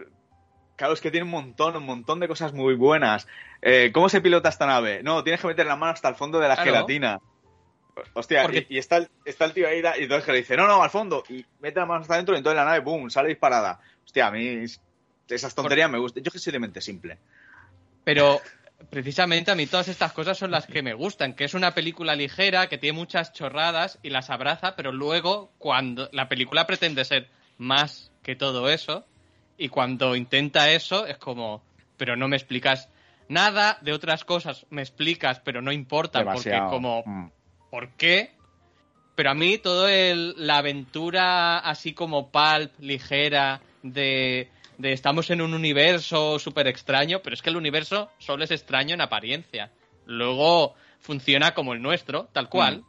[0.76, 3.26] claro, es que tiene un montón, un montón de cosas muy buenas.
[3.62, 5.02] Eh, ¿Cómo se pilota esta nave?
[5.02, 6.72] No, tienes que meter la mano hasta el fondo de la Claro.
[6.72, 7.20] gelatina.
[8.14, 10.56] Hostia, Porque- y, y está, el, está el tío ahí y entonces que le dice,
[10.56, 11.24] no, no, al fondo.
[11.28, 13.80] Y mete la mano hasta adentro y entonces la nave, ¡pum!, sale disparada.
[14.04, 14.64] Hostia, a mí
[15.28, 16.22] esas tonterías me gustan.
[16.22, 17.18] Yo que soy de mente simple.
[18.04, 18.40] Pero
[18.90, 22.14] precisamente a mí todas estas cosas son las que me gustan, que es una película
[22.14, 27.28] ligera, que tiene muchas chorradas y las abraza, pero luego cuando la película pretende ser
[27.58, 29.06] más que todo eso,
[29.56, 31.64] y cuando intenta eso es como,
[31.96, 32.90] pero no me explicas
[33.28, 36.70] nada de otras cosas, me explicas, pero no importa, porque Demasiado.
[36.70, 37.30] como, Mm.
[37.76, 38.30] ¿Por qué?
[39.16, 44.48] Pero a mí todo el, la aventura así como pulp, ligera, de,
[44.78, 48.94] de estamos en un universo súper extraño, pero es que el universo solo es extraño
[48.94, 49.70] en apariencia.
[50.06, 52.84] Luego funciona como el nuestro, tal cual, Mm.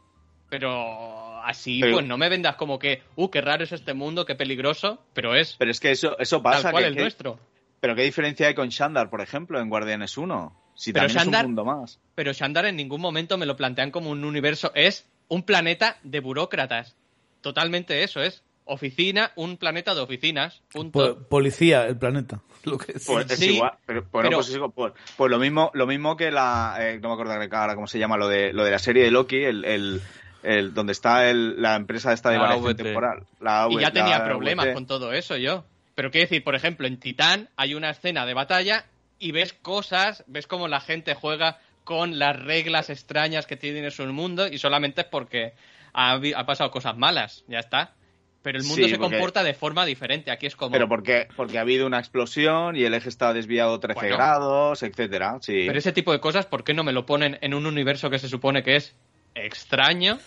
[0.48, 4.24] pero así Pero- pues no me vendas como que, uh, qué raro es este mundo,
[4.24, 6.62] qué peligroso, pero es Pero es que eso, eso pasa.
[6.62, 7.38] tal cual que- el que- nuestro.
[7.80, 10.56] pero ¿qué diferencia hay con Shandar, por ejemplo, en Guardianes 1?
[10.80, 11.98] Si Pero también Shandar- es un mundo más.
[12.14, 16.20] Pero Shandar en ningún momento me lo plantean como un universo, es un planeta de
[16.20, 16.94] burócratas.
[17.40, 21.16] Totalmente eso, es oficina, un planeta de oficinas, punto.
[21.18, 22.40] Po- policía, el planeta.
[22.64, 23.06] Lo que es.
[23.06, 26.30] Pues es Sí, igual, pero, bueno, pero- pues, pues, pues lo mismo, lo mismo que
[26.30, 29.02] la, eh, no me acuerdo ahora cómo se llama, lo de, lo de la serie
[29.04, 30.00] de Loki, el, el,
[30.44, 33.24] el- donde está el, la empresa esta de La variación temporal.
[33.40, 34.74] La y ya tenía la problemas VT.
[34.74, 35.64] con todo eso yo.
[35.94, 38.84] Pero quiero decir, por ejemplo, en Titán hay una escena de batalla
[39.18, 43.90] y ves cosas, ves cómo la gente juega con las reglas extrañas que tiene en
[43.90, 45.54] su mundo y solamente es porque
[45.94, 47.94] ha, pasado cosas malas, ya está.
[48.42, 50.30] Pero el mundo Sí, se porque- comporta de forma diferente.
[50.30, 50.70] Aquí es como.
[50.70, 54.16] Pero porque, porque ha habido una explosión y el eje está desviado 13 Bueno.
[54.16, 55.38] grados, etcétera.
[55.40, 55.64] Sí.
[55.66, 58.18] Pero ese tipo de cosas, ¿por qué no me lo ponen en un universo que
[58.20, 58.94] se supone que es
[59.34, 60.18] extraño?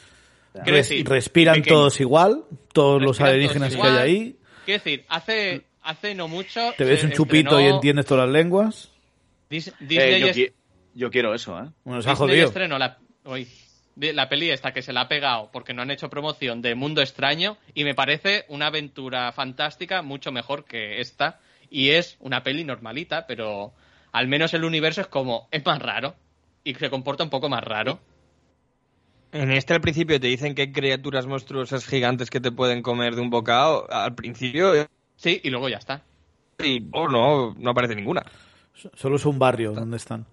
[0.54, 1.76] Quiero Res- decir, respiran pequeño.
[1.78, 2.44] todos igual,
[2.74, 4.36] todos los alienígenas todos que hay ahí.
[4.66, 6.74] Quiero decir, hace, hace no mucho.
[6.78, 8.92] Te ves se un chupito y entiendes todas las lenguas.
[9.50, 10.54] Dis- Eh, yo, es- qui-
[10.94, 11.70] yo quiero eso, ¿eh?
[11.84, 12.48] Bueno, se ha jodido.
[12.48, 13.48] estrenó la, uy,
[13.96, 16.76] de- la peli esta que se la ha pegado porque no han hecho promoción de
[16.76, 21.40] Mundo Extraño y me parece una aventura fantástica mucho mejor que esta
[21.70, 23.74] y es una peli normalita pero
[24.14, 26.16] al menos el universo es como es más raro
[26.64, 28.00] y se comporta un poco más raro
[29.34, 33.16] En este al principio te dicen que hay criaturas monstruosas gigantes que te pueden comer
[33.16, 33.90] de un bocado.
[33.92, 34.88] Al principio, eh,
[35.22, 36.02] sí y luego ya está
[36.64, 38.24] y, oh, no, no aparece ninguna.
[38.94, 40.26] Solo es un barrio donde están.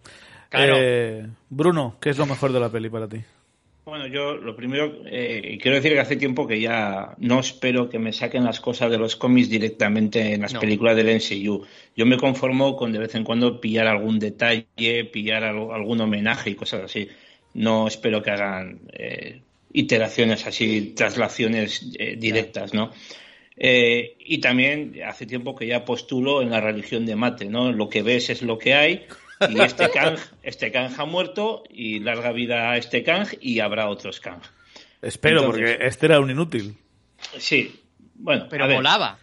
[0.51, 0.74] Claro.
[0.78, 3.19] Eh, Bruno, ¿qué es lo mejor de la peli para ti?
[3.86, 7.98] Bueno, yo lo primero, eh, quiero decir que hace tiempo que ya no espero que
[7.98, 10.60] me saquen las cosas de los cómics directamente en las No.
[10.60, 11.65] películas del MCU.
[11.97, 16.51] Yo me conformo con de vez en cuando pillar algún detalle, pillar algo- algún homenaje
[16.51, 17.09] y cosas así.
[17.55, 19.40] No espero que hagan eh,
[19.73, 22.90] iteraciones así, traslaciones eh, directas, ¿no?
[23.61, 27.73] Eh, y también hace tiempo que ya postulo en la religión de Mate, ¿no?
[27.73, 29.07] Lo que ves es lo que hay
[29.51, 33.89] y este Kang, este Kang ha muerto y larga vida a este Kang y habrá
[33.89, 34.41] otros Kang.
[35.03, 36.77] Espero, Entonces- porque este era un inútil.
[37.39, 37.83] Sí,
[38.15, 39.19] bueno, pero a ver, molaba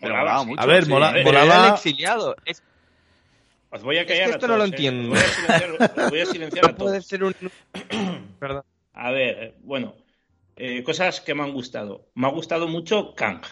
[0.00, 0.90] Pero mucho, A ver, sí.
[0.90, 2.36] mola- ver, Pero molaba- era el exiliado.
[2.44, 2.62] Es-
[3.70, 4.66] Os voy a Es callar que a esto no lo ¿eh?
[4.66, 5.12] entiendo.
[5.12, 7.34] Os voy a silenciar, voy a silenciar a no puede ser un...
[8.40, 8.64] Perdón.
[8.94, 9.94] A ver, eh, bueno,
[10.56, 12.08] eh, cosas que me han gustado.
[12.14, 13.42] Me ha gustado mucho Kang.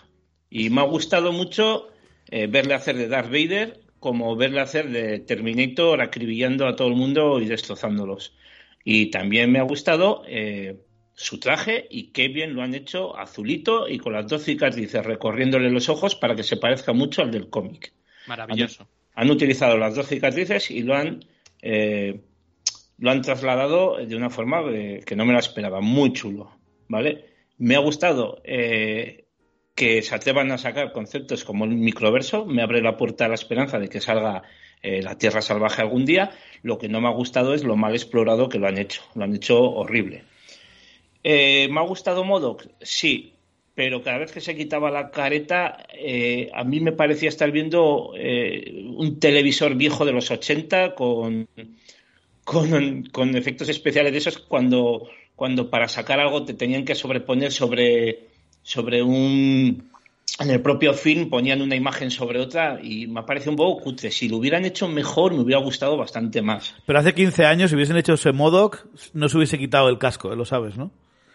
[0.51, 1.89] Y me ha gustado mucho
[2.31, 6.95] eh, verle hacer de Darth Vader como verle hacer de Terminator acribillando a todo el
[6.95, 8.37] mundo y destrozándolos.
[8.85, 10.77] Y también me ha gustado eh,
[11.15, 15.71] su traje y qué bien lo han hecho azulito y con las dos cicatrices recorriéndole
[15.71, 17.93] los ojos para que se parezca mucho al del cómic.
[18.27, 21.25] maravilloso Han utilizado las dos cicatrices y lo han
[21.61, 22.21] eh,
[22.99, 26.51] lo han trasladado de una forma que, que no me la esperaba, muy chulo,
[26.89, 27.25] ¿vale?
[27.59, 29.28] Me ha gustado eh,
[29.79, 33.37] que se atrevan a sacar conceptos como el microverso, me abre la puerta a la
[33.37, 34.43] esperanza de que salga
[34.83, 36.33] eh, la Tierra Salvaje algún día.
[36.65, 39.23] Lo que no me ha gustado es lo mal explorado que lo han hecho, lo
[39.23, 40.25] han hecho horrible.
[41.23, 42.67] Eh, ¿Me ha gustado Modoc?
[42.81, 43.35] Sí,
[43.77, 48.15] pero cada vez que se quitaba la careta, eh, a mí me parecía estar viendo
[48.15, 51.47] un televisor viejo de los 80 con,
[52.43, 57.53] con, con efectos especiales de esos cuando, cuando para sacar algo te tenían que sobreponer
[57.53, 58.28] sobre,
[58.69, 59.89] sobre un...
[60.41, 64.11] En el propio film ponían una imagen sobre otra y me parece un poco cutre.
[64.11, 66.75] Si lo hubieran hecho mejor, me hubiera gustado bastante más.
[66.87, 70.31] Pero hace 15 años, si hubiesen hecho ese Modoc, no se hubiese quitado el casco,
[70.33, 70.93] eh, lo sabes, ¿no?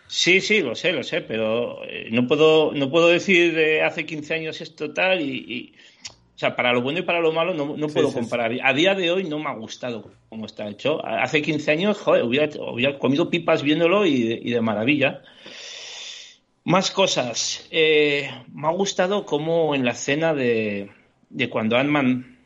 [0.08, 4.06] Sí, sí, lo sé, lo sé, pero eh, no puedo, no puedo decir de hace
[4.06, 5.74] 15 años esto tal y, y-
[6.36, 8.20] o sea, para lo bueno y para lo malo no, no puedo sí, sí.
[8.20, 8.52] comparar.
[8.64, 11.04] A día de hoy no me ha gustado cómo está hecho.
[11.06, 15.22] Hace 15 años, joder, hubiera, hubiera comido pipas viéndolo y de maravilla.
[16.66, 17.68] Más cosas.
[17.72, 20.90] Eh, me ha gustado cómo en la escena de,
[21.30, 22.38] de cuando Ant-Man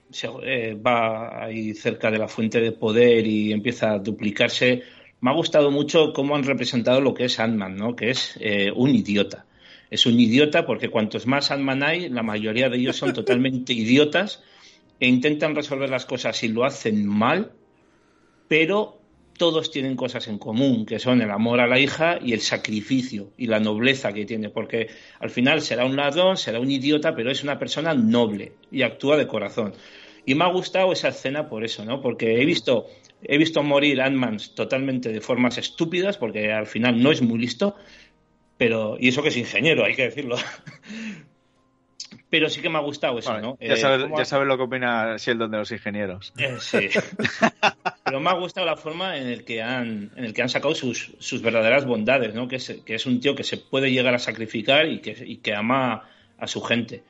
[0.43, 4.81] eh, va ahí cerca de la fuente de poder y empieza a duplicarse,
[5.21, 7.95] me ha gustado mucho cómo han representado lo que es Ant-Man, ¿no?
[7.95, 9.45] que es eh, un idiota.
[9.91, 14.43] Es un idiota porque cuantos más Ant-Man hay, la mayoría de ellos son totalmente idiotas
[14.99, 17.51] e intentan resolver las cosas y lo hacen mal,
[18.47, 18.96] pero
[19.37, 23.31] todos tienen cosas en común, que son el amor a la hija y el sacrificio
[23.37, 24.87] y la nobleza que tiene, porque
[25.19, 29.17] al final será un ladrón, será un idiota, pero es una persona noble y actúa
[29.17, 29.73] de corazón.
[30.25, 32.01] Y me ha gustado esa escena por eso, ¿no?
[32.01, 32.87] Porque he visto,
[33.23, 37.75] he visto morir Ant-Man totalmente de formas estúpidas, porque al final no es muy listo,
[38.57, 40.35] Pero, y eso que es ingeniero, hay que decirlo.
[42.29, 43.65] Pero sí que me ha gustado eso, Bueno, ¿no?
[43.65, 46.33] ya, Eh, ya sabes lo que opina Sheldon de los ingenieros.
[46.37, 46.89] Eh, sí.
[48.07, 50.73] Pero me ha gustado la forma en el que han, en el que han sacado
[50.73, 52.47] sus, sus verdaderas bondades, ¿no?
[52.47, 55.37] Que es, que es un tío que se puede llegar a sacrificar y que, y
[55.37, 56.07] que ama
[56.37, 57.03] a su gente.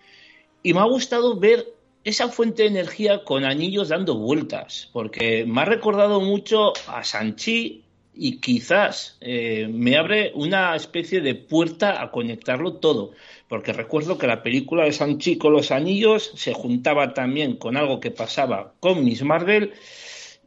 [0.63, 1.67] Y me ha gustado ver
[2.03, 7.83] esa fuente de energía con anillos dando vueltas, porque me ha recordado mucho a Sanchi
[8.15, 13.11] y quizás eh, me abre una especie de puerta a conectarlo todo,
[13.47, 17.99] porque recuerdo que la película de Sanchi con los anillos se juntaba también con algo
[17.99, 19.73] que pasaba con Miss Marvel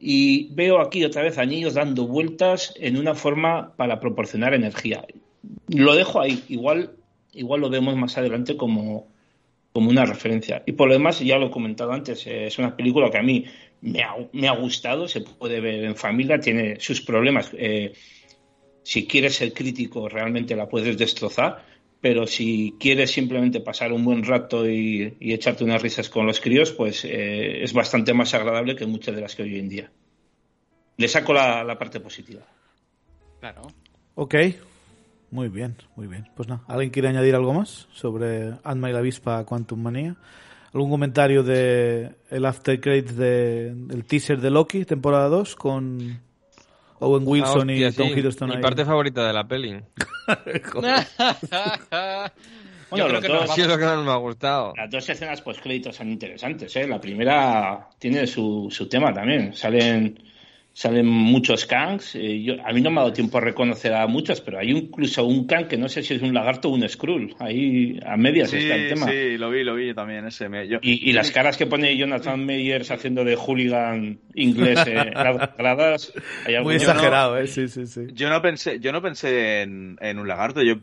[0.00, 5.04] y veo aquí otra vez anillos dando vueltas en una forma para proporcionar energía.
[5.68, 6.92] Lo dejo ahí, igual,
[7.32, 9.08] igual lo vemos más adelante como,
[9.72, 10.62] como una referencia.
[10.64, 13.22] Y por lo demás, ya lo he comentado antes, eh, es una película que a
[13.22, 13.44] mí
[13.82, 17.50] me ha, me ha gustado, se puede ver en familia, tiene sus problemas.
[17.52, 17.92] eh,
[18.82, 21.64] si quieres ser crítico, realmente la puedes destrozar,
[22.00, 26.40] pero si quieres simplemente pasar un buen rato y, y echarte unas risas con los
[26.40, 29.90] críos, pues eh, es bastante más agradable que muchas de las que hoy en día.
[30.96, 32.40] Le saco la, la parte positiva.
[33.40, 33.62] Claro.
[34.14, 34.34] Ok,
[35.30, 36.28] muy bien, muy bien.
[36.34, 40.16] Pues nada, ¿alguien quiere añadir algo más sobre Ant-Man y la avispa Quantum Manía?
[40.72, 46.20] ¿Algún comentario de el after credits de, del teaser de Loki, temporada 2, con
[47.00, 48.20] Owen Wilson Ah, y hostia, Tom sí.
[48.20, 48.62] Hiddleston Mi ahí?
[48.62, 49.80] parte favorita de la peli.
[52.90, 54.72] Bueno, Yo creo que dos- nos Ha sido lo que más me ha gustado.
[54.76, 56.88] Las dos escenas post créditos son interesantes, ¿eh?
[56.88, 59.54] La primera tiene su, su tema también.
[59.54, 60.18] Salen,
[60.72, 62.14] salen muchos Kangs.
[62.14, 64.70] eh, yo, a mí no me ha dado tiempo a reconocer a muchos, pero hay
[64.70, 67.34] incluso un Kang que no sé si es un lagarto o un Skrull.
[67.38, 69.06] Ahí a medias Sí, está el tema.
[69.10, 70.26] sí, lo vi, lo vi yo también.
[70.26, 74.84] Ese, me- yo- Y, y las caras que pone Jonathan Meyers haciendo de hooligan inglés
[74.86, 76.12] eh, las gradas.
[76.46, 77.46] hay algo- Muy yo no- exagerado, ¿eh?
[77.46, 78.02] Sí, sí, sí.
[78.14, 80.76] Yo no pensé, yo no pensé en, en un lagarto, yo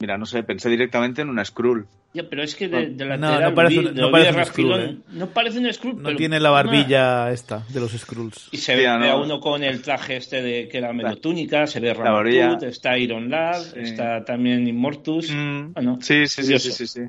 [0.00, 1.86] mira, no sé, pensé directamente en una Skrull.
[2.12, 4.96] Ya, pero es que de, de No, no parece un- no parece un Skrull, ¿eh?
[5.12, 8.48] No parece un Skrull, No pero- tiene la barbilla esta de los Skrulls.
[8.50, 9.04] Y se Sí, ve no.
[9.04, 11.94] a uno con el traje este de que era medio La- túnica, se ve la.
[11.94, 13.78] Ramatut, está Iron Lad, Sí.
[13.80, 15.30] está también Immortus.
[15.30, 17.00] Mm, Bueno, sí, sí, sí, sí, sí.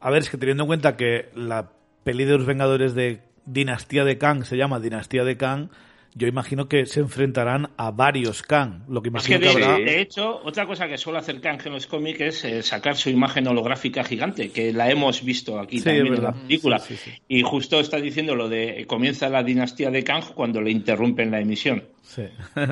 [0.00, 1.70] A ver, es que teniendo en cuenta que la
[2.02, 5.68] peli de los Vengadores de Dinastía de Kang se llama Dinastía de Kang,
[6.14, 8.82] yo imagino que se enfrentarán a varios Kang.
[8.88, 9.76] Lo que Es imagino que que, de, habrá.
[9.78, 9.84] Sí.
[9.84, 13.08] de hecho, otra cosa que suele hacer Kang en los cómics es eh, sacar su
[13.10, 16.78] imagen holográfica gigante, que la hemos visto aquí Sí, también en la película.
[16.80, 17.22] Sí, sí, sí.
[17.28, 21.40] Y justo está diciendo lo de comienza la dinastía de Kang cuando le interrumpen la
[21.40, 21.84] emisión.
[22.02, 22.24] Sí.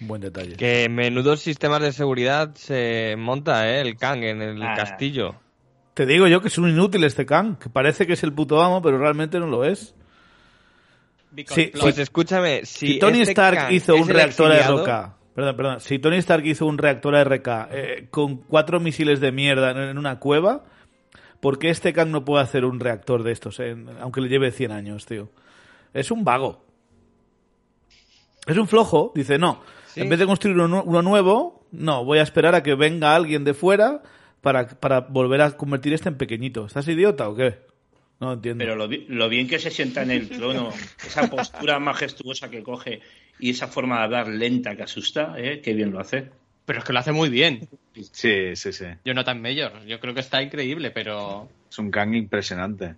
[0.00, 0.54] Buen detalle.
[0.56, 3.80] Que menudos sistemas de seguridad se monta, ¿eh?
[3.80, 4.74] El Kang en el Ah.
[4.76, 5.34] castillo.
[5.94, 8.62] Te digo yo que es un inútil este Kang, que parece que es el puto
[8.62, 9.96] amo, pero realmente no lo es.
[11.46, 11.72] Sí.
[11.78, 15.98] Pues escúchame, si, Si Tony este Stark hizo un reactor exiliado, ARK, perdón, perdón, si
[15.98, 20.64] Tony Stark hizo un reactor ARK eh, con cuatro misiles de mierda en, una cueva,
[21.40, 23.60] ¿por qué este Kang no puede hacer un reactor de estos,
[24.00, 25.30] aunque le lleve 100 años, tío?
[25.92, 26.64] Es un vago.
[28.46, 29.12] Es un flojo.
[29.14, 30.00] Dice, no, Sí.
[30.00, 33.44] en vez de construir uno, uno nuevo, no, voy a esperar a que venga alguien
[33.44, 34.02] de fuera
[34.40, 36.66] para, para volver a convertir este en pequeñito.
[36.66, 37.67] ¿Estás idiota o qué?
[38.20, 38.62] No entiendo.
[38.62, 40.70] Pero lo, lo bien que se sienta en el trono,
[41.06, 43.00] esa postura majestuosa que coge
[43.38, 45.60] y esa forma de hablar lenta que asusta, ¿eh?
[45.62, 46.28] qué bien lo hace.
[46.64, 47.68] Pero es que lo hace muy bien.
[48.12, 48.84] Sí, sí, sí.
[49.04, 49.84] Jonathan Mayor.
[49.86, 51.48] Yo creo que está increíble, pero.
[51.70, 52.96] Es un Kang impresionante.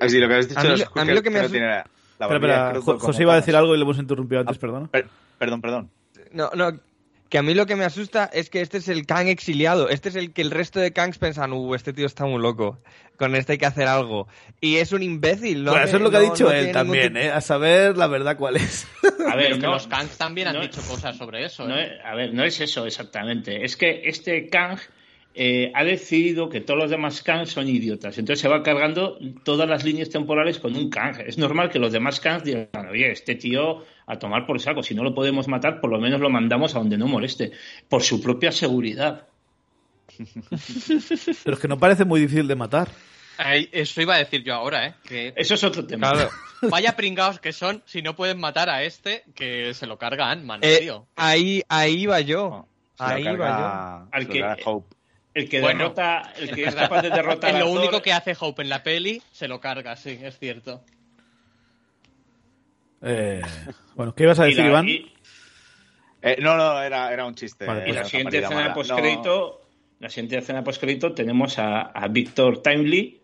[0.00, 1.84] Así lo que has dicho A mí es lo- a mí lo que me Espera,
[2.20, 4.86] espera, como José iba a decir algo y le hemos interrumpido antes, perdona.
[4.86, 5.90] Per- perdón, perdón.
[6.32, 6.78] No, no,
[7.32, 9.88] que a mí lo que me asusta es que este es el Kang exiliado.
[9.88, 12.78] Este es el que el resto de Kangs pensan, uh, este tío está muy loco.
[13.16, 14.28] Con este hay que hacer algo.
[14.60, 15.70] Y es un imbécil, ¿no?
[15.70, 17.30] Bueno, eso es lo que ha dicho no él también, ¿eh?
[17.30, 18.86] A saber la verdad cuál es.
[19.26, 21.66] A ver, que no, los Kangs también han dicho cosas sobre eso.
[21.66, 21.84] no ¿eh?
[21.96, 23.64] es- a ver, no es eso exactamente.
[23.64, 24.78] Es que este Kang
[25.34, 28.18] eh, ha decidido que todos los demás Kang son idiotas.
[28.18, 31.20] Entonces se va cargando todas las líneas temporales con un Kang.
[31.26, 34.82] Es normal que los demás Kangs digan, oye, este tío a tomar por saco.
[34.82, 37.52] Si no lo podemos matar, por lo menos lo mandamos a donde no moleste.
[37.88, 39.26] Por su propia seguridad.
[41.44, 42.88] Pero es que no parece muy difícil de matar.
[43.38, 44.94] Ay, eso iba a decir yo ahora, ¿eh?
[45.04, 46.12] Que Eso es otro tema.
[46.12, 46.30] Claro.
[46.70, 50.60] vaya pringados que son si no pueden matar a este que se lo carga Ant-Man,
[50.62, 51.06] Eh, tío.
[51.16, 52.66] ahí, ahí va yo.
[52.98, 54.94] Lo ahí carga- va Al que- Hope.
[55.34, 57.78] El que Bueno, derrota, el que Es es capaz de derrotar Es a lo Thor-
[57.78, 60.84] único que hace Hope en la peli, se lo carga, sí, es cierto.
[63.02, 63.40] Eh,
[63.94, 64.88] bueno, ¿qué ibas a decir, la- Iván?
[64.88, 65.12] y-
[66.24, 67.66] Eh, no, no, era, era un chiste.
[67.66, 69.60] Vale, Y la siguiente escena postcrédito,
[69.98, 73.20] la siguiente escena postcrédito tenemos a, a Victor Timely,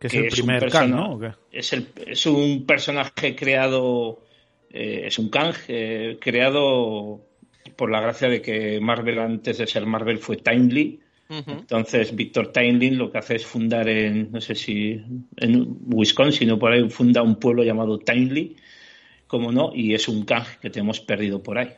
[0.00, 1.12] que es que el es primer persona- Kang, ¿no?
[1.12, 1.30] ¿O qué?
[1.52, 4.24] es, el, es un personaje creado,
[4.70, 7.20] eh, es un Kang eh, creado
[7.76, 11.00] por la gracia de que Marvel antes de ser Marvel fue Timely.
[11.46, 15.00] Entonces, Víctor Timely lo que hace es fundar en, no sé si
[15.36, 18.56] en Wisconsin o por ahí, funda un pueblo llamado Timely,
[19.26, 21.70] como no, y es un canje que tenemos perdido por ahí.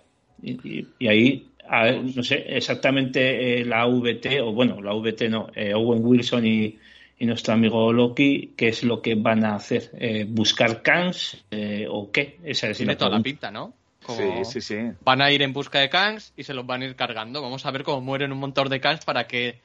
[0.43, 5.29] Y, y- y ahí, a- no sé, exactamente eh, la VT, o bueno, la VT
[5.29, 6.79] no, eh, Owen Wilson y,
[7.19, 9.91] y nuestro amigo Loki, ¿qué es lo que van a hacer?
[9.99, 12.39] Eh, ¿Buscar Kans eh, o qué?
[12.45, 13.73] Esa es Tiene la toda la pinta, ¿no?
[14.05, 14.91] Como- Sí, sí, sí.
[15.05, 17.43] Van a ir en busca de Kangs y se los van a ir cargando.
[17.43, 19.61] Vamos a ver cómo mueren un montón de Kangs para que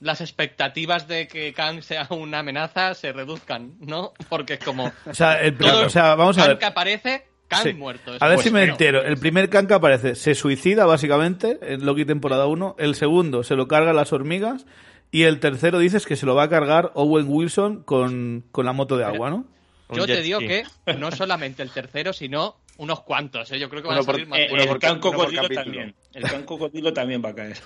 [0.00, 4.12] las expectativas de que Kang sea una amenaza se reduzcan, ¿no?
[4.28, 4.92] Porque es como...
[5.06, 6.58] O sea, el- todo o sea, vamos a Kang ver.
[6.58, 7.72] que aparece, Kang Sí.
[7.74, 8.14] muerto.
[8.16, 9.02] Es A ver pues, si me entero.
[9.02, 12.76] El primer Kang que aparece se suicida, básicamente, en Loki temporada 1.
[12.78, 14.66] El segundo se lo carga las hormigas.
[15.10, 18.72] Y el tercero dices que se lo va a cargar Owen Wilson con, con la
[18.74, 19.46] moto de agua, ¿no?
[19.90, 20.64] Yo te digo que
[20.98, 23.58] no solamente el tercero, sino unos cuantos, ¿eh?
[23.58, 25.94] Yo creo que van a por- salir más Eh, el can cocodrilo también.
[26.14, 27.58] El can cocodrilo también va a caer.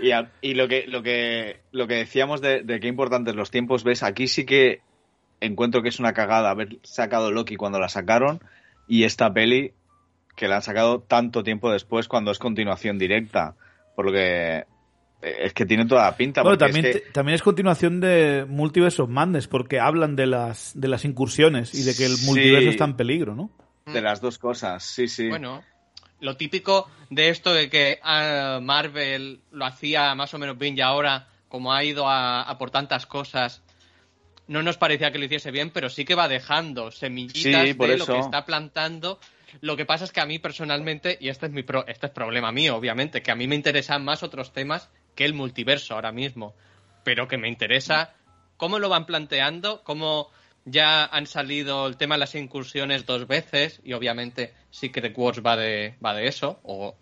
[0.00, 3.50] Y, a- y lo que lo que lo que decíamos de, de qué importantes los
[3.50, 4.80] tiempos, ves, aquí sí que
[5.40, 8.40] encuentro que es una cagada haber sacado Loki cuando la sacaron
[8.86, 9.72] y esta peli
[10.36, 13.56] que la han sacado tanto tiempo después cuando es continuación directa,
[13.96, 14.64] por lo que eh,
[15.20, 16.42] es que tiene toda la pinta.
[16.42, 20.26] Bueno, porque es también, que- también es continuación de Multiverse of Madness, porque hablan de
[20.26, 22.26] las, de las incursiones y de que el Sí.
[22.26, 23.50] multiverso está en peligro, ¿no?
[23.86, 25.28] de las dos cosas, sí, sí.
[25.30, 25.64] Bueno,
[26.20, 30.82] lo típico de esto de que ah, Marvel lo hacía más o menos bien y
[30.82, 33.62] ahora, como ha ido a, a por tantas cosas,
[34.46, 37.88] no nos parecía que lo hiciese bien, pero sí que va dejando semillitas Sí, por
[37.88, 38.06] de eso.
[38.06, 39.20] lo que está plantando.
[39.62, 42.12] Lo que pasa es que a mí personalmente, y este es mi pro- este es
[42.12, 46.12] problema mío, obviamente, que a mí me interesan más otros temas que el multiverso ahora
[46.12, 46.54] mismo,
[47.02, 48.14] pero que me interesa
[48.56, 50.30] cómo lo van planteando, cómo
[50.64, 55.56] ya han salido el tema de las incursiones dos veces y obviamente Secret Wars va
[55.56, 56.94] de, va de eso, o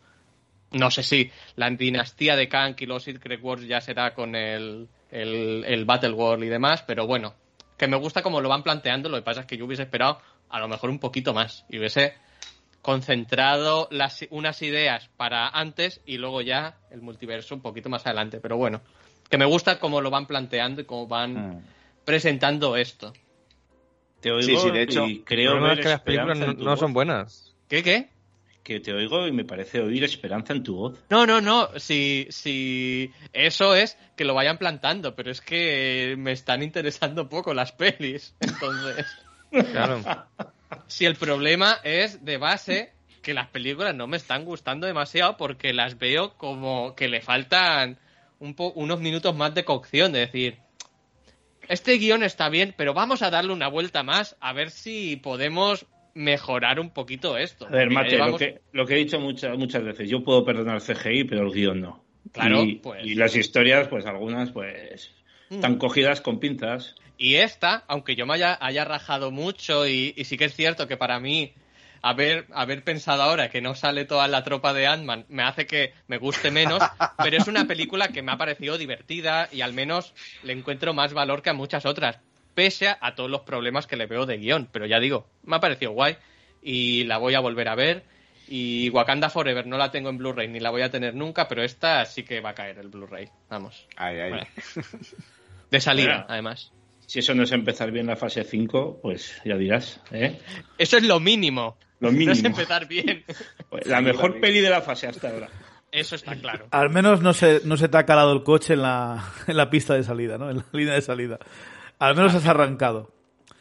[0.70, 4.88] no sé si la dinastía de Kang y los Secret Wars ya será con el,
[5.10, 7.34] el, el Battle World y demás, pero bueno,
[7.76, 10.22] que me gusta cómo lo van planteando, lo que pasa es que yo hubiese esperado
[10.48, 12.14] a lo mejor un poquito más y hubiese
[12.86, 18.38] concentrado las, unas ideas para antes y luego ya el multiverso un poquito más adelante,
[18.38, 18.80] pero bueno,
[19.28, 21.64] que me gusta cómo lo van planteando y cómo van Mm.
[22.04, 23.12] presentando esto.
[24.20, 26.76] Te oigo Sí, sí, de hecho, y creo problema ver es que las películas no,
[26.76, 27.56] son buenas.
[27.68, 28.08] ¿Qué, qué?
[28.62, 31.00] Que te oigo y me parece oír esperanza en tu voz.
[31.10, 36.30] No, no, no, si, si eso es que lo vayan plantando, pero es que me
[36.30, 39.06] están interesando poco las pelis, entonces...
[39.72, 40.04] Claro.
[40.86, 42.92] Si el problema es de base
[43.22, 47.98] que las películas no me están gustando demasiado porque las veo como que le faltan
[48.38, 50.58] un po- unos minutos más de cocción, de decir,
[51.68, 55.86] este guion está bien, pero vamos a darle una vuelta más a ver si podemos
[56.14, 57.66] mejorar un poquito esto.
[57.66, 60.80] A ver, Mate, lo que, lo que he dicho muchas, muchas veces, yo puedo perdonar
[60.80, 62.04] CGI, pero el guion no.
[62.32, 63.04] Claro, y, pues.
[63.04, 65.12] y las historias, pues algunas, pues,
[65.48, 65.54] Mm.
[65.56, 66.96] están cogidas con pinzas.
[67.18, 70.86] Y esta, aunque yo me haya, haya rajado mucho y, y sí que es cierto
[70.86, 71.54] que para mí
[72.02, 75.94] haber, haber pensado ahora que no sale toda la tropa de Ant-Man me hace que
[76.08, 76.82] me guste menos,
[77.18, 80.12] pero es una película que me ha parecido divertida y al menos
[80.42, 82.18] le encuentro más valor que a muchas otras,
[82.54, 84.68] pese a, a todos los problemas que le veo de guion.
[84.70, 86.16] Pero ya digo, me ha parecido guay
[86.62, 88.04] y la voy a volver a ver.
[88.48, 91.64] Y Wakanda Forever no la tengo en Blu-ray ni la voy a tener nunca, pero
[91.64, 93.28] esta sí que va a caer el Blu-ray.
[93.48, 93.88] Vamos.
[93.96, 94.30] Ay, ay.
[94.30, 94.46] Bueno.
[95.70, 96.26] De salida, Bueno.
[96.28, 96.72] además.
[97.06, 100.40] Si eso no es empezar bien la fase 5, pues ya dirás, ¿eh?
[100.76, 101.78] Eso es lo mínimo.
[102.00, 102.48] Lo No es mínimo.
[102.48, 103.24] empezar bien.
[103.70, 105.48] Pues la mejor peli de la fase hasta ahora.
[105.92, 106.66] Eso está claro.
[106.72, 109.70] Al menos no se, no se te ha calado el coche en la, en la
[109.70, 110.50] pista de salida, ¿no?
[110.50, 111.38] En la línea de salida.
[111.98, 113.12] Al menos has arrancado.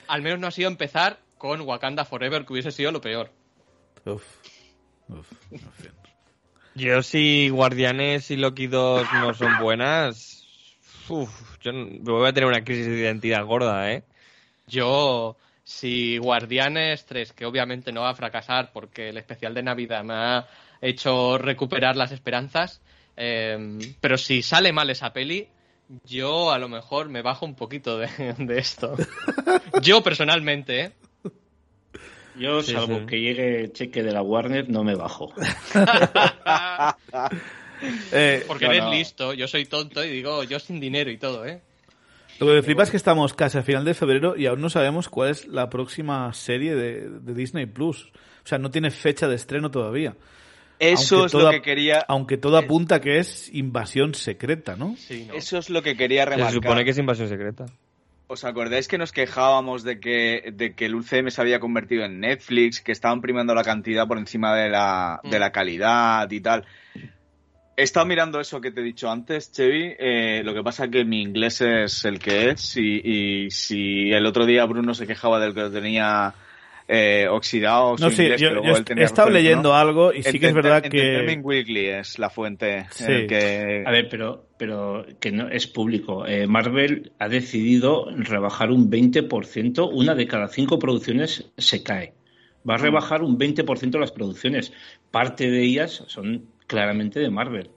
[0.07, 3.31] Al menos no ha sido empezar con Wakanda Forever, que hubiese sido lo peor.
[4.05, 4.23] Uf.
[5.07, 5.31] Uf.
[6.73, 10.35] Yo si Guardianes y Loki 2 no son buenas,
[11.10, 11.72] uf, yo
[12.02, 14.03] voy a tener una crisis de identidad gorda, ¿eh?
[14.68, 20.03] Yo, si Guardianes 3, que obviamente no va a fracasar porque el especial de Navidad
[20.03, 20.48] me ha
[20.82, 22.82] hecho recuperar las esperanzas,
[23.18, 25.48] eh, pero si sale mal esa peli,
[26.03, 28.07] yo a lo mejor me bajo un poquito de,
[28.38, 28.95] de esto.
[29.82, 30.91] Yo personalmente, ¿eh?
[32.38, 33.06] Yo, Sí, salvo sí.
[33.06, 35.32] que llegue el cheque de la Warner, no me bajo.
[38.11, 38.91] Eh, Porque No, eres no.
[38.91, 41.61] listo, yo soy tonto y digo, yo sin dinero y todo, ¿eh?
[42.39, 44.69] Lo que me flipa es que estamos casi a final de febrero y aún no
[44.69, 48.07] sabemos cuál es la próxima serie de, de Disney Plus.
[48.43, 50.15] O sea, no tiene fecha de estreno todavía.
[50.77, 52.03] Eso Aunque es toda- lo que quería.
[52.10, 54.95] Aunque todo apunta que es invasión secreta, ¿no?
[54.97, 55.34] Sí, ¿no?
[55.35, 56.53] Eso es lo que quería Se remarcar.
[56.53, 57.65] supone que es invasión secreta.
[58.27, 62.19] ¿Os acordáis que nos quejábamos de que, de que el UCM se había convertido en
[62.19, 66.65] Netflix, que estaban primando la cantidad por encima de la, de la calidad y tal?
[67.77, 69.93] He estado mirando eso que te he dicho antes, Chevy.
[69.99, 74.26] eh, lo que pasa que mi inglés es el que es y, y si el
[74.26, 76.34] otro día Bruno se quejaba del que lo tenía
[76.88, 79.76] eh, oxidado No, sí, inglés, yo, que luego yo él tenía he estado leyendo ¿no?
[79.76, 80.88] algo y sí que es verdad que...
[80.88, 83.03] Entertainment Weekly es la fuente Sí.
[83.06, 83.84] en el que...
[83.85, 86.26] A ver, pero, pero que no es público.
[86.26, 92.14] Eh, Marvel ha decidido rebajar un 20%, una de cada cinco producciones se cae.
[92.69, 94.72] Va a rebajar un 20% las producciones.
[95.11, 97.69] Parte de ellas son claramente de Marvel.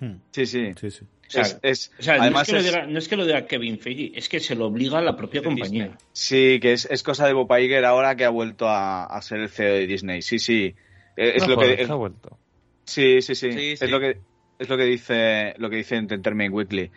[0.00, 0.72] Hmm, Sí, sí.
[0.80, 1.04] sí, sí.
[1.04, 3.08] O sea, Es- es- o sea, no, además es que lo es- diga, no es
[3.08, 5.96] que lo diga Kevin Feige, es que se lo obliga a la propia compañía.
[6.12, 9.38] Sí, que es, es cosa de Bob Iger ahora que ha vuelto a, a ser
[9.40, 10.22] el CEO de Disney.
[10.22, 10.74] Sí, sí.
[11.16, 12.38] Eh, Es No lo jodas, que ha vuelto.
[12.84, 13.52] sí, sí, sí.
[13.52, 14.18] Sí, Es lo que
[14.58, 16.90] es lo que dice lo que dice Entertainment Weekly.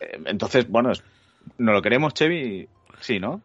[0.00, 1.02] Eh, Entonces, bueno, es-
[1.58, 2.68] ¿no lo queremos, Chevy?
[3.00, 3.42] Sí, ¿no?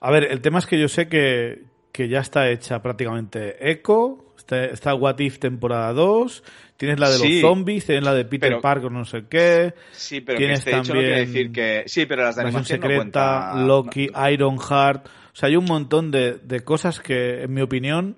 [0.00, 1.62] A ver, el tema es que yo sé que,
[1.96, 6.44] que ya está hecha prácticamente Echo, está, está What If temporada 2,
[6.76, 7.40] tienes la de Sí.
[7.40, 10.70] los zombies, tienes la de Peter Pero- Parker, no sé qué, Sí, pero Tienes que
[10.70, 13.54] esté hecho no quiere también decir que sí, pero las de animación no Secreta, cuenta-
[13.64, 18.16] Loki, Ironheart, o sea, hay un montón de, de cosas que, en mi opinión,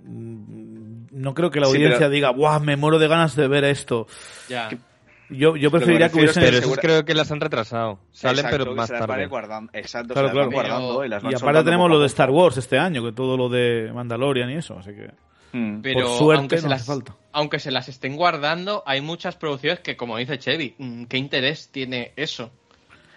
[0.00, 2.60] mm, no creo que la Sí, audiencia pero- diga, ¡guau!
[2.60, 4.06] Me muero de ganas de ver esto.
[4.48, 4.68] Ya.
[5.30, 6.42] Yo, yo preferiría que hubiesen...
[6.42, 7.98] Pero creo que las han retrasado.
[8.12, 9.26] Salen, Exacto, pero más se las van tarde.
[9.26, 9.70] guardando.
[9.72, 10.68] Exacto, Claro, se las van claro.
[10.68, 12.30] guardando y las van Y aparte tenemos lo de Star.
[12.30, 15.10] Wars este año, que todo lo de Mandalorian y eso, así que...
[15.56, 15.80] Mm.
[15.82, 17.16] Pero Por suerte aunque, se no las, hace falta.
[17.32, 21.68] aunque se las estén guardando, hay muchas producciones que, como dice Chevy, mm, ¿qué interés
[21.70, 22.50] tiene eso?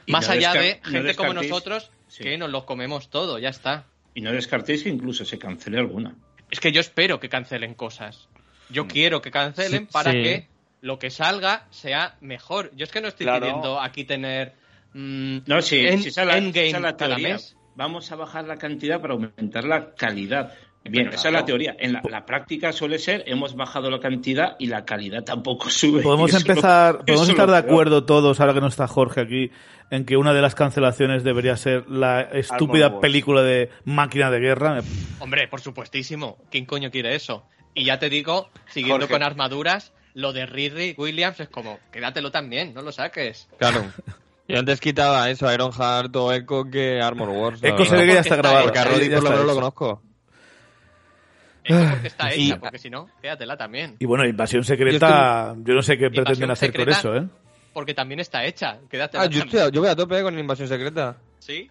[0.06, 2.24] Y Más no allá de no gente como nosotros Sí.
[2.24, 3.86] que nos los comemos todo, ya está.
[4.14, 6.16] Y no descartéis que incluso se cancele alguna.
[6.50, 8.30] Es que yo espero que cancelen cosas.
[8.70, 8.88] Yo Mm.
[8.88, 10.22] quiero que cancelen Sí, para sí.
[10.24, 10.48] que
[10.82, 12.72] lo que salga sea mejor.
[12.76, 13.46] Yo es que no estoy Claro.
[13.46, 14.54] pidiendo aquí tener
[14.94, 17.34] mm, No, sí, en- si la, Endgame la cada teoría.
[17.34, 17.56] mes.
[17.76, 20.54] Vamos a bajar la cantidad para aumentar la calidad.
[20.84, 21.76] Bien, Pero esa es la teoría.
[21.78, 26.02] En la, la práctica suele ser, hemos bajado la cantidad y la calidad tampoco sube.
[26.02, 27.66] Podemos empezar, lo- podemos estar de peor.
[27.66, 29.52] acuerdo todos, ahora que no está Jorge aquí,
[29.92, 34.80] en que una de las cancelaciones debería ser la estúpida película de máquina de guerra.
[35.20, 36.38] Hombre, por supuestísimo.
[36.50, 37.46] ¿Quién coño quiere eso?
[37.74, 39.14] Y ya te digo, siguiendo Jorge.
[39.14, 43.48] con armaduras, lo de Riri Williams es como, quédatelo también, no lo saques.
[43.60, 43.86] Claro.
[44.48, 47.60] Yo antes quitaba eso, Ironheart o Echo que Armor Wars.
[47.62, 48.64] Echo se ve que ya está grabado.
[48.64, 48.84] Porque a.
[48.86, 50.02] Roddy por lo menos lo conozco.
[51.64, 53.96] Eso porque está Y- hecha, porque si no, quédatela también.
[54.00, 57.28] Y bueno, Invasión Secreta, yo, no sé qué Invasión pretenden hacer con eso, ¿eh?
[57.74, 61.18] Porque también está hecha, quédatela Ah, yo, estoy- yo voy a tope con Invasión Secreta.
[61.40, 61.70] ¿Sí?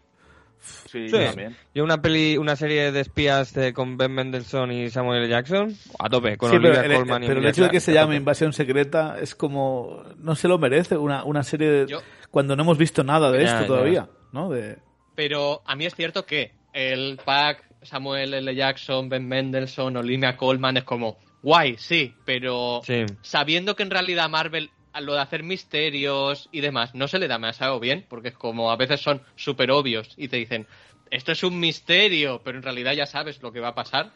[0.66, 1.16] Sí, Sí.
[1.18, 1.56] yo también.
[1.74, 5.28] Yo una peli, una serie de espías de- con Ben Mendelssohn y Samuel L.
[5.28, 7.80] Jackson, a tope, con Sí, pero Olivia el, Colman y pero el hecho de que
[7.80, 8.16] se llame.
[8.16, 10.02] Invasión Secreta es como...
[10.18, 13.40] No se lo merece una, una serie de- Yo- cuando no hemos visto nada de
[13.40, 13.66] Ya, esto ya.
[13.66, 14.50] todavía, ¿no?
[14.50, 14.78] De...
[15.14, 18.54] Pero a mí es cierto que el pack Samuel L.
[18.54, 23.06] Jackson, Ben Mendelssohn, Olivia Colman es como guay, sí, pero Sí.
[23.22, 27.28] sabiendo que en realidad Marvel a lo de hacer misterios y demás no se le
[27.28, 30.66] da demasiado bien, porque es como a veces son súper obvios y te dicen
[31.10, 34.10] esto es un misterio, pero en realidad ya sabes lo que va a pasar.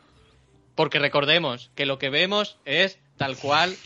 [0.74, 3.76] Porque recordemos que lo que vemos es tal cual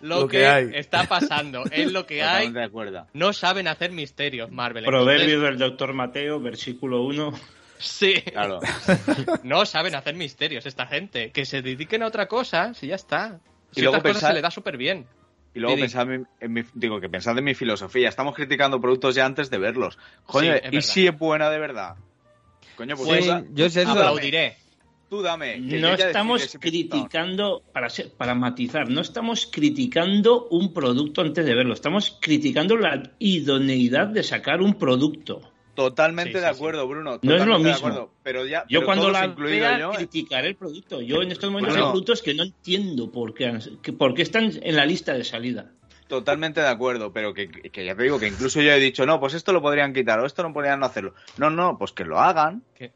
[0.00, 0.70] lo, Lo que, que hay.
[0.74, 2.46] está pasando, es lo que hay.
[2.46, 3.06] Totalmente de acuerdo.
[3.12, 4.84] No saben hacer misterios, Marvel.
[4.84, 7.32] Proverbio Entonces, del doctor Mateo, versículo 1.
[7.78, 8.14] Sí.
[8.32, 8.60] Claro.
[9.44, 11.30] No saben hacer misterios esta gente.
[11.32, 13.40] Que se dediquen a otra cosa, si ya está.
[13.72, 15.06] Si Y luego otras cosas pensar- se le da súper bien.
[15.58, 18.08] Y luego pensad en, mi- en mi, digo que pensad en mi filosofía.
[18.08, 19.98] Estamos criticando productos ya antes de verlos.
[20.24, 21.96] Coño, Sí, es ¿y si es buena de verdad?
[22.76, 23.90] Coño, pues Pues, Sí, yo sé eso.
[23.90, 24.56] Aplaudiré.
[25.10, 25.58] tú dame.
[25.58, 31.74] No estamos criticando, para, ser- para matizar, no estamos criticando un producto antes de verlo,
[31.74, 35.40] estamos criticando la idoneidad de sacar un producto.
[35.78, 36.56] Totalmente Sí, sí, de sí.
[36.56, 37.10] acuerdo, Bruno.
[37.10, 37.86] No es Totalmente lo de mismo.
[37.86, 38.10] acuerdo.
[38.24, 41.00] Pero ya, Yo pero cuando la vea yo, eh, criticaré el producto.
[41.00, 41.86] Yo en estos momentos Bueno.
[41.86, 43.56] hay productos que no entiendo por qué,
[43.96, 45.70] por qué están en la lista de salida.
[46.08, 49.20] Totalmente de acuerdo, pero que, que ya te digo que incluso yo he dicho, no,
[49.20, 51.14] pues esto lo podrían quitar o esto no podrían hacerlo.
[51.36, 52.64] No, no, pues que lo hagan.
[52.76, 52.92] Que-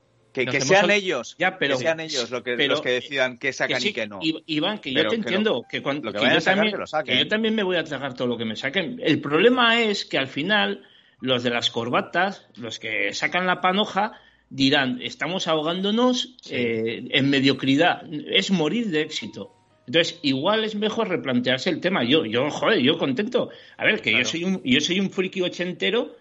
[0.61, 1.37] sean ellos.
[1.39, 3.89] Ya, pero- que sean ellos lo que, pero- los que decidan qué sacan Que sí,
[3.91, 4.19] y qué no.
[4.47, 6.57] Iván, que Pero yo te entiendo, que, cuando, lo que que vayan yo a sacar,
[6.57, 7.15] también, que lo saquen.
[7.19, 8.99] que yo también me voy a tragar todo lo que me saquen.
[9.05, 10.83] El problema es que al final
[11.23, 14.13] los de las corbatas, los que sacan la panoja,
[14.51, 18.03] dirán, estamos ahogándonos eh, en mediocridad.
[18.29, 19.55] Es morir de éxito.
[19.87, 22.05] Entonces, igual es mejor replantearse el tema.
[22.05, 23.51] Yo, yo, joder, yo contento.
[23.79, 24.25] A ver, que Claro.
[24.25, 26.15] yo soy un, yo soy un friki ochentero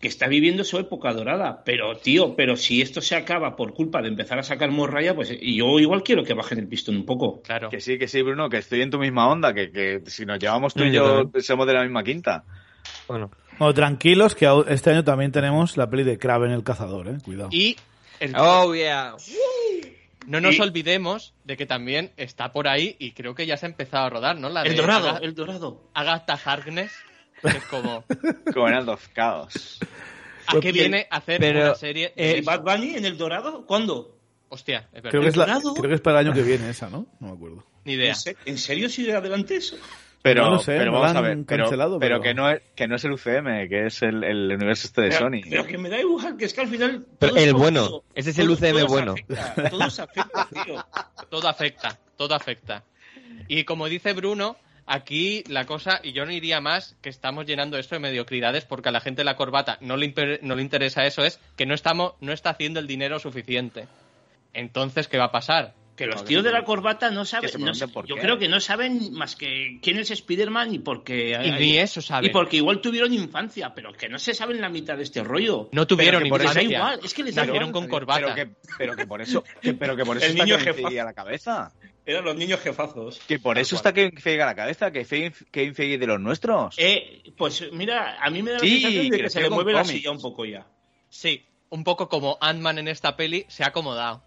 [0.00, 1.62] que está viviendo su época dorada.
[1.64, 5.30] Pero, tío, pero si esto se acaba por culpa de empezar a sacar morralla, pues
[5.40, 7.40] y yo igual quiero que bajen el pistón un poco.
[7.42, 7.70] Claro.
[7.70, 10.38] Que sí, que sí, Bruno, que estoy en tu misma onda, que, que si nos
[10.38, 12.44] llevamos tú y yo somos de la misma quinta.
[13.06, 13.30] Bueno,
[13.62, 17.18] Bueno, tranquilos que este año también tenemos la peli de Kraven el cazador, eh.
[17.24, 17.48] Cuidado.
[17.52, 17.76] Y
[18.20, 19.14] el- Oh, yeah.
[20.26, 23.66] no nos y- olvidemos de que también está por ahí y creo que ya se
[23.66, 24.48] ha empezado a rodar, ¿no?
[24.48, 25.90] La El de dorado, Aga- el dorado.
[25.94, 26.92] Agatha Harkness,
[27.40, 28.04] que es como...
[28.54, 29.78] Como en of Chaos.
[30.46, 32.42] ¿A qué viene a hacer Pero, una serie de eh.
[32.42, 33.64] Bad Bunny en el dorado?
[33.64, 34.16] ¿Cuándo?
[34.48, 35.10] Hostia, es verdad.
[35.10, 37.06] Creo que, es la- creo que es para el año que viene esa, ¿no?
[37.20, 37.64] No me acuerdo.
[37.84, 38.08] Ni idea.
[38.10, 39.76] ¿En se- ¿En serio sigue adelante eso?
[40.22, 42.62] Pero, No lo sé, pero vamos a ver, pero, cancelado, pero pero- que, no es,
[42.76, 45.40] que no es el UCM, que es el, el universo este de Pero, Sony.
[45.50, 47.04] pero que me da igual, que es que al final...
[47.18, 49.12] Pero el bueno, todo- ese es el todo- UCM todo bueno.
[49.12, 50.84] afecta, Todo se afecta, tío.
[51.28, 52.84] Todo afecta, todo afecta.
[53.48, 57.76] Y como dice Bruno, aquí la cosa, y yo no iría más, que estamos llenando
[57.76, 61.04] esto de mediocridades porque a la gente la corbata no le, imper- no le interesa
[61.04, 63.88] eso, es que no, estamos, no está haciendo el dinero suficiente.
[64.54, 65.74] Entonces, ¿qué va a pasar?
[65.96, 67.50] Que los No, tíos que- de la corbata no saben.
[67.58, 68.22] no por yo qué.
[68.22, 71.38] creo que no saben más que quién es Spider-Man y porque.
[71.44, 72.30] Y ni eso saben.
[72.30, 75.68] Y porque igual tuvieron infancia, pero que no se saben la mitad de este rollo.
[75.72, 76.78] No tuvieron Pero que por eso infancia.
[76.78, 77.72] igual, es que les da igual.
[77.72, 78.20] con corbata.
[78.20, 80.98] Pero que, pero que por eso, que- pero que por eso El está niño Kevin
[81.00, 81.72] a la cabeza.
[82.06, 83.20] Eran los niños jefazos.
[83.28, 86.74] Que por eso está Kevin Feige a la cabeza, que Kevin Feige de los nuestros.
[86.78, 89.72] Eh, pues mira, a mí me da la Sí, sensación de que se le mueve
[89.74, 90.66] la silla un poco ya.
[91.10, 94.24] Sí, un poco como Ant-Man en esta peli se ha acomodado.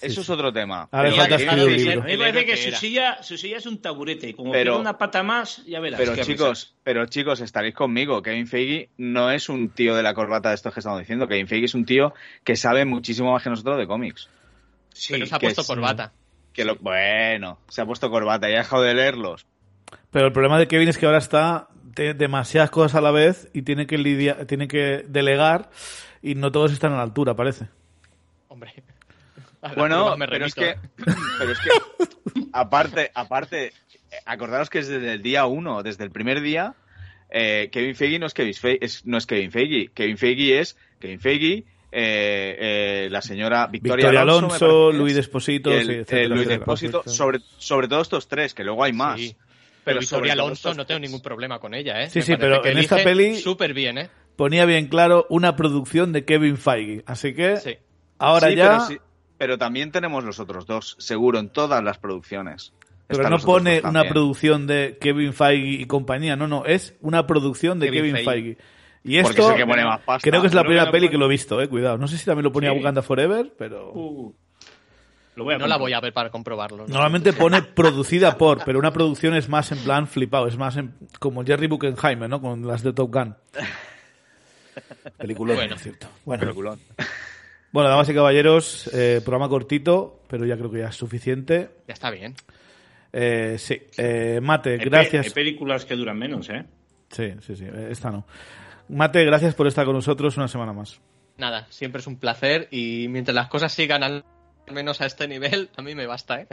[0.00, 0.88] Eso es otro tema.
[0.90, 4.28] Ahora falta escribir me parece que que su silla, su silla es un taburete.
[4.28, 5.98] y Como Pero- pega una pata más, ya verás.
[5.98, 8.20] Pero chicos, pero chicos, estaréis conmigo.
[8.22, 11.26] Kevin Feige no es un tío de la corbata de estos que estamos diciendo.
[11.26, 12.12] Kevin Feige es un tío
[12.44, 14.28] que sabe muchísimo más que nosotros de cómics.
[14.92, 16.12] Sí, pero se ha que puesto corbata.
[16.52, 19.46] Que lo, bueno, se ha puesto corbata y ha dejado de leerlos.
[20.10, 23.48] Pero el problema de Kevin es que ahora está tiene demasiadas cosas a la vez
[23.54, 25.70] y tiene que lidiar, tiene que delegar
[26.22, 27.68] y no todos están a la altura, parece.
[28.48, 28.72] Hombre.
[29.76, 30.76] Bueno, me pero es, que, ¿eh?
[31.38, 31.70] pero es que,
[32.52, 33.72] aparte, aparte,
[34.24, 36.74] acordaros que desde el día uno, desde el primer día,
[37.30, 39.88] eh, Kevin Feige no es Kevin Feige, es, no es Kevin Feige.
[39.92, 45.16] Kevin Feige es Kevin Feige, eh, eh, la señora Victoria, Victoria Alonso, Alonso, Luis es,
[45.16, 46.48] Desposito, y el- sí, etcétera, Luis.
[46.48, 49.18] Despósito, sobre, sobre todo estos tres, que luego hay más.
[49.20, 49.34] Sí.
[49.84, 52.10] Pero Pero Victoria Alonso no tengo ningún problema con ella, ¿eh?
[52.10, 54.10] Sí, Me sí, pero que en esta peli- Súper bien, ¿eh?
[54.34, 57.02] Ponía bien claro una producción de Kevin Feige.
[57.06, 57.76] Así que Sí.
[58.18, 58.68] ahora Sí, ya.
[58.68, 58.98] Pero, sí-
[59.38, 62.72] pero también tenemos los otros dos, seguro, en todas las producciones.
[63.08, 67.26] Pero Están no pone una producción de Kevin Feige y compañía, no, no, es una
[67.26, 68.54] producción de Kevin Kevin Feige.
[68.56, 68.58] Feige.
[69.04, 70.28] Y Porque esto es el que pone más pasta.
[70.28, 71.68] creo que es la Creo que primera no peli pone- que lo he visto, eh,
[71.68, 71.96] cuidado.
[71.98, 72.76] No sé si también lo ponía Sí.
[72.78, 74.34] Wakanda Forever, pero Uh,
[75.36, 76.78] lo voy a No la voy a ver para comprobarlo.
[76.78, 76.86] ¿no?
[76.88, 80.92] normalmente pone producida por, pero una producción es más en plan flipado, es más en-
[81.20, 82.40] como Jerry Buckenheimer, ¿no?
[82.40, 83.36] Con las de Top Gun.
[85.16, 85.70] Película, Bueno.
[85.70, 86.08] por cierto.
[86.24, 86.80] Bueno, Peliculón.
[87.76, 91.68] Bueno, damas y caballeros, eh, programa cortito, pero ya creo que ya es suficiente.
[91.86, 92.34] Ya está bien.
[93.12, 95.26] Eh, sí, eh, Mate, Hay gracias.
[95.26, 96.64] Hay películas que duran menos, ¿eh?
[97.10, 98.26] Sí, sí, sí, esta no.
[98.88, 101.02] Mate, gracias por estar con nosotros una semana más.
[101.36, 104.24] Nada, siempre es un placer y mientras las cosas sigan al
[104.72, 106.46] menos a este nivel, a mí me basta, ¿eh?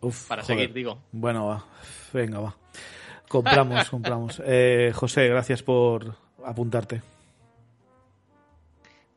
[0.00, 0.56] Uf, Para joder.
[0.56, 1.04] seguir, digo.
[1.12, 1.64] Bueno, va.
[2.12, 2.56] Venga, va.
[3.28, 4.42] Compramos, compramos.
[4.44, 7.00] Eh, José, gracias por apuntarte.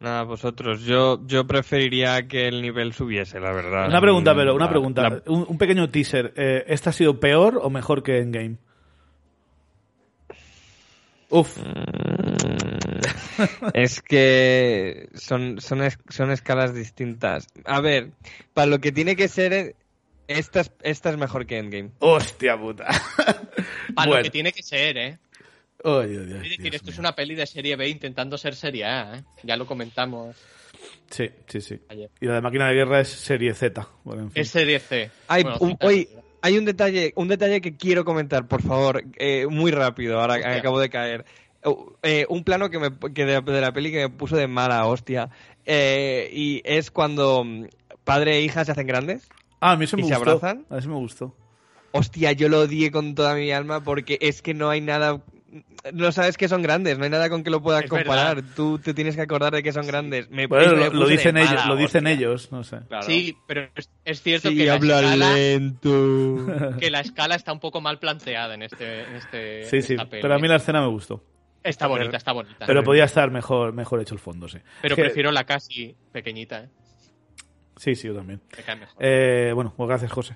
[0.02, 0.82] Nada, vosotros.
[0.82, 3.88] Yo, yo preferiría que el nivel subiese, la verdad.
[3.88, 5.04] Una pregunta, pero una pregunta.
[5.04, 6.34] la- Un, un pequeño teaser.
[6.36, 8.58] Eh, ¿Esta ha sido peor o mejor que Endgame?
[11.30, 11.58] Uf,
[13.74, 17.48] Es que son, son, son escalas distintas.
[17.66, 18.12] A ver,
[18.54, 19.76] para lo que tiene que ser, eh,
[20.28, 21.92] esta es, esta es mejor que Endgame.
[22.00, 22.86] hostia puta.
[23.96, 24.16] Para Bueno.
[24.18, 25.20] lo que tiene que ser, ¿eh?
[25.84, 29.24] Es decir, Dios esto es una peli de serie B intentando ser serie A, ¿eh?
[29.44, 30.36] Ya lo comentamos
[31.10, 31.80] Sí, sí, sí.
[31.90, 32.10] ayer.
[32.20, 33.88] Y la de Máquina de Guerra es serie Z.
[34.04, 34.42] Bueno, en fin.
[34.42, 35.12] Es serie C.
[35.28, 35.86] Hay, Bueno, un, Z.
[35.88, 36.10] oye,
[36.42, 40.46] hay un detalle, un detalle que quiero comentar, por favor, eh, muy rápido, ahora que
[40.48, 41.26] acabo de caer.
[41.64, 44.48] Uh, eh, un plano que, me, que de, de la peli que me puso de
[44.48, 45.30] mala hostia.
[45.66, 47.66] Eh, y es cuando mm,
[48.04, 49.30] padre e hija se hacen grandes.
[49.60, 50.32] Ah, a mí eso me ¿Y se gustó.
[50.32, 50.66] abrazan?
[50.70, 51.36] A mí eso me gustó.
[51.92, 55.22] Hostia, yo lo odié con toda mi alma porque es que no hay nada.
[55.94, 58.36] No sabes que son grandes, no hay nada con que lo puedas Es comparar.
[58.38, 58.50] verdad.
[58.56, 60.30] tú te tienes que acordar de que son grandes.
[60.30, 62.12] Me, Bueno, me lo, dicen ellos, mala lo dicen hostia.
[62.18, 62.78] ellos, no sé.
[62.88, 63.04] Claro.
[63.06, 66.38] Sí, pero es, es cierto Sí, que, la habla escala, lento.
[66.80, 69.96] que la escala está un poco mal planteada en este, en este Sí, sí.
[70.10, 71.24] Pero a mí la escena me gustó.
[71.64, 72.66] Está bonita, está bonita.
[72.66, 74.58] Pero podía estar mejor, mejor hecho el fondo, sí.
[74.82, 76.70] Pero Es que- prefiero la casi pequeñita, ¿eh?
[77.78, 78.42] Sí, sí, yo también.
[78.56, 78.96] Me cae mejor.
[79.00, 80.36] Eh, bueno, pues gracias, José.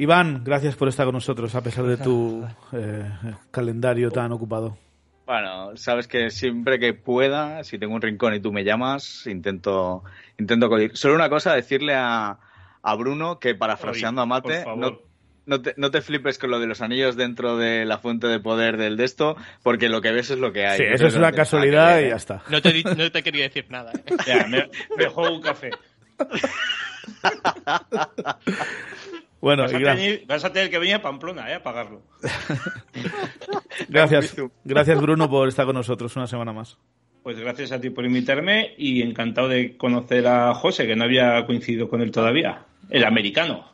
[0.00, 3.04] Iván, gracias por estar con nosotros a pesar de tu eh,
[3.50, 4.78] calendario tan ocupado.
[5.26, 10.02] Bueno, sabes que siempre que pueda, si tengo un rincón y tú me llamas, intento,
[10.38, 10.96] intento acudir.
[10.96, 12.38] Solo una cosa, decirle a,
[12.82, 15.00] a Bruno que parafraseando a Mate, no,
[15.44, 18.40] no te, no te flipes con lo de los anillos dentro de la fuente de
[18.40, 20.78] poder del de esto, porque lo que ves es lo que hay.
[20.78, 22.42] Sí, No eso es una casualidad y ya está.
[22.48, 23.92] No te, no te quería decir nada.
[23.92, 24.16] ¿eh?
[24.26, 25.72] Ya, me, me juego un café.
[29.40, 31.54] Bueno, Vas a, tener, vas a tener que venir a Pamplona, ¿eh?
[31.54, 32.02] A pagarlo.
[33.88, 36.78] gracias, gracias Bruno por estar con nosotros una semana más.
[37.22, 41.44] Pues gracias a ti por invitarme y encantado de conocer a José, que no había
[41.46, 42.64] coincidido con él todavía.
[42.90, 43.70] El americano.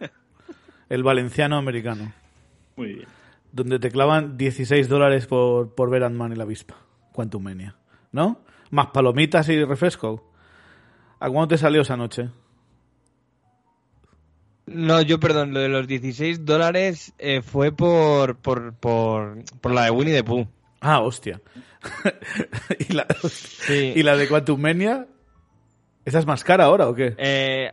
[0.88, 2.12] El valenciano americano,
[2.76, 3.08] Muy bien.
[3.52, 6.76] donde te clavan 16 dólares por, por ver Ant-Man y la avispa.
[7.12, 7.76] Quantum Mania,
[8.12, 8.42] ¿no?
[8.70, 10.32] Más palomitas y refresco.
[11.18, 12.28] ¿A cuánto te salió esa noche?
[14.66, 19.84] No, yo perdón, lo de los 16 dólares eh, fue por, por, por, por la
[19.84, 20.46] de Winnie the Pooh.
[20.80, 21.40] Ah, hostia.
[22.88, 23.92] ¿Y, la, Sí.
[23.94, 25.06] ¿Y la de Quantum Mania?
[26.04, 27.14] ¿Esa es más cara ahora o qué?
[27.16, 27.70] Eh,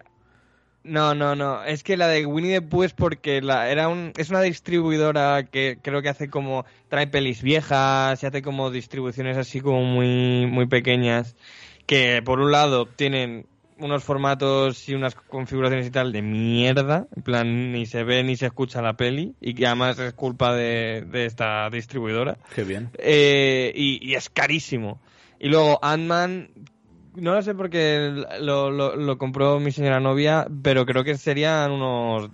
[0.84, 1.64] no, no, no.
[1.64, 5.44] Es que la de Winnie the Pooh es porque la, era un, es una distribuidora
[5.46, 10.46] que creo que hace como trae pelis viejas y hace como distribuciones así como muy,
[10.46, 11.36] muy pequeñas.
[11.88, 13.48] Que por un lado tienen
[13.80, 17.08] unos formatos y unas configuraciones y tal de mierda.
[17.16, 19.36] En plan, ni se ve ni se escucha la peli.
[19.42, 22.38] Y que además es culpa de, de esta distribuidora.
[22.56, 22.90] Qué bien.
[22.98, 25.00] Eh, y, y es carísimo.
[25.40, 26.50] Y luego Ant-Man,
[27.16, 31.72] no lo sé porque lo, lo, lo compró mi señora novia, pero creo que serían
[31.72, 32.30] unos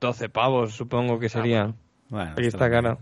[0.00, 1.76] 12 pavos, supongo que serían.
[2.08, 2.98] Bueno, Aquí está bien.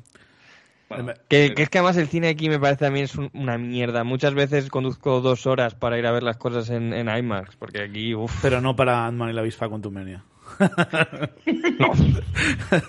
[0.88, 3.30] Bueno, Que, que es que además el cine aquí me parece a mí es un-
[3.34, 4.04] una mierda.
[4.04, 7.82] Muchas veces conduzco dos horas para ir a ver las cosas en, en IMAX, porque
[7.82, 10.22] aquí, uff, Pero no para Ant-Man y la avispa Quantum Mania.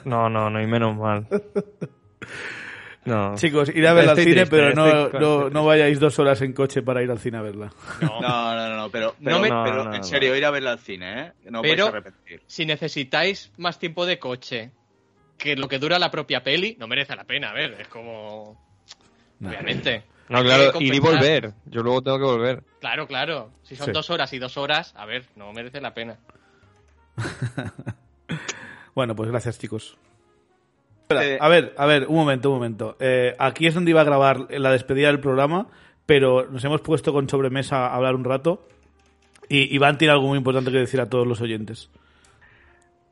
[0.06, 1.28] no, no, no, y menos mal.
[3.06, 3.36] No.
[3.36, 6.42] Chicos, ir a verla al cine, triste, pero no, estoy- no, no vayáis dos horas
[6.42, 7.72] en coche para ir al cine a verla.
[8.02, 10.04] No, no, no, no, pero, pero, No me- No, pero no, en no.
[10.04, 11.32] serio, ir a verla al cine, ¿eh?
[11.50, 12.42] No Pero- vais a repetir.
[12.48, 14.72] Si necesitáis más tiempo de coche
[15.38, 17.50] que lo que dura la propia peli, no merece la pena.
[17.50, 18.60] A ver, es como.
[19.40, 19.50] No.
[19.50, 20.04] Obviamente.
[20.30, 21.54] No, claro, ir y volver.
[21.68, 22.64] Yo luego tengo que volver.
[22.82, 23.52] Claro, claro.
[23.64, 23.92] Si son Sí.
[23.94, 26.18] dos horas y dos horas, a ver, no merece la pena.
[28.96, 29.96] Bueno, pues gracias, chicos.
[31.04, 32.98] Espera, Eh, a ver, a ver, un momento, un momento.
[33.00, 35.68] Eh, aquí es donde iba a grabar la despedida del programa,
[36.08, 38.68] pero nos hemos puesto con sobremesa a hablar un rato.
[39.50, 41.92] Y Iván tiene algo muy importante que decir a todos los oyentes.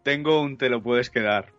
[0.02, 1.52] Tengo un te lo puedes quedar.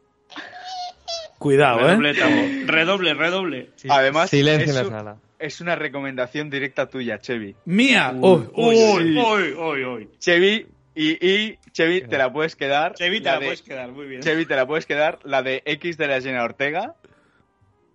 [1.46, 2.14] Cuidado, redoble, ¿eh?
[2.14, 2.44] tambor.
[2.74, 3.70] redoble, redoble.
[3.88, 5.16] Además, Silencio es, en la sala.
[5.38, 7.54] es una recomendación directa tuya, Chevy.
[7.64, 8.12] ¡Mía!
[8.20, 10.08] Oh, oh, Uy, uy, uy, uy.
[10.18, 12.94] Chevy, y, y Chevy, te la puedes quedar.
[12.94, 14.22] Chevy, te la de- puedes quedar, muy bien.
[14.22, 15.18] Chevy, te la puedes quedar.
[15.24, 16.94] La de X de la Jenna Ortega,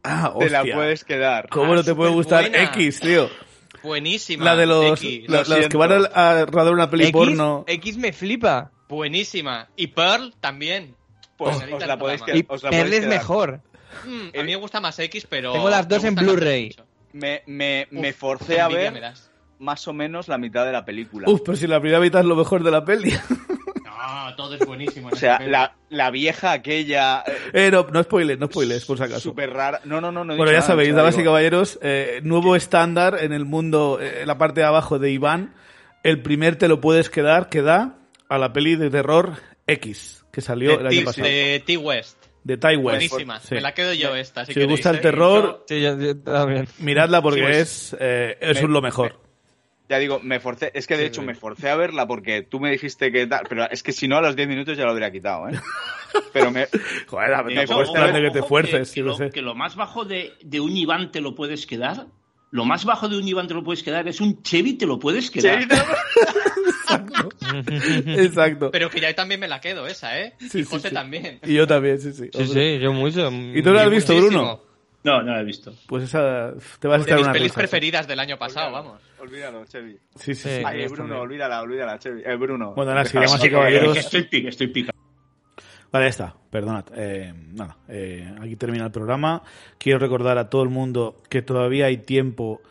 [0.04, 1.48] Ah, te la puedes quedar.
[1.50, 2.72] ¿Cómo Ah, no te puede gustar superbuena.
[2.74, 3.30] X, tío?
[3.84, 4.46] Buenísima.
[4.46, 7.12] La de los, X, la- lo los que van a, a rodar una peli X,
[7.14, 7.64] porno.
[7.68, 8.72] X me flipa.
[8.90, 9.70] Buenísima.
[9.76, 10.96] Y Pearl también.
[11.44, 11.76] Pues Oh.
[11.76, 13.18] os la podéis, Y que- Y os la Pearl podéis es quedar.
[13.20, 13.60] mejor.
[14.06, 15.54] Mm, a mí me gusta más X, pero.
[15.54, 16.76] Tengo las dos me en Blu-ray.
[17.14, 19.02] Me, me, me Uf, forcé a ver me
[19.60, 21.28] más o menos la mitad de la película.
[21.30, 23.12] Uf, pero si la primera mitad es lo mejor de la peli.
[24.02, 25.10] No, todo es buenísimo.
[25.10, 27.24] en o sea, la, la vieja aquella.
[27.26, 29.20] eh, Eh, no, no spoiles, no spoiles, por si acaso.
[29.20, 29.80] Súper rara.
[29.86, 30.24] No, no, no.
[30.26, 34.22] no Bueno, ya nada, sabéis, damas y caballeros, eh, nuevo estándar en el mundo, eh,
[34.22, 35.54] en la parte de abajo de Iván.
[36.04, 37.98] El primer te lo puedes quedar que da
[38.28, 39.34] a la peli de terror
[39.74, 41.28] X, que salió el de, año T- pasado.
[41.28, 42.18] de T-West.
[42.44, 42.82] De Ty West.
[42.84, 43.40] Buenísima.
[43.40, 43.54] Sí.
[43.56, 44.46] Me la quedo yo esta.
[44.46, 46.68] Si, Si os gusta el terror, Sí, yo, yo también.
[46.80, 49.20] miradla porque Sí, pues, es, eh, es me- un lo mejor.
[49.90, 50.72] Ya digo, me forcé.
[50.74, 53.46] Es que de Sí, hecho me forcé a verla porque tú me dijiste que tal.
[53.50, 55.60] Pero es que si no, a los 10 minutos ya lo habría quitado, ¿eh?
[56.34, 56.66] Pero me.
[57.08, 59.30] Joder, Me tampoco es que te fuerces, que, lo, lo sé.
[59.32, 62.08] que lo más bajo de, de un Iván te lo puedes quedar.
[62.52, 64.98] Lo más bajo de un Iván te lo puedes quedar es un Chevy te lo
[64.98, 65.68] puedes quedar.
[68.08, 68.72] Exacto.
[68.72, 70.34] Pero que ya también me la quedo esa, ¿eh?
[70.50, 70.94] Sí, y José sí.
[70.94, 71.40] también.
[71.44, 72.30] Y yo también, sí, sí.
[72.34, 73.30] Sí, sí, yo mucho.
[73.32, 74.42] ¿Y tú lo has visto, Muchísimo.
[74.42, 74.62] Bruno?
[75.04, 75.74] No, no lo he visto.
[75.88, 77.56] Pues esa te vas a De estar mis una pelis risa.
[77.56, 79.02] preferidas del año pasado, vamos.
[79.20, 79.98] Olvídalo, Chevy.
[80.16, 80.64] Sí, sí, sí.
[80.66, 81.20] Ay, Bruno, también.
[81.22, 82.22] olvídala, olvídala, Chevy.
[82.24, 82.74] Eh, Bruno.
[82.76, 83.98] Bueno, ahora sí, Deja- damas y que- caballeros.
[83.98, 84.92] Estoy pica, estoy pica.
[85.92, 86.86] Vale, ya está, perdonad.
[86.96, 89.42] Eh, nada, eh, aquí termina el programa.
[89.78, 92.62] Quiero recordar a todo el mundo que todavía hay tiempo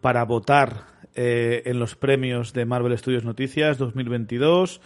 [0.00, 0.84] para votar
[1.14, 4.80] eh, en los premios de Marvel Studios Noticias 2022.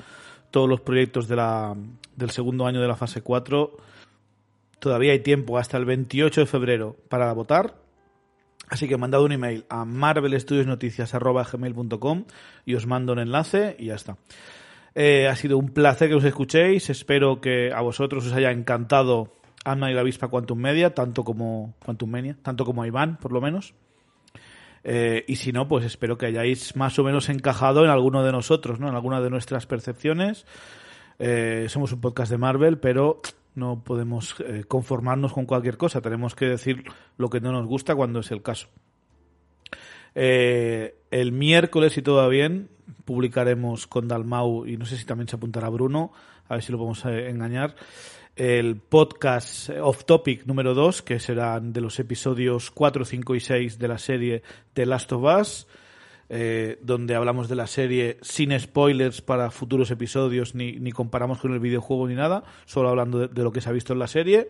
[0.50, 1.76] Todos los proyectos de la,
[2.16, 3.76] del segundo año de la fase 4.
[4.78, 7.74] Todavía hay tiempo hasta el 28 de febrero para votar.
[8.68, 12.24] Así que mandad un email a marvelstudiosnoticias.gmail.com
[12.64, 14.16] y os mando un enlace y ya está.
[14.94, 16.88] Eh, ha sido un placer que os escuchéis.
[16.90, 19.32] Espero que a vosotros os haya encantado
[19.64, 23.40] Anna y la avispa Quantum Media, tanto como Quantum Mania, tanto como Iván, por lo
[23.40, 23.74] menos.
[24.84, 28.32] Eh, y si no, pues espero que hayáis más o menos encajado en alguno de
[28.32, 28.88] nosotros, ¿no?
[28.88, 30.46] En alguna de nuestras percepciones.
[31.18, 33.20] Eh, somos un podcast de Marvel, pero
[33.54, 36.00] no podemos eh, conformarnos con cualquier cosa.
[36.00, 36.84] Tenemos que decir
[37.16, 38.68] lo que no nos gusta cuando es el caso.
[40.14, 42.68] Eh, el miércoles, si todo va bien,
[43.04, 46.12] publicaremos con Dalmau y no sé si también se apuntará Bruno,
[46.48, 47.74] a ver si lo podemos eh, engañar,
[48.36, 53.78] el podcast Off Topic número 2, que serán de los episodios 4, 5 y 6
[53.78, 54.42] de la serie
[54.72, 55.66] The Last of Us,
[56.28, 61.52] eh, donde hablamos de la serie sin spoilers para futuros episodios, ni, ni comparamos con
[61.52, 64.48] el videojuego ni nada, solo hablando de, lo que se ha visto en la serie.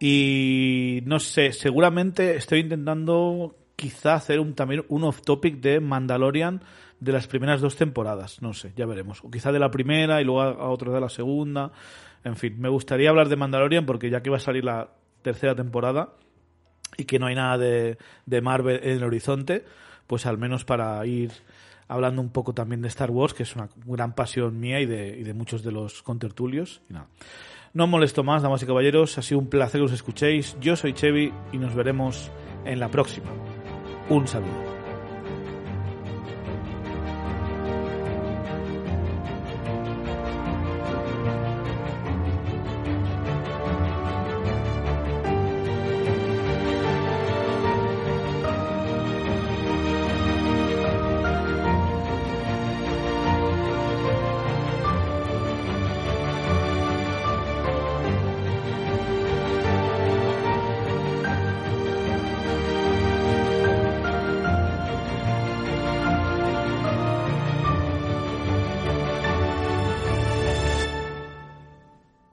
[0.00, 6.62] Y no sé, seguramente estoy intentando quizá hacer un, también un off topic de Mandalorian
[7.00, 9.22] de las primeras dos temporadas, no sé, ya veremos.
[9.22, 11.72] O quizá de la primera y luego a, a otro de la segunda.
[12.24, 14.90] En fin, me gustaría hablar de Mandalorian porque ya que va a salir la
[15.22, 16.14] tercera temporada
[16.96, 19.64] y que no hay nada de, de Marvel en el horizonte,
[20.06, 21.32] pues al menos para ir
[21.88, 25.18] hablando un poco también de Star Wars, que es una gran pasión mía y de,
[25.18, 26.82] y de muchos de los contertulios.
[26.88, 27.08] Y nada.
[27.72, 30.56] No molesto más, damas y caballeros, ha sido un placer que os escuchéis.
[30.60, 32.30] Yo soy Chevy y nos veremos
[32.64, 33.30] en la próxima.
[34.08, 34.73] Un saludo.